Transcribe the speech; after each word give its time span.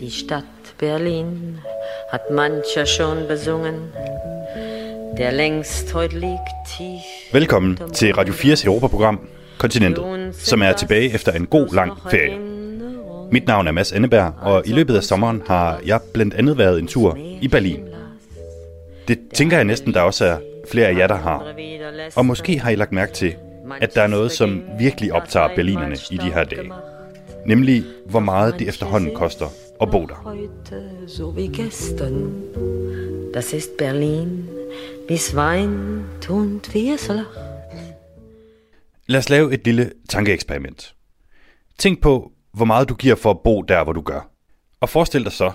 Die 0.00 0.10
Stadt 0.10 0.44
Berlin 0.78 1.58
hat 2.10 2.30
mancher 2.30 2.86
schon 2.86 3.28
besungen, 3.28 3.74
der 5.16 5.30
længst 5.30 5.94
heute 5.94 6.18
liegt 6.18 6.40
tief. 6.76 7.32
Velkommen 7.32 7.78
til 7.92 8.14
Radio 8.14 8.34
4's 8.34 8.66
Europaprogram 8.66 9.20
Kontinentet, 9.58 10.34
som 10.34 10.62
er 10.62 10.72
tilbage 10.72 11.14
efter 11.14 11.32
en 11.32 11.46
god 11.46 11.74
lang 11.74 11.92
ferie. 12.10 12.38
Mit 13.30 13.46
navn 13.46 13.66
er 13.66 13.72
Mads 13.72 13.92
Anneberg, 13.92 14.32
og 14.40 14.62
i 14.66 14.72
løbet 14.72 14.96
af 14.96 15.02
sommeren 15.02 15.42
har 15.46 15.80
jeg 15.86 16.00
blandt 16.12 16.34
andet 16.34 16.58
været 16.58 16.78
en 16.78 16.86
tur 16.86 17.18
i 17.40 17.48
Berlin. 17.48 17.91
Det 19.08 19.18
tænker 19.34 19.56
jeg 19.56 19.64
næsten, 19.64 19.94
der 19.94 20.00
også 20.00 20.24
er 20.24 20.38
flere 20.70 20.88
af 20.88 20.96
jer, 20.96 21.06
der 21.06 21.14
har. 21.14 21.54
Og 22.16 22.26
måske 22.26 22.58
har 22.58 22.70
I 22.70 22.74
lagt 22.74 22.92
mærke 22.92 23.12
til, 23.12 23.34
at 23.80 23.94
der 23.94 24.02
er 24.02 24.06
noget, 24.06 24.32
som 24.32 24.62
virkelig 24.78 25.12
optager 25.12 25.48
berlinerne 25.56 25.96
i 26.10 26.16
de 26.16 26.32
her 26.32 26.44
dage. 26.44 26.72
Nemlig, 27.46 27.84
hvor 28.06 28.20
meget 28.20 28.54
det 28.58 28.68
efterhånden 28.68 29.14
koster 29.14 29.46
at 29.80 29.90
bo 29.90 30.06
der. 30.06 30.36
So 31.06 31.34
wie 31.36 31.62
gestern, 31.62 32.44
das 33.34 33.52
ist 33.52 33.76
Berlin, 33.78 34.48
wie's 35.10 35.36
weint 35.36 36.30
und 36.30 36.74
wie. 36.74 36.98
Lad 39.06 39.18
os 39.18 39.30
lave 39.30 39.54
et 39.54 39.64
lille 39.64 39.92
tankeeksperiment. 40.08 40.94
Tænk 41.78 42.02
på, 42.02 42.32
hvor 42.52 42.64
meget 42.64 42.88
du 42.88 42.94
giver 42.94 43.14
for 43.14 43.30
at 43.30 43.40
bo 43.44 43.62
der, 43.62 43.84
hvor 43.84 43.92
du 43.92 44.00
gør. 44.00 44.30
Og 44.80 44.88
forestil 44.88 45.24
dig 45.24 45.32
så, 45.32 45.52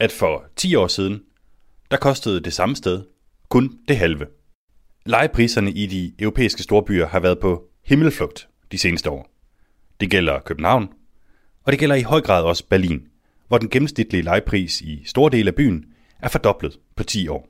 at 0.00 0.12
for 0.12 0.44
10 0.56 0.74
år 0.74 0.86
siden, 0.86 1.20
der 1.90 1.96
kostede 1.96 2.40
det 2.40 2.52
samme 2.52 2.76
sted 2.76 3.02
kun 3.48 3.78
det 3.88 3.96
halve. 3.96 4.26
Lejepriserne 5.06 5.70
i 5.70 5.86
de 5.86 6.12
europæiske 6.18 6.62
storbyer 6.62 7.06
har 7.06 7.20
været 7.20 7.38
på 7.38 7.62
himmelflugt 7.84 8.48
de 8.72 8.78
seneste 8.78 9.10
år. 9.10 9.30
Det 10.00 10.10
gælder 10.10 10.38
København, 10.38 10.88
og 11.64 11.72
det 11.72 11.78
gælder 11.80 11.96
i 11.96 12.02
høj 12.02 12.20
grad 12.20 12.42
også 12.42 12.64
Berlin, 12.68 13.02
hvor 13.48 13.58
den 13.58 13.70
gennemsnitlige 13.70 14.22
lejepris 14.22 14.80
i 14.80 15.02
store 15.06 15.30
dele 15.30 15.48
af 15.48 15.54
byen 15.54 15.84
er 16.22 16.28
fordoblet 16.28 16.78
på 16.96 17.04
10 17.04 17.28
år. 17.28 17.48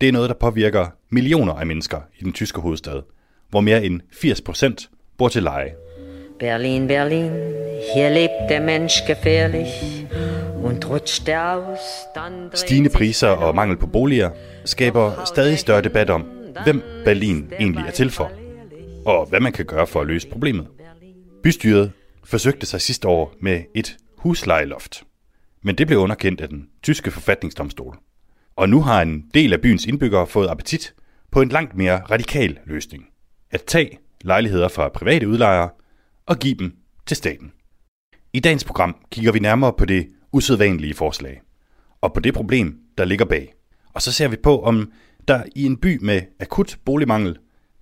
Det 0.00 0.08
er 0.08 0.12
noget, 0.12 0.28
der 0.30 0.34
påvirker 0.34 0.86
millioner 1.10 1.52
af 1.52 1.66
mennesker 1.66 2.00
i 2.18 2.24
den 2.24 2.32
tyske 2.32 2.60
hovedstad, 2.60 3.02
hvor 3.48 3.60
mere 3.60 3.84
end 3.84 4.00
80 4.12 4.40
procent 4.40 4.90
bor 5.18 5.28
til 5.28 5.42
leje. 5.42 5.74
Berlin, 6.38 6.86
Berlin, 6.86 7.30
hier 7.94 8.08
lebt 8.08 8.48
der 8.48 8.60
Mensch 8.60 9.04
gefährlich 9.06 9.70
Stigende 12.54 12.90
priser 12.90 13.28
og 13.28 13.54
mangel 13.54 13.76
på 13.76 13.86
boliger 13.86 14.30
skaber 14.64 15.24
stadig 15.24 15.58
større 15.58 15.82
debat 15.82 16.10
om, 16.10 16.26
hvem 16.64 16.82
Berlin 17.04 17.52
egentlig 17.60 17.84
er 17.86 17.90
til 17.90 18.10
for, 18.10 18.30
og 19.06 19.26
hvad 19.26 19.40
man 19.40 19.52
kan 19.52 19.64
gøre 19.64 19.86
for 19.86 20.00
at 20.00 20.06
løse 20.06 20.28
problemet. 20.28 20.66
Bystyret 21.42 21.92
forsøgte 22.24 22.66
sig 22.66 22.80
sidste 22.80 23.08
år 23.08 23.34
med 23.40 23.62
et 23.74 23.96
huslejeloft, 24.18 25.02
men 25.62 25.74
det 25.74 25.86
blev 25.86 25.98
underkendt 25.98 26.40
af 26.40 26.48
den 26.48 26.68
tyske 26.82 27.10
forfatningsdomstol. 27.10 27.98
Og 28.56 28.68
nu 28.68 28.82
har 28.82 29.02
en 29.02 29.24
del 29.34 29.52
af 29.52 29.60
byens 29.60 29.86
indbyggere 29.86 30.26
fået 30.26 30.48
appetit 30.48 30.94
på 31.30 31.42
en 31.42 31.48
langt 31.48 31.76
mere 31.76 32.00
radikal 32.00 32.58
løsning. 32.66 33.04
At 33.50 33.64
tage 33.64 33.98
lejligheder 34.20 34.68
fra 34.68 34.88
private 34.88 35.28
udlejere 35.28 35.70
og 36.26 36.38
give 36.38 36.54
dem 36.54 36.72
til 37.06 37.16
staten. 37.16 37.52
I 38.32 38.40
dagens 38.40 38.64
program 38.64 38.96
kigger 39.10 39.32
vi 39.32 39.38
nærmere 39.38 39.72
på 39.72 39.84
det 39.84 40.06
usædvanlige 40.32 40.94
forslag, 40.94 41.40
og 42.00 42.12
på 42.12 42.20
det 42.20 42.34
problem, 42.34 42.78
der 42.98 43.04
ligger 43.04 43.24
bag. 43.24 43.54
Og 43.94 44.02
så 44.02 44.12
ser 44.12 44.28
vi 44.28 44.36
på, 44.36 44.62
om 44.62 44.92
der 45.28 45.42
i 45.56 45.66
en 45.66 45.76
by 45.76 45.98
med 46.02 46.22
akut 46.40 46.76
boligmangel 46.84 47.38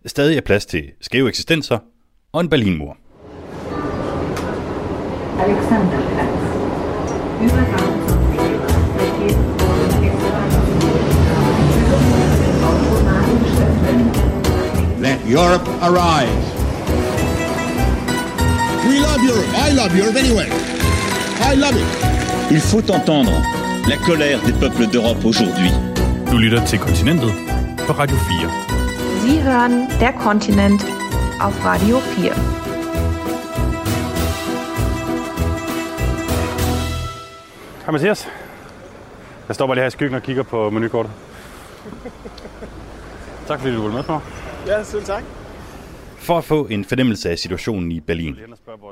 stadig 0.07 0.37
er 0.37 0.41
plads 0.41 0.67
til 0.67 0.91
skæve 1.01 1.29
eksistenser 1.29 1.79
og 2.33 2.41
en 2.41 2.49
Berlinmur. 2.49 2.97
Alexanderplatz. 5.39 6.39
Übergang 7.43 8.09
zum 8.09 8.29
Let 15.01 15.19
Europe 15.27 15.69
arise. 15.81 16.49
We 18.89 18.99
love 18.99 19.21
Europe. 19.23 19.49
I 19.55 19.71
love 19.73 19.95
Europe 19.95 20.17
anyway. 20.17 20.49
I 21.41 21.55
love 21.55 21.77
it. 21.77 22.08
Il 22.51 22.61
faut 22.61 22.91
entendre 22.91 23.31
la 23.87 23.97
colère 23.99 24.43
des 24.43 24.53
peuples 24.53 24.87
d'Europe 24.87 25.23
aujourd'hui. 25.27 25.71
Du 26.31 26.39
lytter 26.39 26.65
til 26.65 26.79
Kontinentet 26.79 27.31
på 27.87 27.93
Radio 27.93 28.17
4. 28.17 28.51
Sie 29.23 29.43
hören 29.43 29.73
der 30.01 30.13
Kontinent 30.13 30.83
auf 31.41 31.65
Radio 31.65 31.99
4. 31.99 32.33
Hej 37.85 37.93
Mathias. 37.93 38.29
Jeg 39.49 39.55
står 39.55 39.67
bare 39.67 39.77
lige 39.77 39.83
her 39.83 39.89
i 39.89 39.91
skyggen 39.91 40.15
og 40.15 40.23
kigger 40.23 40.43
på 40.43 40.71
menukortet. 40.71 41.13
tak 43.49 43.61
fordi 43.61 43.75
du 43.75 43.83
ville 43.83 43.97
med 43.97 44.05
mig. 44.09 44.21
Ja, 44.67 44.85
selv 44.85 45.05
tak. 45.05 45.23
For 46.19 46.39
at 46.39 46.45
få 46.45 46.67
en 46.67 46.85
fornemmelse 46.85 47.31
af 47.31 47.39
situationen 47.39 47.93
i 47.93 48.01
Berlin, 48.01 48.37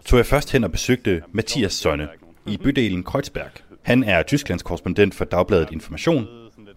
tog 0.07 0.17
jeg 0.17 0.27
først 0.27 0.53
hen 0.53 0.65
og 0.65 0.73
besøgte 0.73 1.23
Mathias 1.33 1.73
Sønne 1.73 2.09
i 2.49 2.57
bydelen 2.57 3.03
Kreuzberg. 3.03 3.51
Han 3.83 4.05
er 4.05 4.23
Tysklands 4.23 4.63
korrespondent 4.63 5.15
for 5.15 5.25
Dagbladet 5.25 5.69
Information 5.73 6.27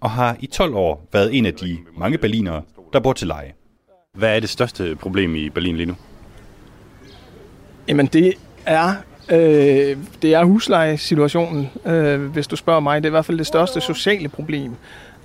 og 0.02 0.12
har 0.12 0.38
i 0.40 0.46
12 0.46 0.76
år 0.76 1.08
været 1.14 1.38
en 1.38 1.46
af 1.46 1.54
de 1.54 1.78
mange 1.98 2.18
berlinere, 2.18 2.62
der 2.94 3.00
bor 3.00 3.14
til 3.14 3.28
leje. 3.28 3.54
Hvad 4.14 4.36
er 4.36 4.40
det 4.40 4.50
største 4.50 4.96
problem 4.96 5.36
i 5.36 5.50
Berlin 5.50 5.78
lige 5.78 5.86
nu? 5.86 5.96
Jamen 7.88 8.06
det 8.06 8.34
er, 8.66 8.94
øh, 9.30 9.98
det 10.22 10.34
er 10.34 10.44
huslejesituationen, 10.44 11.70
øh, 11.86 12.22
hvis 12.22 12.48
du 12.48 12.56
spørger 12.56 12.80
mig. 12.80 13.04
Det 13.04 13.06
er 13.06 13.10
i 13.10 13.18
hvert 13.18 13.26
fald 13.26 13.38
det 13.38 13.48
største 13.48 13.82
sociale 13.82 14.30
problem. 14.30 14.76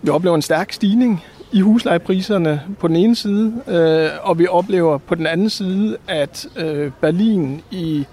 Vi 0.02 0.08
oplever 0.08 0.36
en 0.36 0.42
stærk 0.42 0.72
stigning 0.72 1.22
i 1.52 1.60
huslejepriserne 1.60 2.62
på 2.78 2.88
den 2.88 2.96
ene 2.96 3.16
side, 3.16 3.52
øh, 3.68 4.10
og 4.22 4.38
vi 4.38 4.46
oplever 4.46 4.98
på 4.98 5.14
den 5.14 5.26
anden 5.26 5.50
side, 5.50 5.96
at 6.08 6.46
øh, 6.56 6.90
Berlin 7.00 7.62
i 7.70 8.06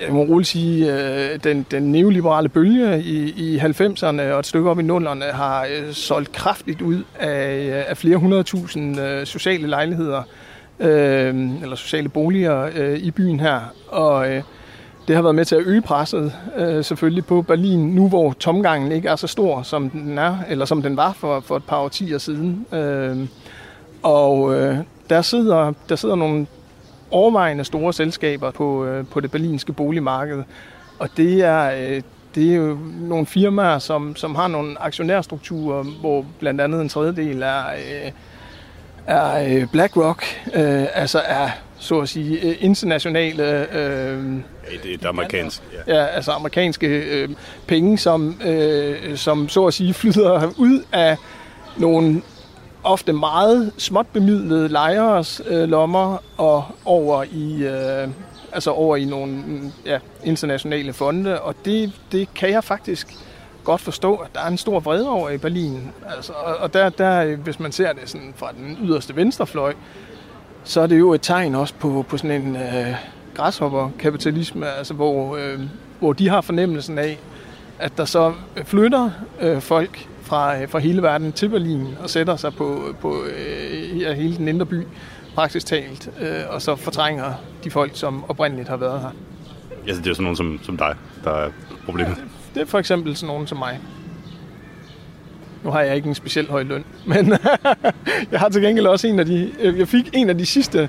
jeg 0.00 0.12
må 0.12 0.22
roligt 0.22 0.48
sige, 0.48 0.92
øh, 0.92 1.38
den, 1.44 1.66
den 1.70 1.82
neoliberale 1.82 2.48
bølge 2.48 3.02
i, 3.02 3.30
i 3.36 3.58
90'erne 3.58 4.22
og 4.22 4.38
et 4.38 4.46
stykke 4.46 4.70
op 4.70 4.80
i 4.80 4.82
0'erne 4.82 5.32
har 5.32 5.62
øh, 5.62 5.92
solgt 5.92 6.32
kraftigt 6.32 6.82
ud 6.82 7.02
af, 7.18 7.66
øh, 7.66 7.90
af 7.90 7.96
flere 7.96 8.16
hundredtusind 8.16 9.00
øh, 9.00 9.26
sociale 9.26 9.66
lejligheder, 9.66 10.22
øh, 10.80 11.62
eller 11.62 11.76
sociale 11.76 12.08
boliger 12.08 12.70
øh, 12.76 12.98
i 12.98 13.10
byen 13.10 13.40
her. 13.40 13.60
Og 13.88 14.30
øh, 14.30 14.42
det 15.08 15.16
har 15.16 15.22
været 15.22 15.34
med 15.34 15.44
til 15.44 15.56
at 15.56 15.62
øge 15.66 15.82
presset 15.82 16.32
øh, 16.56 16.84
selvfølgelig 16.84 17.24
på 17.24 17.42
Berlin, 17.42 17.94
nu 17.94 18.08
hvor 18.08 18.32
tomgangen 18.32 18.92
ikke 18.92 19.08
er 19.08 19.16
så 19.16 19.26
stor, 19.26 19.62
som 19.62 19.90
den 19.90 20.18
er, 20.18 20.38
eller 20.48 20.64
som 20.64 20.82
den 20.82 20.96
var 20.96 21.12
for, 21.12 21.40
for 21.40 21.56
et 21.56 21.64
par 21.64 21.78
årtier 21.78 22.18
siden. 22.18 22.66
Øh, 22.72 23.18
og 24.02 24.54
øh, 24.54 24.76
der, 25.10 25.22
sidder, 25.22 25.72
der 25.88 25.96
sidder 25.96 26.14
nogle 26.14 26.46
overvejende 27.14 27.64
store 27.64 27.92
selskaber 27.92 28.50
på, 28.50 28.84
øh, 28.84 29.06
på 29.06 29.20
det 29.20 29.30
berlinske 29.30 29.72
boligmarked. 29.72 30.42
Og 30.98 31.08
det 31.16 31.42
er, 31.42 31.70
øh, 31.70 32.02
det 32.34 32.50
er 32.52 32.56
jo 32.56 32.78
nogle 33.00 33.26
firmaer, 33.26 33.78
som, 33.78 34.16
som 34.16 34.34
har 34.34 34.48
nogle 34.48 34.82
aktionærstrukturer, 34.82 35.82
hvor 36.00 36.26
blandt 36.38 36.60
andet 36.60 36.80
en 36.80 36.88
tredjedel 36.88 37.42
er, 37.42 37.64
øh, 37.66 38.10
er 39.06 39.66
BlackRock, 39.66 40.24
øh, 40.54 40.86
altså 40.94 41.20
er 41.26 41.48
så 41.78 42.00
at 42.00 42.08
sige 42.08 42.54
internationale 42.54 43.72
øh, 43.74 44.22
Det 44.82 45.04
er 45.04 45.08
amerikansk. 45.08 45.62
ja, 45.86 46.06
altså 46.06 46.30
amerikanske 46.30 46.86
øh, 46.86 47.28
penge, 47.66 47.98
som, 47.98 48.40
øh, 48.44 49.16
som 49.16 49.48
så 49.48 49.66
at 49.66 49.74
sige 49.74 49.94
flyder 49.94 50.52
ud 50.58 50.82
af 50.92 51.16
nogle 51.76 52.22
ofte 52.84 53.12
meget 53.12 53.72
småt 53.78 54.06
bemidlede 54.06 54.68
lejeres 54.68 55.42
øh, 55.46 55.68
lommer 55.68 56.18
og 56.36 56.64
over 56.84 57.24
i 57.32 57.64
øh, 57.64 58.08
altså 58.52 58.70
over 58.70 58.96
i 58.96 59.04
nogle 59.04 59.32
mm, 59.32 59.72
ja, 59.86 59.98
internationale 60.24 60.92
fonde, 60.92 61.40
og 61.40 61.54
det, 61.64 61.92
det 62.12 62.34
kan 62.34 62.50
jeg 62.50 62.64
faktisk 62.64 63.16
godt 63.64 63.80
forstå, 63.80 64.14
at 64.14 64.30
der 64.34 64.40
er 64.40 64.46
en 64.46 64.58
stor 64.58 64.80
vrede 64.80 65.08
over 65.08 65.30
i 65.30 65.38
Berlin. 65.38 65.92
Altså, 66.16 66.32
og 66.32 66.56
og 66.56 66.74
der, 66.74 66.88
der, 66.88 67.36
hvis 67.36 67.60
man 67.60 67.72
ser 67.72 67.92
det 67.92 68.08
sådan 68.08 68.34
fra 68.36 68.52
den 68.52 68.78
yderste 68.82 69.16
venstrefløj, 69.16 69.74
så 70.64 70.80
er 70.80 70.86
det 70.86 70.98
jo 70.98 71.12
et 71.12 71.22
tegn 71.22 71.54
også 71.54 71.74
på, 71.74 72.04
på 72.08 72.16
sådan 72.16 72.42
en 72.42 72.56
øh, 72.56 72.94
græshopperkapitalisme, 73.34 74.70
altså 74.70 74.94
hvor, 74.94 75.36
øh, 75.36 75.60
hvor 75.98 76.12
de 76.12 76.28
har 76.28 76.40
fornemmelsen 76.40 76.98
af, 76.98 77.18
at 77.78 77.92
der 77.96 78.04
så 78.04 78.32
flytter 78.64 79.10
øh, 79.40 79.60
folk 79.60 80.08
fra, 80.24 80.62
øh, 80.62 80.68
fra 80.68 80.78
hele 80.78 81.02
verden 81.02 81.32
til 81.32 81.48
Berlin 81.48 81.86
og 82.02 82.10
sætter 82.10 82.36
sig 82.36 82.54
på, 82.54 82.94
på 83.00 83.24
øh, 83.24 84.00
ja, 84.00 84.12
hele 84.12 84.36
den 84.36 84.48
indre 84.48 84.66
by, 84.66 84.82
praktisk 85.34 85.66
talt, 85.66 86.10
øh, 86.20 86.42
og 86.48 86.62
så 86.62 86.76
fortrænger 86.76 87.32
de 87.64 87.70
folk, 87.70 87.90
som 87.94 88.24
oprindeligt 88.28 88.68
har 88.68 88.76
været 88.76 89.00
her. 89.00 89.10
Altså, 89.86 90.00
det 90.00 90.06
er 90.06 90.10
jo 90.10 90.14
sådan 90.14 90.22
nogen 90.22 90.36
som, 90.36 90.58
som 90.62 90.76
dig, 90.76 90.94
der 91.24 91.30
er 91.30 91.50
problemet. 91.84 92.16
Det 92.54 92.62
er 92.62 92.66
for 92.66 92.78
eksempel 92.78 93.16
sådan 93.16 93.26
nogen 93.26 93.46
som 93.46 93.58
mig. 93.58 93.80
Nu 95.64 95.70
har 95.70 95.80
jeg 95.80 95.96
ikke 95.96 96.08
en 96.08 96.14
specielt 96.14 96.50
høj 96.50 96.62
løn, 96.62 96.84
men 97.06 97.32
jeg 98.32 98.40
har 98.40 98.48
til 98.48 98.62
gengæld 98.62 98.86
også 98.86 99.06
en 99.06 99.20
af 99.20 99.26
de... 99.26 99.50
Jeg 99.62 99.88
fik 99.88 100.10
en 100.12 100.30
af 100.30 100.38
de 100.38 100.46
sidste 100.46 100.88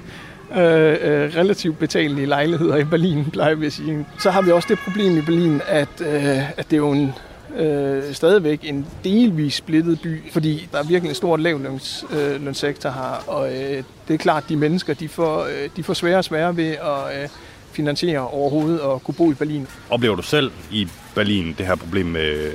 øh, 0.52 0.96
øh, 1.02 1.36
relativt 1.36 1.80
betalelige 1.80 2.26
lejligheder 2.26 2.76
i 2.76 2.84
Berlin, 2.84 3.26
plejer 3.32 3.56
vi 3.56 3.66
at 3.66 3.74
sige. 3.74 4.06
Så 4.20 4.32
har 4.32 4.42
vi 4.42 4.52
også 4.52 4.68
det 4.70 4.80
problem 4.80 5.18
i 5.18 5.22
Berlin, 5.22 5.62
at, 5.68 6.02
øh, 6.02 6.50
at 6.60 6.66
det 6.72 6.74
er 6.74 6.78
jo 6.78 6.92
en 6.92 7.14
øh, 7.58 8.14
stadigvæk 8.14 8.60
en 8.64 8.86
delvis 9.04 9.54
splittet 9.54 10.02
by, 10.02 10.32
fordi 10.32 10.68
der 10.72 10.80
er 10.80 10.84
virkelig 10.84 11.10
en 11.10 11.16
stor 11.16 11.38
lavlønssektor 11.38 12.90
øh, 12.90 12.96
her, 12.96 13.24
og 13.28 13.54
øh, 13.54 13.84
det 14.08 14.14
er 14.14 14.18
klart, 14.18 14.44
at 14.44 14.50
de 14.50 14.56
mennesker, 14.56 14.94
de 14.94 15.10
får, 15.10 15.44
øh, 15.44 15.70
de 15.76 15.84
får 15.84 15.94
sværere 15.94 16.18
og 16.18 16.26
sværere 16.26 16.58
ved 16.58 16.70
at 16.70 17.22
øh, 17.22 17.30
finansiere 17.72 18.20
overhovedet 18.20 18.82
og 18.82 19.04
kunne 19.04 19.16
bo 19.16 19.32
i 19.32 19.34
Berlin. 19.34 19.68
Oplever 19.90 20.16
du 20.16 20.22
selv 20.22 20.52
i 20.72 20.88
Berlin 21.16 21.56
det 21.58 21.66
her 21.66 21.76
problem 21.76 22.06
med, 22.06 22.52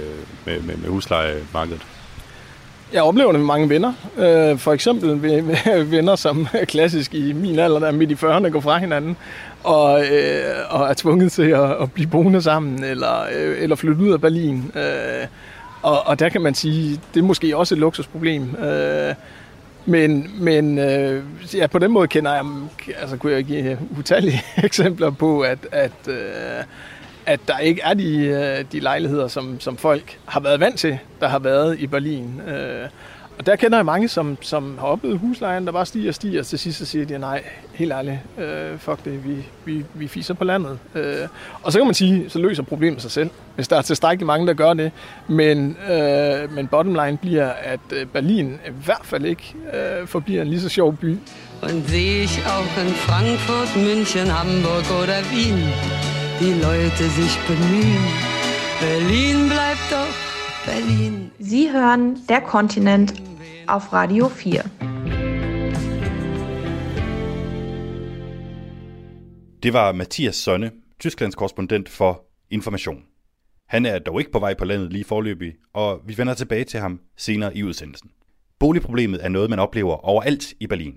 med, 0.46 0.60
med, 0.60 0.76
med 0.76 0.88
huslejemarkedet? 0.88 1.86
Jeg 2.92 3.02
oplever 3.02 3.32
det 3.32 3.40
med 3.40 3.46
mange 3.46 3.68
venner. 3.68 3.92
Øh, 4.18 4.58
for 4.58 4.72
eksempel 4.72 5.22
venner, 5.96 6.16
som 6.16 6.48
er 6.52 6.64
klassisk 6.64 7.14
i 7.14 7.32
min 7.32 7.58
alder, 7.58 7.78
der 7.78 7.86
er 7.86 7.92
midt 7.92 8.10
i 8.10 8.14
40'erne, 8.14 8.48
går 8.48 8.60
fra 8.60 8.78
hinanden 8.78 9.16
og, 9.64 10.04
øh, 10.04 10.54
og 10.70 10.88
er 10.88 10.94
tvunget 10.94 11.32
til 11.32 11.50
at, 11.50 11.70
at 11.82 11.92
blive 11.92 12.08
boende 12.08 12.42
sammen, 12.42 12.84
eller, 12.84 13.22
øh, 13.36 13.62
eller 13.62 13.76
flytte 13.76 14.02
ud 14.02 14.12
af 14.12 14.20
Berlin. 14.20 14.72
Øh, 14.74 15.26
og, 15.82 16.06
og 16.06 16.18
der 16.18 16.28
kan 16.28 16.40
man 16.40 16.54
sige, 16.54 17.00
det 17.14 17.20
er 17.20 17.24
måske 17.24 17.56
også 17.56 17.74
et 17.74 17.78
luksusproblem. 17.78 18.54
Øh, 18.54 19.14
men, 19.86 20.30
men 20.38 20.78
øh, 20.78 21.22
ja, 21.54 21.66
på 21.66 21.78
den 21.78 21.90
måde 21.90 22.08
kender 22.08 22.34
jeg, 22.34 22.44
altså 23.00 23.16
kunne 23.16 23.32
jeg 23.32 23.44
give 23.44 23.78
utallige 23.98 24.42
eksempler 24.64 25.10
på, 25.10 25.40
at, 25.40 25.58
at, 25.72 26.08
øh, 26.08 26.64
at 27.30 27.40
der 27.48 27.58
ikke 27.58 27.80
er 27.84 27.94
de, 27.94 28.16
øh, 28.16 28.64
de 28.72 28.80
lejligheder, 28.80 29.28
som, 29.28 29.60
som 29.60 29.76
folk 29.76 30.18
har 30.26 30.40
været 30.40 30.60
vant 30.60 30.78
til, 30.78 30.98
der 31.20 31.28
har 31.28 31.38
været 31.38 31.78
i 31.78 31.86
Berlin. 31.86 32.40
Øh, 32.48 32.88
og 33.38 33.46
der 33.46 33.56
kender 33.56 33.78
jeg 33.78 33.84
mange, 33.86 34.08
som, 34.08 34.38
som 34.40 34.78
har 34.78 34.86
oplevet 34.86 35.18
huslejen, 35.18 35.66
der 35.66 35.72
bare 35.72 35.86
stiger 35.86 36.08
og 36.08 36.14
stiger, 36.14 36.40
og 36.40 36.46
til 36.46 36.58
sidst 36.58 36.78
så 36.78 36.86
siger 36.86 37.04
de, 37.04 37.18
nej, 37.18 37.42
helt 37.74 37.92
ærligt, 37.92 38.18
øh, 38.38 38.78
fuck 38.78 39.04
det, 39.04 39.24
vi, 39.24 39.36
vi, 39.64 39.84
vi 39.94 40.08
fiser 40.08 40.34
på 40.34 40.44
landet. 40.44 40.78
Øh, 40.94 41.28
og 41.62 41.72
så 41.72 41.78
kan 41.78 41.86
man 41.86 41.94
sige, 41.94 42.30
så 42.30 42.38
løser 42.38 42.62
problemet 42.62 43.02
sig 43.02 43.10
selv, 43.10 43.30
hvis 43.54 43.68
der 43.68 43.76
er 43.76 43.82
tilstrækkeligt 43.82 44.26
mange, 44.26 44.46
der 44.46 44.54
gør 44.54 44.74
det. 44.74 44.92
Men, 45.28 45.76
øh, 45.90 46.54
men 46.54 46.66
bottom 46.66 46.94
line 46.94 47.16
bliver, 47.16 47.48
at 47.48 47.80
øh, 47.92 48.06
Berlin 48.06 48.60
i 48.66 48.72
hvert 48.84 49.04
fald 49.04 49.24
ikke 49.24 49.54
øh, 49.74 50.06
forbliver 50.06 50.42
en 50.42 50.48
lige 50.48 50.60
så 50.60 50.68
sjov 50.68 50.96
by. 50.96 51.18
Und 51.62 51.84
sehe 51.88 52.22
ich 52.22 52.38
auch 52.46 52.78
in 52.82 52.94
Frankfurt, 52.94 53.68
München, 53.76 54.28
Hamburg 54.30 54.86
oder 55.02 55.20
Wien, 55.30 56.19
die 56.40 56.54
Leute 56.54 57.04
sich 57.10 57.38
bemühen. 57.46 58.04
Berlin 58.80 59.48
bleibt 59.48 59.86
doch 59.90 60.16
Berlin. 60.64 61.30
Sie 61.38 61.70
hören 61.70 62.26
Der 62.28 62.40
Kontinent 62.40 63.12
auf 63.66 63.92
Radio 63.92 64.28
4. 64.28 64.62
Det 69.62 69.72
var 69.72 69.92
Mathias 69.92 70.36
Sonne, 70.36 70.72
Tysklands 70.98 71.36
korrespondent 71.36 71.88
for 71.88 72.24
Information. 72.50 73.04
Han 73.68 73.86
er 73.86 73.98
dog 73.98 74.20
ikke 74.20 74.32
på 74.32 74.38
vej 74.38 74.54
på 74.54 74.64
landet 74.64 74.92
lige 74.92 75.04
forløbig, 75.04 75.54
og 75.74 76.00
vi 76.06 76.18
vender 76.18 76.34
tilbage 76.34 76.64
til 76.64 76.80
ham 76.80 77.00
senere 77.16 77.56
i 77.56 77.64
udsendelsen. 77.64 78.10
Boligproblemet 78.58 79.24
er 79.24 79.28
noget, 79.28 79.50
man 79.50 79.58
oplever 79.58 79.94
overalt 79.94 80.54
i 80.60 80.66
Berlin. 80.66 80.94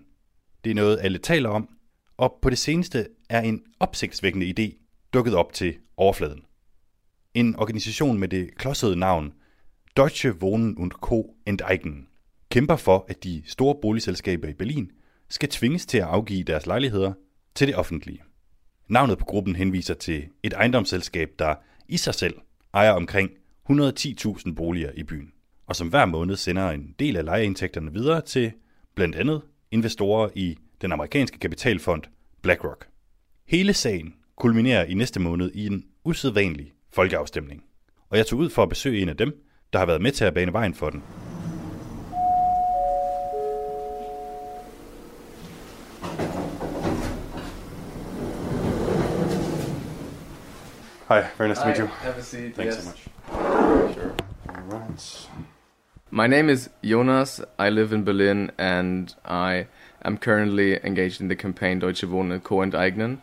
Det 0.64 0.70
er 0.70 0.76
noget, 0.76 1.00
alle 1.02 1.18
taler 1.18 1.50
om, 1.50 1.70
og 2.18 2.34
på 2.42 2.50
det 2.50 2.58
seneste 2.58 3.08
er 3.30 3.42
en 3.42 3.62
opsigtsvækkende 3.80 4.54
idé 4.60 4.83
dukket 5.14 5.36
op 5.36 5.54
til 5.54 5.76
overfladen. 5.98 6.46
En 7.34 7.56
organisation 7.56 8.20
med 8.20 8.28
det 8.28 8.56
klodsede 8.58 8.96
navn 8.96 9.34
Deutsche 9.98 10.34
Wohnen 10.42 10.78
und 10.78 10.92
Co. 10.92 11.36
Enteignen 11.46 12.08
kæmper 12.50 12.76
for, 12.76 13.06
at 13.10 13.24
de 13.24 13.44
store 13.46 13.76
boligselskaber 13.82 14.48
i 14.48 14.54
Berlin 14.54 14.92
skal 15.30 15.50
tvinges 15.50 15.86
til 15.86 15.98
at 15.98 16.04
afgive 16.04 16.44
deres 16.44 16.66
lejligheder 16.66 17.14
til 17.56 17.68
det 17.68 17.76
offentlige. 17.76 18.22
Navnet 18.88 19.18
på 19.18 19.26
gruppen 19.26 19.56
henviser 19.56 19.94
til 19.94 20.28
et 20.44 20.54
ejendomsselskab, 20.54 21.30
der 21.40 21.56
i 21.88 21.98
sig 21.98 22.16
selv 22.16 22.36
ejer 22.74 22.92
omkring 22.92 23.30
110.000 23.70 24.54
boliger 24.54 24.92
i 24.96 25.04
byen, 25.04 25.32
og 25.68 25.76
som 25.76 25.88
hver 25.88 26.06
måned 26.06 26.36
sender 26.36 26.70
en 26.70 26.96
del 27.00 27.18
af 27.18 27.26
lejeindtægterne 27.26 27.94
videre 27.94 28.22
til 28.22 28.52
blandt 28.96 29.16
andet 29.16 29.42
investorer 29.72 30.30
i 30.36 30.58
den 30.82 30.92
amerikanske 30.92 31.40
kapitalfond 31.40 32.04
BlackRock. 32.42 32.88
Hele 33.48 33.74
sagen 33.74 34.14
kulminerer 34.36 34.86
i 34.86 34.94
næste 34.94 35.20
måned 35.20 35.52
i 35.54 35.66
en 35.68 35.86
usædvanlig 36.06 36.74
folkeafstemning, 36.94 37.64
og 38.10 38.18
jeg 38.18 38.26
tog 38.26 38.40
ud 38.40 38.50
for 38.50 38.64
at 38.64 38.70
besøge 38.70 39.02
en 39.02 39.10
af 39.10 39.18
dem, 39.18 39.44
der 39.74 39.80
har 39.80 39.86
været 39.86 40.02
med 40.02 40.12
til 40.12 40.26
at 40.26 40.34
bane 40.34 40.54
vejen 40.54 40.74
for 40.74 40.90
den. 40.90 41.04
Hi, 51.10 51.22
very 51.38 51.48
nice 51.48 51.62
to 51.62 51.68
meet 51.68 51.78
you. 51.78 51.86
Have 51.86 52.16
a 52.18 52.22
seat. 52.22 52.56
Thanks 52.56 52.76
yes. 52.76 52.84
so 52.84 52.90
much. 52.90 53.10
Sure. 53.94 54.16
All 54.50 54.80
right. 54.80 55.30
My 56.12 56.28
name 56.28 56.50
is 56.50 56.70
Jonas. 56.84 57.42
I 57.60 57.70
live 57.70 57.96
in 57.96 58.04
Berlin 58.04 58.52
and 58.58 59.16
I 59.26 59.66
am 60.06 60.18
currently 60.18 60.80
engaged 60.84 61.22
in 61.22 61.28
the 61.28 61.36
campaign 61.36 61.80
Deutsche 61.80 62.08
Wohnen 62.08 62.40
Co. 62.40 62.62
enteignen 62.62 63.22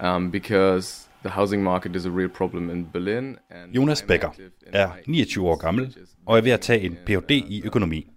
um, 0.00 0.30
because 0.30 1.08
the 1.22 1.30
housing 1.30 1.62
market 1.62 1.96
is 1.96 2.06
a 2.06 2.10
real 2.10 2.28
problem 2.28 2.70
in 2.70 2.86
Berlin. 2.92 3.36
And 3.50 3.74
Jonas 3.74 4.02
Becker 4.02 4.30
er 4.72 4.88
my 5.06 5.14
29 5.14 5.48
år 5.48 5.56
gammel 5.56 5.96
og 6.26 6.38
er 6.38 6.42
ved 6.42 6.52
at 6.52 6.60
tage 6.60 6.80
en 6.80 6.96
Ph.D. 7.06 7.30
i 7.30 7.62
økonomi. 7.64 8.10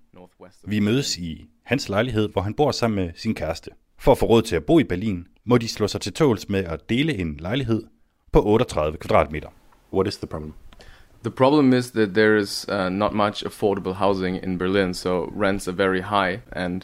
Vi 0.64 0.80
mødes 0.80 1.18
i 1.18 1.46
hans 1.64 1.90
lejlighed, 1.90 2.30
hvor 2.30 2.42
han 2.42 2.54
bor 2.54 2.72
sammen 2.72 3.06
med 3.06 3.14
sin 3.16 3.36
kæreste. 3.36 3.72
For 3.98 4.12
at 4.12 4.18
få 4.18 4.26
råd 4.26 4.42
til 4.42 4.56
at 4.56 4.66
bo 4.66 4.80
i 4.80 4.84
Berlin, 4.84 5.28
må 5.46 5.58
de 5.58 5.68
slå 5.68 5.88
sig 5.88 6.02
til 6.02 6.14
tåls 6.14 6.50
med 6.50 6.64
at 6.64 6.90
dele 6.90 7.18
en 7.18 7.38
lejlighed 7.40 7.84
på 8.32 8.46
38 8.46 8.98
kvadratmeter. 8.98 9.50
What 9.94 10.08
is 10.08 10.18
the 10.18 10.28
problem? 10.28 10.54
The 11.24 11.32
problem 11.32 11.74
is 11.74 11.92
that 11.92 12.10
there 12.14 12.38
is 12.38 12.66
uh, 12.70 12.90
not 12.90 13.14
much 13.14 13.46
affordable 13.46 13.94
housing 13.94 14.44
in 14.44 14.58
Berlin, 14.58 14.94
so 14.94 15.26
rents 15.26 15.68
are 15.68 15.76
very 15.78 16.02
high, 16.02 16.40
and 16.52 16.82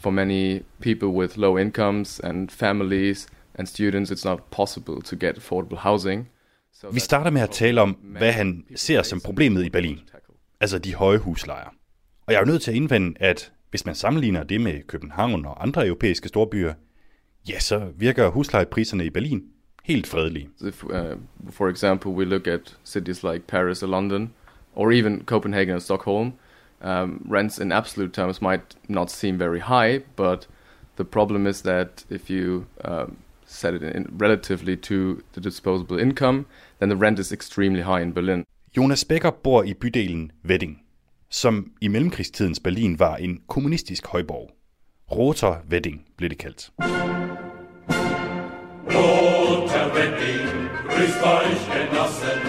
for 0.00 0.10
many 0.10 0.62
people 0.80 1.08
with 1.08 1.38
low 1.38 1.58
incomes 1.58 2.20
and 2.20 2.50
families 2.50 3.28
and 3.60 3.68
students, 3.68 4.10
it's 4.10 4.24
not 4.24 4.40
possible 4.50 5.02
to 5.02 5.16
get 5.16 5.38
affordable 5.38 5.76
housing. 5.76 6.28
Vi 6.92 7.00
starter 7.00 7.30
med 7.30 7.42
at 7.42 7.50
tale 7.50 7.80
om, 7.80 7.90
hvad 7.90 8.32
han 8.32 8.64
ser 8.76 9.02
som 9.02 9.16
and 9.16 9.22
problemet 9.22 9.64
i 9.64 9.70
Berlin. 9.70 10.00
Altså 10.60 10.78
de 10.78 10.94
høje 10.94 11.18
huslejer. 11.18 11.68
Og 12.26 12.32
jeg 12.32 12.34
er 12.34 12.40
jo 12.40 12.46
nødt 12.46 12.62
til 12.62 12.70
at 12.70 12.76
indvende, 12.76 13.16
at 13.20 13.52
hvis 13.70 13.86
man 13.86 13.94
sammenligner 13.94 14.42
det 14.42 14.60
med 14.60 14.82
København 14.86 15.46
og 15.46 15.62
andre 15.62 15.86
europæiske 15.86 16.28
storbyer, 16.28 16.74
ja, 17.48 17.58
så 17.58 17.92
virker 17.96 18.28
huslejepriserne 18.28 19.06
i 19.06 19.10
Berlin 19.10 19.44
helt 19.84 20.06
fredelige. 20.06 20.48
If, 20.60 20.84
uh, 20.84 20.90
for 21.50 21.68
example, 21.68 22.10
we 22.10 22.24
look 22.24 22.46
at 22.46 22.76
cities 22.84 23.22
like 23.22 23.40
Paris 23.46 23.82
or 23.82 23.86
London, 23.86 24.32
or 24.74 24.90
even 24.90 25.22
Copenhagen 25.26 25.74
or 25.74 25.78
Stockholm, 25.78 26.32
um, 26.80 27.26
rents 27.32 27.58
in 27.58 27.72
absolute 27.72 28.12
terms 28.12 28.42
might 28.42 28.76
not 28.88 29.10
seem 29.10 29.38
very 29.38 29.60
high, 29.60 30.00
but 30.16 30.48
the 30.96 31.04
problem 31.04 31.46
is 31.46 31.62
that 31.62 32.04
if 32.10 32.30
you 32.30 32.66
um, 32.84 33.16
set 33.50 33.74
it 33.74 33.82
in 33.82 34.06
relatively 34.22 34.76
to 34.76 35.20
the 35.32 35.40
disposable 35.40 35.98
income, 35.98 36.46
then 36.78 36.88
the 36.88 36.96
rent 36.96 37.18
is 37.18 37.32
extremely 37.32 37.82
high 37.82 38.00
in 38.00 38.12
Berlin. 38.12 38.44
Jonas 38.76 39.04
Becker 39.04 39.30
bor 39.30 39.62
i 39.62 39.74
bydelen 39.74 40.32
Wedding, 40.44 40.80
som 41.30 41.72
i 41.80 41.88
mellemkrigstidens 41.88 42.60
Berlin 42.60 42.98
var 42.98 43.16
en 43.16 43.40
kommunistisk 43.48 44.06
højborg. 44.06 44.50
Roter 45.12 45.56
Wedding 45.70 46.04
blev 46.16 46.30
det 46.30 46.38
kaldt. 46.38 46.70
Roter 48.86 49.94
Wedding, 49.94 50.68
grüßt 50.88 51.22
euch 51.22 51.62
Genossen, 51.72 52.40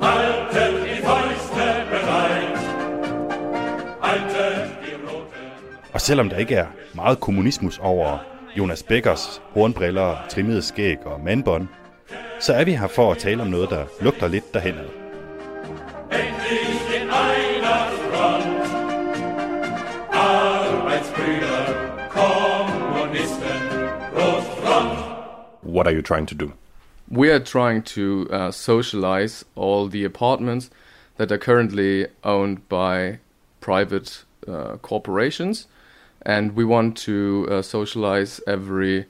haltet 0.00 0.74
die 0.84 1.02
Fäuste 1.02 1.66
bereit. 1.90 2.58
Haltet 4.02 4.78
die 4.84 4.96
rote 5.06 5.36
Og 5.92 6.00
selvom 6.00 6.28
der 6.28 6.36
ikke 6.36 6.54
er 6.54 6.66
meget 6.94 7.20
kommunismus 7.20 7.78
over 7.78 8.37
Jonas 8.56 8.82
Beckers 8.82 9.42
hornbriller, 9.50 10.16
trimmede 10.28 10.62
skæg 10.62 11.06
og 11.06 11.20
mandbånd, 11.20 11.68
så 12.40 12.52
er 12.52 12.64
vi 12.64 12.72
her 12.74 12.86
for 12.88 13.12
at 13.12 13.18
tale 13.18 13.42
om 13.42 13.48
noget, 13.48 13.70
der 13.70 13.84
lugter 14.00 14.28
lidt 14.28 14.54
derhenad. 14.54 14.88
endlich 16.12 17.02
in 17.02 17.10
einer 17.10 17.90
Front. 18.08 18.44
Arbeitsbrüder, 20.12 22.08
Kommunisten, 22.10 23.60
Rotfront. 24.14 24.98
What 25.62 25.86
are 25.86 25.92
you 25.92 26.02
trying 26.02 26.26
to 26.26 26.34
do? 26.34 26.52
We 27.10 27.30
are 27.30 27.40
trying 27.40 27.82
to 27.82 28.28
uh, 28.30 28.50
socialize 28.50 29.44
all 29.56 29.88
the 29.88 30.04
apartments 30.04 30.70
that 31.16 31.32
are 31.32 31.38
currently 31.38 32.06
owned 32.22 32.68
by 32.68 33.18
private 33.60 34.24
uh, 34.46 34.76
corporations, 34.82 35.66
and 36.28 36.54
we 36.54 36.64
want 36.64 36.96
to 36.96 37.46
uh, 37.50 37.62
socialize 37.62 38.40
every 38.46 39.04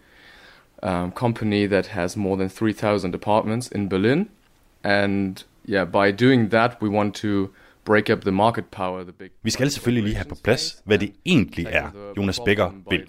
um, 0.82 1.10
company 1.10 1.66
that 1.66 1.86
has 1.86 2.16
more 2.16 2.36
than 2.36 2.48
3,000 2.48 3.14
apartments 3.14 3.68
in 3.68 3.88
Berlin. 3.88 4.28
And 4.84 5.44
yeah, 5.66 5.84
by 5.84 6.12
doing 6.12 6.50
that, 6.50 6.80
we 6.80 6.88
want 6.88 7.16
to 7.16 7.50
break 7.84 8.08
up 8.08 8.20
the 8.20 8.30
market 8.30 8.70
power. 8.70 9.04
The 9.04 9.12
big 9.12 9.30
Vi 9.42 9.50
skal 9.50 9.70
selvfølgelig 9.70 10.04
lige 10.04 10.16
have 10.16 10.28
på 10.28 10.36
plads, 10.44 10.82
hvad 10.84 10.98
det 10.98 11.12
egentlig 11.24 11.66
er, 11.70 11.90
Jonas 12.16 12.40
Becker 12.40 12.70
vil. 12.90 13.06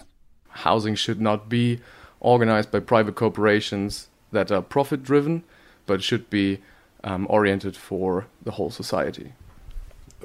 housing 0.50 0.98
should 0.98 1.22
not 1.22 1.39
be 1.50 1.78
organized 2.20 2.72
by 2.72 2.80
private 2.80 3.16
corporations 3.16 4.10
that 4.34 4.51
are 4.51 4.62
profit 4.62 5.08
driven, 5.08 5.44
but 5.86 6.04
should 6.04 6.24
be 6.30 6.58
um, 7.04 7.28
oriented 7.30 7.74
for 7.74 8.25
the 8.44 8.51
whole 8.51 8.72
society. 8.72 9.28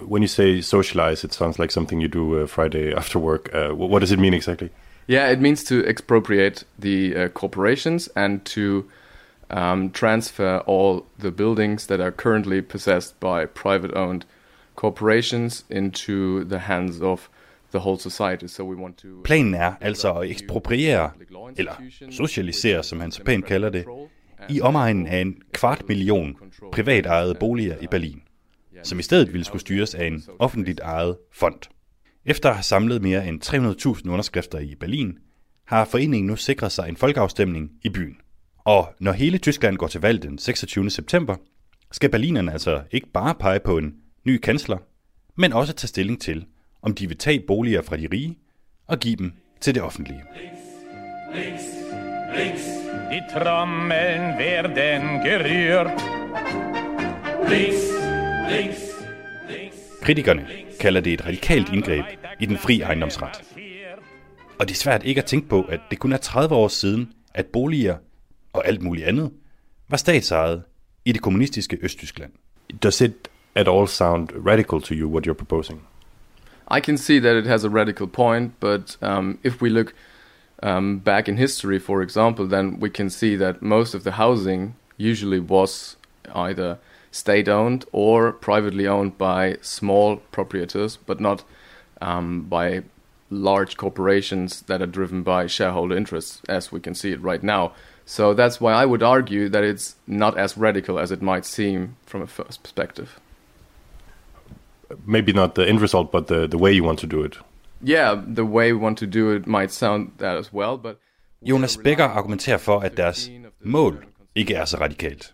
When 0.01 0.23
you 0.23 0.29
say 0.29 0.61
socialize, 0.61 1.25
it 1.25 1.33
sounds 1.33 1.59
like 1.59 1.71
something 1.71 2.01
you 2.01 2.09
do 2.09 2.43
uh, 2.43 2.47
Friday 2.47 2.95
after 2.97 3.19
work. 3.19 3.55
Uh, 3.55 3.71
what 3.75 4.01
does 4.01 4.13
it 4.13 4.19
mean 4.19 4.35
exactly? 4.35 4.71
Yeah, 5.07 5.29
it 5.29 5.41
means 5.41 5.65
to 5.65 5.85
expropriate 5.87 6.65
the 6.79 7.17
uh, 7.17 7.29
corporations 7.29 8.09
and 8.17 8.45
to 8.47 8.85
um, 9.51 9.91
transfer 9.91 10.59
all 10.67 11.07
the 11.19 11.31
buildings 11.31 11.87
that 11.87 12.01
are 12.01 12.11
currently 12.11 12.63
possessed 12.63 13.21
by 13.21 13.45
private 13.47 13.95
owned 13.95 14.25
corporations 14.77 15.65
into 15.71 16.45
the 16.45 16.59
hands 16.59 17.01
of 17.01 17.29
the 17.71 17.81
whole 17.81 17.99
society. 17.99 18.49
So 18.49 18.65
we 18.65 18.77
want 18.77 18.97
to. 18.99 19.21
Planen 19.25 19.55
er 19.55 19.73
altså 19.81 20.13
at 20.13 20.31
ekspropriere, 20.31 21.11
eller 21.57 21.73
socialisere, 22.11 22.83
som 22.83 23.01
han 23.01 23.11
så 23.11 23.23
pænt 23.25 23.47
kalder 23.47 23.71
det, 23.71 23.85
i 24.49 24.61
omegnen 24.61 25.07
af 25.07 25.21
en 25.21 25.37
kvart 25.53 25.89
million 25.89 26.37
privatejede 26.73 27.35
boliger 27.41 27.77
i 27.81 27.87
Berlin, 27.87 28.23
som 28.85 28.99
i 28.99 29.03
stedet 29.03 29.33
ville 29.33 29.45
skulle 29.45 29.61
styres 29.61 29.95
af 29.95 30.07
en 30.07 30.25
offentligt 30.39 30.81
ejet 30.81 31.17
fond. 31.33 31.61
Efter 32.25 32.49
at 32.49 32.55
have 32.55 32.63
samlet 32.63 33.03
mere 33.03 33.29
end 33.29 33.43
300.000 34.05 34.11
underskrifter 34.11 34.59
i 34.59 34.75
Berlin, 34.75 35.19
har 35.67 35.85
foreningen 35.85 36.27
nu 36.27 36.37
sikret 36.37 36.73
sig 36.73 36.89
en 36.89 36.97
folkeafstemning 36.97 37.71
i 37.83 37.89
byen. 37.89 38.17
Og 38.59 38.95
når 39.01 39.13
hele 39.13 39.39
Tyskland 39.39 39.77
går 39.77 39.87
til 39.87 40.01
valg 40.01 40.23
den 40.23 40.39
26. 40.39 40.91
september, 40.91 41.37
skal 41.93 42.11
berlinerne 42.11 42.53
altså 42.53 42.83
ikke 42.91 43.07
bare 43.15 43.35
pege 43.35 43.61
på 43.61 43.79
en 43.79 43.95
ny 44.25 44.39
kansler, 44.39 44.79
men 45.37 45.53
også 45.53 45.73
tage 45.73 45.89
stilling 45.89 46.21
til, 46.21 46.45
om 46.83 46.95
de 46.95 47.09
vil 47.09 47.19
tage 47.19 47.41
boliger 47.47 47.83
fra 47.83 47.97
de 47.97 48.09
rige 48.13 48.39
og 48.87 48.99
give 48.99 49.17
dem 49.17 49.33
til 49.61 49.75
det 49.75 49.83
offentlige. 49.83 50.23
Links, 51.35 51.65
links, 52.37 52.65
Die 53.11 53.23
Trommeln 53.33 54.39
werden 54.39 55.21
gerührt. 55.23 55.91
links, 57.51 58.04
links. 58.51 58.95
Kritikerne 60.03 60.47
kalder 60.81 61.01
det 61.01 61.13
et 61.13 61.27
radikalt 61.27 61.69
indgreb 61.73 62.05
i 62.41 62.47
den 62.47 62.59
fri 62.59 62.81
ejendomsret. 62.81 63.43
Og 64.59 64.69
det 64.69 64.75
er 64.75 64.79
svært 64.79 65.05
ikke 65.05 65.21
at 65.21 65.25
tænke 65.25 65.49
på, 65.49 65.63
at 65.63 65.81
det 65.91 65.99
kun 65.99 66.13
er 66.13 66.17
30 66.17 66.55
år 66.55 66.69
siden, 66.69 67.13
at 67.35 67.47
boliger 67.47 67.97
og 68.53 68.67
alt 68.67 68.83
muligt 68.83 69.07
andet 69.07 69.31
var 69.89 69.97
statsejet 69.97 70.63
i 71.05 71.13
det 71.13 71.23
kommunistiske 71.23 71.79
Østtyskland. 71.83 72.33
Does 72.83 73.01
it 73.01 73.29
at 73.55 73.69
all 73.69 73.89
sound 73.89 74.29
radical 74.47 74.83
to 74.83 74.95
you 74.95 75.11
what 75.11 75.27
you're 75.27 75.45
proposing? 75.45 75.81
I 76.77 76.81
can 76.81 76.99
see 76.99 77.21
that 77.21 77.37
it 77.37 77.47
has 77.47 77.65
a 77.65 77.69
radical 77.69 78.07
point, 78.07 78.53
but 78.61 78.99
um, 79.03 79.39
if 79.45 79.63
we 79.63 79.69
look 79.69 79.93
um, 80.63 81.01
back 81.01 81.29
in 81.29 81.39
history, 81.39 81.79
for 81.79 82.03
example, 82.03 82.49
then 82.49 82.79
we 82.81 82.91
can 82.91 83.11
see 83.11 83.37
that 83.37 83.63
most 83.63 83.95
of 83.95 84.03
the 84.03 84.11
housing 84.11 84.75
usually 84.97 85.41
was 85.41 85.97
either 86.35 86.77
state 87.15 87.49
owned 87.49 87.85
or 87.93 88.33
privately 88.33 88.87
owned 88.87 89.17
by 89.17 89.57
small 89.61 90.17
proprietors, 90.33 90.99
but 91.07 91.21
not 91.21 91.45
um, 92.01 92.43
by 92.43 92.83
large 93.31 93.77
corporations 93.77 94.63
that 94.63 94.83
are 94.83 94.87
driven 94.87 95.23
by 95.23 95.47
shareholder 95.47 95.97
interests, 95.97 96.43
as 96.49 96.73
we 96.73 96.81
can 96.81 96.95
see 96.95 97.13
it 97.13 97.21
right 97.23 97.43
now. 97.43 97.73
So 98.05 98.35
that's 98.35 98.61
why 98.61 98.73
I 98.73 98.85
would 98.85 99.03
argue 99.03 99.49
that 99.49 99.65
it's 99.65 99.97
not 100.07 100.37
as 100.37 100.59
radical 100.59 100.99
as 100.99 101.11
it 101.11 101.23
might 101.23 101.47
seem 101.47 101.97
from 102.05 102.23
a 102.23 102.27
first 102.27 102.63
perspective. 102.63 103.21
Maybe 105.07 105.33
not 105.33 105.55
the 105.55 105.67
end 105.67 105.81
result, 105.81 106.13
but 106.13 106.27
the, 106.27 106.47
the 106.47 106.59
way 106.59 106.73
you 106.73 106.85
want 106.85 106.99
to 107.01 107.07
do 107.07 107.23
it. 107.23 107.39
Yeah, 107.81 108.21
the 108.27 108.45
way 108.45 108.73
we 108.73 108.79
want 108.79 108.99
to 108.99 109.07
do 109.07 109.31
it 109.31 109.47
might 109.47 109.71
sound 109.71 110.13
that 110.19 110.37
as 110.37 110.53
well, 110.53 110.77
but 110.77 110.99
Jonas 111.43 111.77
Becker 111.77 112.09
argumenterer 112.09 112.57
for, 112.57 112.85
at 112.85 112.97
deres 112.97 113.31
mål 113.61 114.05
ikke 114.35 114.55
er 114.55 114.65
så 114.65 114.77
radikalt. 114.81 115.33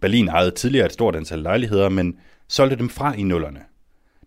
Berlin 0.00 0.28
ejede 0.28 0.50
tidligere 0.50 0.86
et 0.86 0.92
stort 0.92 1.16
antal 1.16 1.38
lejligheder, 1.38 1.88
men 1.88 2.18
solgte 2.48 2.76
dem 2.76 2.88
fra 2.88 3.14
i 3.14 3.22
nullerne. 3.22 3.60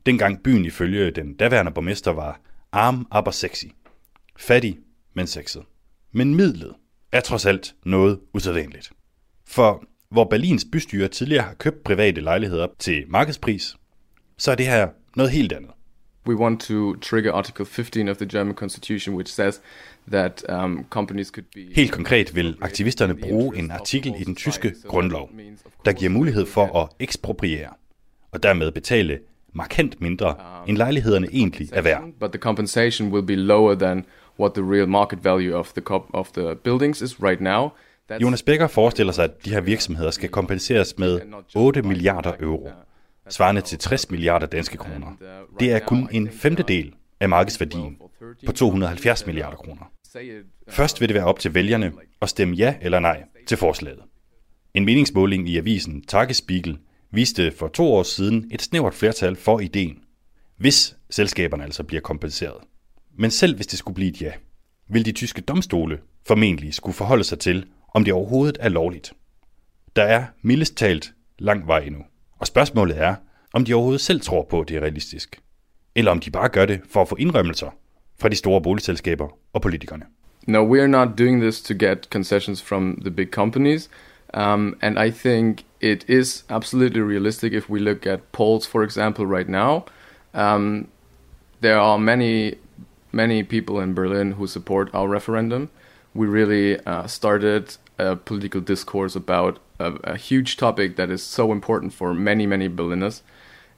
Dengang 0.05 0.43
byen 0.43 0.65
ifølge 0.65 1.11
den 1.11 1.33
daværende 1.33 1.71
borgmester 1.71 2.11
var 2.11 2.39
arm, 2.71 3.07
aber 3.11 3.31
sexy. 3.31 3.65
Fattig, 4.37 4.79
men 5.13 5.27
sexet. 5.27 5.63
Men 6.11 6.35
midlet 6.35 6.73
er 7.11 7.21
trods 7.21 7.45
alt 7.45 7.75
noget 7.85 8.19
usædvanligt. 8.33 8.91
For 9.47 9.83
hvor 10.09 10.23
Berlins 10.23 10.65
bystyre 10.71 11.07
tidligere 11.07 11.43
har 11.43 11.53
købt 11.53 11.83
private 11.83 12.21
lejligheder 12.21 12.67
til 12.79 13.05
markedspris, 13.07 13.75
så 14.37 14.51
er 14.51 14.55
det 14.55 14.67
her 14.67 14.87
noget 15.15 15.31
helt 15.31 15.53
andet. 15.53 15.71
we 16.25 16.35
want 16.35 16.61
to 16.61 16.95
trigger 16.95 17.33
Article 17.33 17.65
15 17.65 18.07
of 18.09 18.17
the 18.17 18.25
German 18.25 18.55
Constitution, 18.55 19.15
which 19.15 19.33
says 19.33 19.61
that 20.11 20.43
um, 20.49 20.85
companies 20.89 21.27
could 21.27 21.45
be. 21.55 21.75
Helt 21.75 21.91
konkret 21.91 22.35
vil 22.35 22.57
aktivisterne 22.61 23.15
bruge 23.15 23.57
en 23.57 23.71
artikel 23.71 24.13
i 24.19 24.23
den 24.23 24.35
tyske 24.35 24.73
grundlov, 24.87 25.29
der 25.85 25.93
giver 25.93 26.11
mulighed 26.11 26.45
for 26.45 26.81
at 26.81 26.89
ekspropriere, 26.99 27.69
og 28.31 28.43
dermed 28.43 28.71
betale 28.71 29.19
markant 29.53 30.01
mindre, 30.01 30.35
end 30.67 30.77
lejlighederne 30.77 31.27
egentlig 31.33 31.69
er 31.73 31.81
værd. 31.81 32.03
But 32.19 32.31
the 32.31 32.39
compensation 32.39 33.11
will 33.11 33.25
be 33.25 33.35
lower 33.35 33.75
than 33.75 34.05
what 34.39 34.53
the 34.53 34.63
real 34.73 34.87
market 34.87 35.23
value 35.23 35.55
of 35.55 35.71
the 35.73 35.81
of 36.13 36.27
the 36.27 36.55
buildings 36.55 37.01
is 37.01 37.23
right 37.23 37.41
now. 37.41 37.69
That's 38.11 38.21
Jonas 38.21 38.43
Becker 38.43 38.67
forestiller 38.67 39.13
sig, 39.13 39.23
at 39.23 39.45
de 39.45 39.49
her 39.49 39.61
virksomheder 39.61 40.11
skal 40.11 40.29
kompenseres 40.29 40.97
med 40.97 41.21
8 41.55 41.81
milliarder 41.81 42.33
euro, 42.39 42.69
svarende 43.29 43.61
til 43.61 43.77
60 43.77 44.11
milliarder 44.11 44.45
danske 44.45 44.77
kroner. 44.77 45.07
Det 45.59 45.71
er 45.71 45.79
kun 45.79 46.09
en 46.11 46.29
femtedel 46.29 46.93
af 47.19 47.29
markedsværdien 47.29 47.97
på 48.45 48.51
270 48.51 49.25
milliarder 49.25 49.57
kroner. 49.57 49.91
Først 50.69 51.01
vil 51.01 51.09
det 51.09 51.15
være 51.15 51.25
op 51.25 51.39
til 51.39 51.53
vælgerne 51.53 51.91
at 52.21 52.29
stemme 52.29 52.55
ja 52.55 52.75
eller 52.81 52.99
nej 52.99 53.23
til 53.47 53.57
forslaget. 53.57 53.99
En 54.73 54.85
meningsmåling 54.85 55.49
i 55.49 55.57
avisen 55.57 56.01
Tagespiegel 56.01 56.77
viste 57.11 57.51
for 57.51 57.67
to 57.67 57.93
år 57.93 58.03
siden 58.03 58.51
et 58.51 58.61
snævert 58.61 58.93
flertal 58.93 59.35
for 59.35 59.59
ideen, 59.59 59.99
hvis 60.57 60.95
selskaberne 61.09 61.63
altså 61.63 61.83
bliver 61.83 62.01
kompenseret. 62.01 62.57
Men 63.17 63.31
selv 63.31 63.55
hvis 63.55 63.67
det 63.67 63.79
skulle 63.79 63.95
blive 63.95 64.09
et 64.09 64.21
ja, 64.21 64.31
vil 64.89 65.05
de 65.05 65.11
tyske 65.11 65.41
domstole 65.41 65.99
formentlig 66.27 66.73
skulle 66.73 66.95
forholde 66.95 67.23
sig 67.23 67.39
til, 67.39 67.65
om 67.93 68.05
det 68.05 68.13
overhovedet 68.13 68.57
er 68.59 68.69
lovligt. 68.69 69.13
Der 69.95 70.03
er 70.03 70.25
mildest 70.41 70.75
talt 70.75 71.13
lang 71.39 71.67
vej 71.67 71.79
endnu. 71.79 72.01
Og 72.39 72.47
spørgsmålet 72.47 72.97
er, 72.97 73.15
om 73.53 73.65
de 73.65 73.73
overhovedet 73.73 74.01
selv 74.01 74.21
tror 74.21 74.47
på, 74.49 74.61
at 74.61 74.69
det 74.69 74.77
er 74.77 74.81
realistisk. 74.81 75.41
Eller 75.95 76.11
om 76.11 76.19
de 76.19 76.31
bare 76.31 76.49
gør 76.49 76.65
det 76.65 76.81
for 76.89 77.01
at 77.01 77.07
få 77.07 77.15
indrømmelser 77.15 77.69
fra 78.23 78.29
de 78.29 78.35
store 78.35 78.61
boligselskaber 78.61 79.27
og 79.53 79.61
politikerne. 79.61 80.05
No, 80.47 80.63
we 80.63 80.79
are 80.79 80.87
not 80.87 81.17
doing 81.17 81.41
this 81.41 81.61
to 81.61 81.73
get 81.73 82.09
concessions 82.09 82.61
from 82.61 83.01
the 83.01 83.11
big 83.11 83.31
companies. 83.31 83.89
Um, 84.33 84.75
and 84.81 84.97
I 84.97 85.11
think 85.11 85.63
it 85.81 86.05
is 86.07 86.43
absolutely 86.49 87.01
realistic 87.01 87.53
if 87.53 87.69
we 87.69 87.79
look 87.79 88.07
at 88.07 88.19
polls, 88.31 88.65
for 88.67 88.83
example, 88.83 89.25
right 89.25 89.49
now. 89.49 89.83
Um, 90.33 90.87
there 91.61 91.77
are 91.77 91.99
many, 91.99 92.55
many 93.11 93.43
people 93.43 93.83
in 93.83 93.93
Berlin 93.93 94.31
who 94.31 94.47
support 94.47 94.89
our 94.93 95.07
referendum. 95.07 95.69
We 96.13 96.27
really 96.27 96.79
uh, 96.85 97.07
started 97.07 97.75
a 97.99 98.15
political 98.15 98.61
discourse 98.61 99.17
about 99.17 99.59
a, 99.79 99.93
a 100.03 100.17
huge 100.17 100.55
topic 100.55 100.95
that 100.95 101.09
is 101.09 101.23
so 101.23 101.51
important 101.51 101.93
for 101.93 102.13
many, 102.13 102.47
many 102.47 102.69
Berliners. 102.69 103.21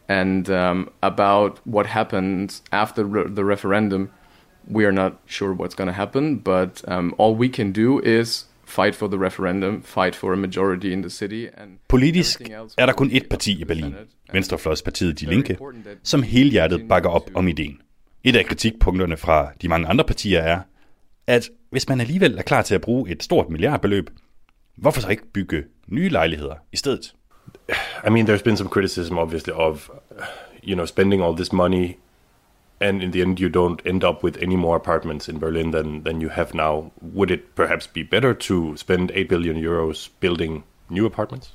And 0.07 0.49
um, 0.49 0.89
about 1.01 1.59
what 1.65 1.87
happens 1.87 2.61
after 2.71 3.03
re- 3.03 3.27
the 3.27 3.43
referendum, 3.43 4.11
we 4.67 4.85
are 4.85 4.91
not 4.91 5.11
sure 5.27 5.53
what's 5.53 5.75
going 5.75 5.87
to 5.87 5.93
happen, 5.93 6.39
but 6.39 6.83
um, 6.87 7.15
all 7.17 7.35
we 7.35 7.47
can 7.47 7.71
do 7.71 7.99
is 7.99 8.47
fight 8.65 8.95
for 8.95 9.07
the 9.07 9.17
referendum, 9.17 9.81
fight 9.81 10.15
for 10.15 10.33
a 10.33 10.37
majority 10.37 10.93
in 10.93 11.01
the 11.01 11.09
city. 11.09 11.47
And 11.57 11.79
Politisk 11.87 12.41
er 12.77 12.85
der 12.85 12.93
kun 12.93 13.11
ét 13.11 13.27
parti 13.29 13.51
i 13.51 13.63
be 13.63 13.65
Berlin. 13.65 13.95
Venstrefløjspartiet 14.33 15.19
De 15.19 15.25
Linke, 15.25 15.57
som 16.03 16.23
helhjertet 16.23 16.87
bakker 16.89 17.09
op 17.09 17.29
om 17.33 17.47
ideen. 17.47 17.81
Et 18.23 18.35
af 18.35 18.45
kritikpunkterne 18.45 19.17
fra 19.17 19.51
de 19.61 19.67
mange 19.67 19.87
andre 19.87 20.03
partier 20.03 20.39
er, 20.39 20.59
at 21.27 21.49
hvis 21.69 21.89
man 21.89 22.01
alligevel 22.01 22.37
er 22.37 22.41
klar 22.41 22.61
til 22.61 22.75
at 22.75 22.81
bruge 22.81 23.11
et 23.11 23.23
stort 23.23 23.49
milliardbeløb, 23.49 24.09
hvorfor 24.75 25.01
så 25.01 25.09
ikke 25.09 25.31
bygge 25.33 25.63
nye 25.87 26.09
lejligheder 26.09 26.55
i 26.71 26.77
stedet? 26.77 27.15
I 28.07 28.09
mean, 28.09 28.29
there's 28.29 28.43
been 28.43 28.57
some 28.57 28.69
criticism, 28.69 29.17
obviously, 29.17 29.53
of 29.53 29.89
you 30.63 30.73
know 30.73 30.85
spending 30.85 31.23
all 31.23 31.35
this 31.35 31.53
money, 31.53 31.97
and 32.79 33.01
in 33.01 33.11
the 33.11 33.21
end, 33.21 33.39
you 33.39 33.49
don't 33.49 33.81
end 33.85 34.03
up 34.03 34.23
with 34.23 34.37
any 34.37 34.55
more 34.55 34.75
apartments 34.75 35.29
in 35.29 35.39
Berlin 35.39 35.71
than 35.71 36.03
than 36.03 36.21
you 36.21 36.29
have 36.29 36.53
now. 36.53 36.91
Would 37.01 37.31
it 37.31 37.55
perhaps 37.55 37.87
be 37.87 38.03
better 38.03 38.33
to 38.33 38.77
spend 38.77 39.11
eight 39.11 39.29
billion 39.29 39.61
euros 39.61 40.09
building 40.19 40.63
new 40.89 41.05
apartments? 41.05 41.51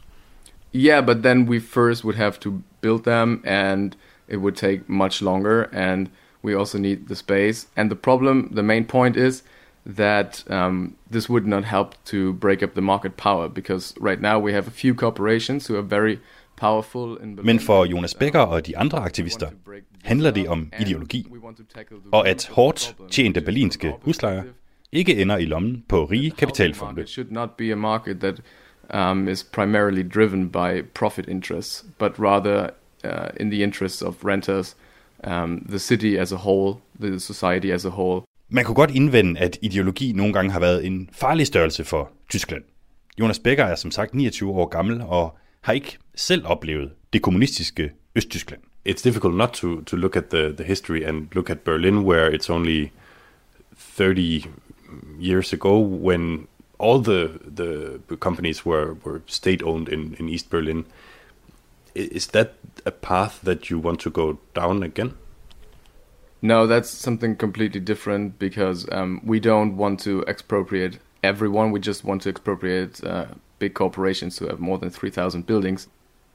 Yeah, 0.72 1.00
but 1.00 1.22
then 1.22 1.46
we 1.46 1.58
first 1.58 2.04
would 2.04 2.14
have 2.14 2.38
to 2.40 2.62
build 2.80 3.04
them, 3.04 3.42
and 3.44 3.96
it 4.28 4.36
would 4.36 4.56
take 4.56 4.88
much 4.88 5.20
longer, 5.20 5.64
and 5.72 6.10
we 6.42 6.54
also 6.54 6.78
need 6.78 7.08
the 7.08 7.16
space. 7.16 7.66
And 7.76 7.90
the 7.90 7.96
problem, 7.96 8.50
the 8.52 8.62
main 8.62 8.84
point 8.84 9.16
is 9.16 9.42
that 9.84 10.44
um, 10.50 10.96
this 11.10 11.28
would 11.28 11.46
not 11.46 11.64
help 11.64 12.02
to 12.04 12.32
break 12.34 12.62
up 12.62 12.74
the 12.74 12.82
market 12.82 13.16
power 13.16 13.48
because 13.48 13.94
right 13.98 14.20
now 14.20 14.38
we 14.38 14.52
have 14.52 14.68
a 14.68 14.70
few 14.70 14.94
corporations 14.94 15.66
who 15.66 15.76
are 15.76 15.82
very. 15.82 16.20
Men 17.42 17.60
for 17.60 17.84
Jonas 17.84 18.14
Becker 18.14 18.40
og 18.40 18.66
de 18.66 18.78
andre 18.78 18.98
aktivister 18.98 19.48
handler 20.04 20.30
det 20.30 20.48
om 20.48 20.72
ideologi, 20.80 21.26
og 22.12 22.28
at 22.28 22.50
hårdt 22.52 22.96
tjente 23.10 23.40
berlinske 23.40 23.94
huslejer 24.02 24.42
ikke 24.92 25.22
ender 25.22 25.36
i 25.36 25.44
lommen 25.44 25.84
på 25.88 26.04
rige 26.04 26.30
kapitalfonde. 26.30 27.06
Um, 28.94 29.28
is 29.28 29.44
primarily 29.44 30.02
driven 30.14 30.50
by 30.50 30.82
profit 30.94 31.28
interests, 31.28 31.86
but 31.98 32.12
rather 32.18 32.70
uh, 33.04 33.28
in 33.40 33.50
the 33.50 33.62
interests 33.62 34.02
of 34.02 34.24
renters, 34.24 34.76
um, 35.24 35.64
the 35.68 35.78
city 35.78 36.18
as 36.18 36.32
a 36.32 36.36
whole, 36.36 36.74
the 37.00 37.20
society 37.20 37.66
as 37.66 37.84
a 37.84 37.88
whole. 37.88 38.22
Man 38.48 38.64
kunne 38.64 38.74
godt 38.74 38.90
indvende, 38.90 39.40
at 39.40 39.58
ideologi 39.62 40.12
nogle 40.12 40.32
gange 40.32 40.50
har 40.50 40.60
været 40.60 40.86
en 40.86 41.08
farlig 41.12 41.46
størrelse 41.46 41.84
for 41.84 42.10
Tyskland. 42.28 42.62
Jonas 43.20 43.38
Becker 43.38 43.64
er 43.64 43.74
som 43.74 43.90
sagt 43.90 44.14
29 44.14 44.50
år 44.50 44.68
gammel 44.68 45.02
og 45.02 45.38
har 45.60 45.72
ikke 45.72 45.98
selv 46.14 46.46
oplevet 46.46 46.90
det 47.12 47.22
kommunistiske 47.22 47.92
Østtyskland. 48.16 48.60
It's 48.88 49.02
difficult 49.04 49.34
not 49.34 49.52
to, 49.52 49.80
to 49.82 49.96
look 49.96 50.16
at 50.16 50.30
the, 50.30 50.52
the 50.52 50.64
history 50.64 51.02
and 51.04 51.28
look 51.34 51.50
at 51.50 51.60
Berlin, 51.60 51.98
where 51.98 52.30
it's 52.30 52.50
only 52.50 52.92
30 53.76 54.46
years 55.18 55.52
ago 55.52 55.78
when 55.78 56.48
all 56.78 56.98
the 57.02 57.38
the 58.08 58.16
companies 58.16 58.64
were, 58.64 58.96
were 59.04 59.20
state 59.26 59.62
owned 59.62 59.88
in, 59.88 60.14
in 60.18 60.28
East 60.28 60.50
Berlin. 60.50 60.84
Is 61.94 62.28
that 62.28 62.54
a 62.86 62.90
path 62.90 63.40
that 63.42 63.68
you 63.68 63.78
want 63.78 64.00
to 64.00 64.10
go 64.10 64.38
down 64.54 64.82
again? 64.82 65.12
No, 66.42 66.66
that's 66.66 66.88
something 66.88 67.36
completely 67.36 67.80
different 67.80 68.38
because 68.38 68.86
um, 68.92 69.20
we 69.24 69.40
don't 69.40 69.76
want 69.76 70.00
to 70.00 70.24
expropriate 70.26 70.98
everyone. 71.22 71.70
We 71.70 71.80
just 71.80 72.04
want 72.04 72.22
to 72.22 72.30
expropriate 72.30 73.04
uh, 73.04 73.26
big 73.60 73.74
corporations 73.74 74.38
who 74.38 74.48
have 74.48 74.58
more 74.58 74.78
than 74.78 74.90
3,000 74.90 75.46
buildings. 75.46 75.86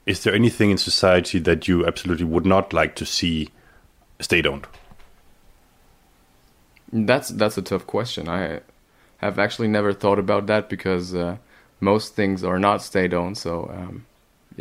Is 0.06 0.24
there 0.24 0.34
anything 0.34 0.72
in 0.72 0.78
society 0.78 1.40
that 1.40 1.68
you 1.68 1.86
absolutely 1.86 2.26
would 2.26 2.46
not 2.46 2.72
like 2.72 2.96
to 2.96 3.06
see 3.06 3.50
state 4.22 4.46
owned? 4.46 4.68
That's 6.94 7.30
that's 7.30 7.58
a 7.58 7.62
tough 7.62 7.86
question. 7.88 8.30
I 8.30 8.62
have 9.18 9.40
actually 9.40 9.68
never 9.68 9.92
thought 9.92 10.20
about 10.20 10.46
that 10.46 10.70
because 10.70 11.14
uh, 11.14 11.38
most 11.80 12.16
things 12.16 12.44
are 12.44 12.60
not 12.60 12.82
state 12.82 13.14
owned. 13.14 13.38
So 13.38 13.70
um, 13.76 14.06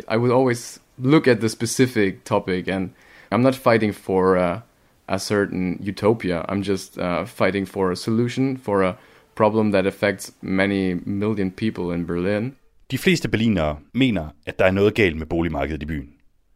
I 0.07 0.17
would 0.17 0.31
always 0.31 0.79
look 0.97 1.27
at 1.27 1.41
the 1.41 1.49
specific 1.49 2.23
topic, 2.23 2.67
and 2.67 2.93
I'm 3.31 3.43
not 3.43 3.55
fighting 3.55 3.93
for 3.93 4.37
uh, 4.37 4.61
a 5.07 5.19
certain 5.19 5.77
utopia. 5.81 6.43
I'm 6.49 6.63
just 6.63 6.97
uh, 6.97 7.25
fighting 7.25 7.65
for 7.65 7.91
a 7.91 7.95
solution 7.95 8.57
for 8.57 8.81
a 8.81 8.97
problem 9.35 9.71
that 9.71 9.85
affects 9.85 10.33
many 10.41 10.93
million 10.93 11.51
people 11.51 11.95
in 11.95 12.07
Berlin. 12.07 12.55
De 12.91 12.97
fleste 12.97 13.29
berlinere 13.29 13.77
mener, 13.93 14.27
at 14.45 14.59
der 14.59 14.65
er 14.65 14.71
noget 14.71 14.93
galt 14.93 15.17
med 15.17 15.25
boligmarkedet 15.25 15.83
i 15.83 15.85
byen. 15.85 16.09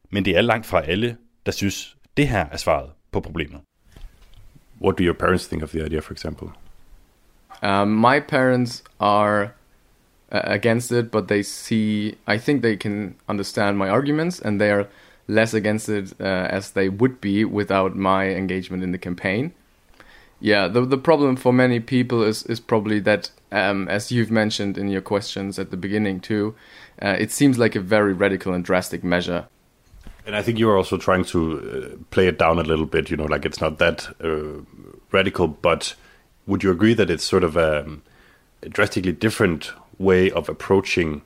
Men 0.09 0.25
det 0.25 0.37
er 0.37 0.41
langt 0.41 0.65
fra 0.65 0.81
alle, 0.85 1.17
der 1.45 1.51
synes, 1.51 1.97
det 2.17 2.27
her 2.27 2.45
er 2.51 2.57
svaret 2.57 2.89
på 3.11 3.19
problemet. 3.19 3.61
What 4.81 4.97
do 4.97 5.03
your 5.03 5.13
parents 5.13 5.47
think 5.47 5.63
of 5.63 5.69
the 5.69 5.85
idea, 5.85 5.99
for 5.99 6.13
example? 6.13 6.47
Um, 7.63 7.87
my 7.87 8.19
parents 8.19 8.83
are 8.99 9.41
uh, 10.31 10.41
against 10.43 10.91
it, 10.91 11.11
but 11.11 11.27
they 11.27 11.43
see. 11.43 12.15
I 12.27 12.37
think 12.37 12.61
they 12.61 12.75
can 12.75 13.15
understand 13.27 13.77
my 13.77 13.89
arguments, 13.89 14.39
and 14.39 14.59
they 14.59 14.71
are 14.71 14.85
less 15.27 15.53
against 15.53 15.89
it 15.89 16.13
uh, 16.19 16.47
as 16.57 16.71
they 16.71 16.89
would 16.89 17.19
be 17.21 17.45
without 17.45 17.95
my 17.95 18.29
engagement 18.29 18.83
in 18.83 18.91
the 18.91 18.97
campaign. 18.97 19.51
Yeah, 20.41 20.67
the 20.67 20.85
the 20.85 20.97
problem 20.97 21.35
for 21.35 21.53
many 21.53 21.79
people 21.79 22.23
is 22.23 22.43
is 22.43 22.59
probably 22.59 22.99
that, 23.01 23.31
um, 23.51 23.87
as 23.89 24.11
you've 24.11 24.31
mentioned 24.31 24.77
in 24.77 24.87
your 24.87 25.01
questions 25.01 25.59
at 25.59 25.69
the 25.69 25.77
beginning 25.77 26.21
too, 26.21 26.55
uh, 27.01 27.15
it 27.19 27.31
seems 27.31 27.57
like 27.57 27.75
a 27.75 27.81
very 27.81 28.13
radical 28.13 28.53
and 28.53 28.63
drastic 28.63 29.03
measure. 29.03 29.47
And 30.25 30.35
I 30.35 30.41
think 30.41 30.59
you're 30.59 30.77
also 30.77 30.97
trying 30.97 31.25
to 31.25 31.39
uh, 31.59 32.03
play 32.11 32.27
it 32.27 32.37
down 32.37 32.59
a 32.59 32.63
little 32.63 32.85
bit. 32.85 33.09
You 33.09 33.17
know, 33.17 33.25
like 33.25 33.45
it's 33.45 33.59
not 33.59 33.79
that 33.79 34.07
uh, 34.23 34.63
radical, 35.11 35.47
but 35.47 35.95
would 36.47 36.63
you 36.63 36.71
agree 36.71 36.93
that 36.93 37.09
it's 37.09 37.23
sort 37.23 37.43
of 37.43 37.57
a, 37.57 37.85
a 38.63 38.69
drastically 38.69 39.11
different 39.11 39.73
way 39.97 40.31
of 40.31 40.49
approaching 40.49 41.21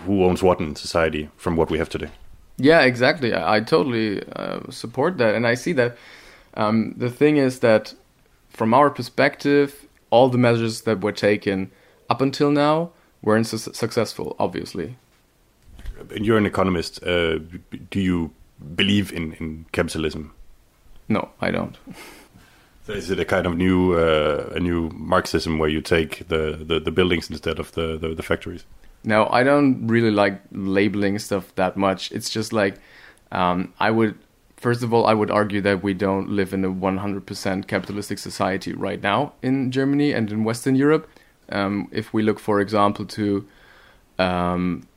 who 0.00 0.24
owns 0.24 0.42
what 0.42 0.60
in 0.60 0.76
society 0.76 1.30
from 1.36 1.56
what 1.56 1.70
we 1.70 1.78
have 1.78 1.88
today? 1.88 2.10
Yeah, 2.58 2.82
exactly. 2.82 3.34
I, 3.34 3.56
I 3.56 3.60
totally 3.60 4.22
uh, 4.34 4.60
support 4.70 5.18
that, 5.18 5.34
and 5.34 5.46
I 5.46 5.54
see 5.54 5.72
that. 5.74 5.96
Um, 6.54 6.94
the 6.96 7.10
thing 7.10 7.36
is 7.36 7.60
that, 7.60 7.94
from 8.56 8.72
our 8.74 8.90
perspective, 8.90 9.86
all 10.10 10.28
the 10.30 10.38
measures 10.38 10.82
that 10.82 11.00
were 11.02 11.12
taken 11.12 11.70
up 12.08 12.20
until 12.20 12.50
now 12.50 12.90
weren't 13.22 13.46
su- 13.46 13.72
successful. 13.74 14.34
Obviously, 14.38 14.96
And 16.14 16.24
you're 16.26 16.38
an 16.38 16.46
economist. 16.46 17.02
Uh, 17.02 17.38
do 17.90 18.00
you 18.00 18.30
believe 18.74 19.12
in, 19.12 19.32
in 19.40 19.66
capitalism? 19.72 20.32
no, 21.08 21.28
I 21.40 21.50
don't. 21.52 21.76
So 22.86 22.92
is 22.92 23.10
it 23.10 23.20
a 23.20 23.24
kind 23.24 23.46
of 23.46 23.56
new 23.56 23.94
uh, 23.94 24.56
a 24.56 24.60
new 24.60 24.90
Marxism 24.94 25.58
where 25.58 25.68
you 25.70 25.80
take 25.82 26.26
the, 26.28 26.56
the, 26.68 26.80
the 26.80 26.90
buildings 26.90 27.30
instead 27.30 27.58
of 27.58 27.72
the, 27.72 27.98
the, 27.98 28.14
the 28.14 28.22
factories? 28.22 28.64
No, 29.04 29.26
I 29.40 29.42
don't 29.44 29.86
really 29.88 30.10
like 30.10 30.40
labeling 30.52 31.18
stuff 31.18 31.52
that 31.56 31.76
much. 31.76 32.12
It's 32.12 32.30
just 32.30 32.52
like 32.52 32.74
um, 33.32 33.72
I 33.80 33.90
would. 33.90 34.14
First 34.66 34.82
of 34.82 34.92
all, 34.92 35.06
I 35.06 35.14
would 35.14 35.30
argue 35.30 35.60
that 35.60 35.84
we 35.84 35.94
don't 35.94 36.28
live 36.28 36.52
in 36.52 36.64
a 36.64 36.68
100% 36.68 37.68
capitalistic 37.68 38.18
society 38.18 38.72
right 38.72 39.00
now 39.00 39.32
in 39.40 39.70
Germany 39.70 40.10
and 40.12 40.28
in 40.32 40.42
Western 40.42 40.74
Europe. 40.74 41.08
Um, 41.50 41.88
if 41.92 42.12
we 42.12 42.24
look, 42.24 42.40
for 42.40 42.60
example, 42.60 43.04
to 43.04 43.46
um, 44.18 44.88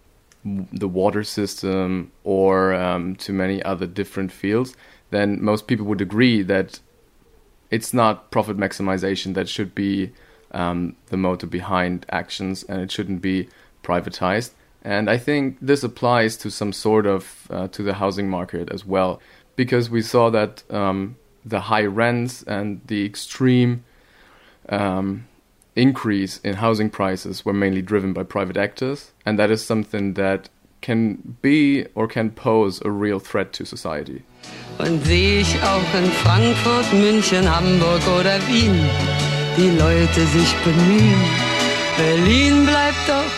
the 0.44 0.88
water 0.88 1.24
system 1.24 2.12
or 2.24 2.74
um, 2.74 3.16
to 3.18 3.32
many 3.32 3.62
other 3.62 3.86
different 3.86 4.32
fields, 4.32 4.76
then 5.12 5.38
most 5.40 5.68
people 5.68 5.86
would 5.86 6.02
agree 6.02 6.42
that 6.42 6.80
it's 7.70 7.94
not 7.94 8.32
profit 8.32 8.58
maximization 8.58 9.36
that 9.36 9.48
should 9.48 9.76
be 9.76 10.12
um, 10.50 10.96
the 11.12 11.18
motive 11.18 11.52
behind 11.52 12.08
actions 12.10 12.64
and 12.64 12.82
it 12.82 12.90
shouldn't 12.90 13.22
be 13.22 13.48
privatized. 13.84 14.50
And 14.82 15.10
I 15.10 15.18
think 15.18 15.58
this 15.62 15.84
applies 15.84 16.38
to 16.38 16.50
some 16.50 16.72
sort 16.72 17.06
of 17.06 17.48
uh, 17.50 17.68
to 17.68 17.84
the 17.84 17.96
housing 17.96 18.30
market 18.30 18.72
as 18.72 18.86
well, 18.86 19.22
because 19.60 19.90
we 19.90 20.02
saw 20.02 20.30
that 20.30 20.64
um, 20.72 21.18
the 21.44 21.60
high 21.60 21.84
rents 21.84 22.44
and 22.44 22.80
the 22.88 23.06
extreme 23.06 23.84
um, 24.70 25.28
increase 25.76 26.40
in 26.46 26.54
housing 26.54 26.90
prices 26.90 27.44
were 27.44 27.52
mainly 27.52 27.82
driven 27.82 28.14
by 28.14 28.24
private 28.24 28.56
actors, 28.56 29.12
and 29.26 29.38
that 29.38 29.52
is 29.52 29.62
something 29.62 30.14
that 30.14 30.48
can 30.80 31.36
be 31.42 31.86
or 31.94 32.08
can 32.08 32.32
pose 32.32 32.82
a 32.86 32.90
real 32.90 33.20
threat 33.20 33.52
to 33.52 33.66
society. 33.66 34.24
Und 34.78 35.04
sehe 35.04 35.42
ich 35.42 35.62
auch 35.62 35.94
in 35.94 36.10
Frankfurt, 36.24 36.94
München, 36.94 37.44
Hamburg 37.44 38.02
oder 38.18 38.40
Wien, 38.48 38.80
die 39.58 39.72
Leute 39.78 40.22
sich 40.38 40.56
bemühen. 40.64 41.22
Berlin 41.98 42.66
bleibt 42.66 43.10
doch 43.10 43.34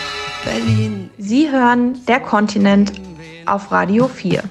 Berlin. 0.46 1.10
Sie 1.18 1.50
hören 1.50 2.00
Der 2.06 2.20
Kontinent 2.20 3.02
auf 3.48 3.72
Radio 3.72 4.08
4. 4.08 4.44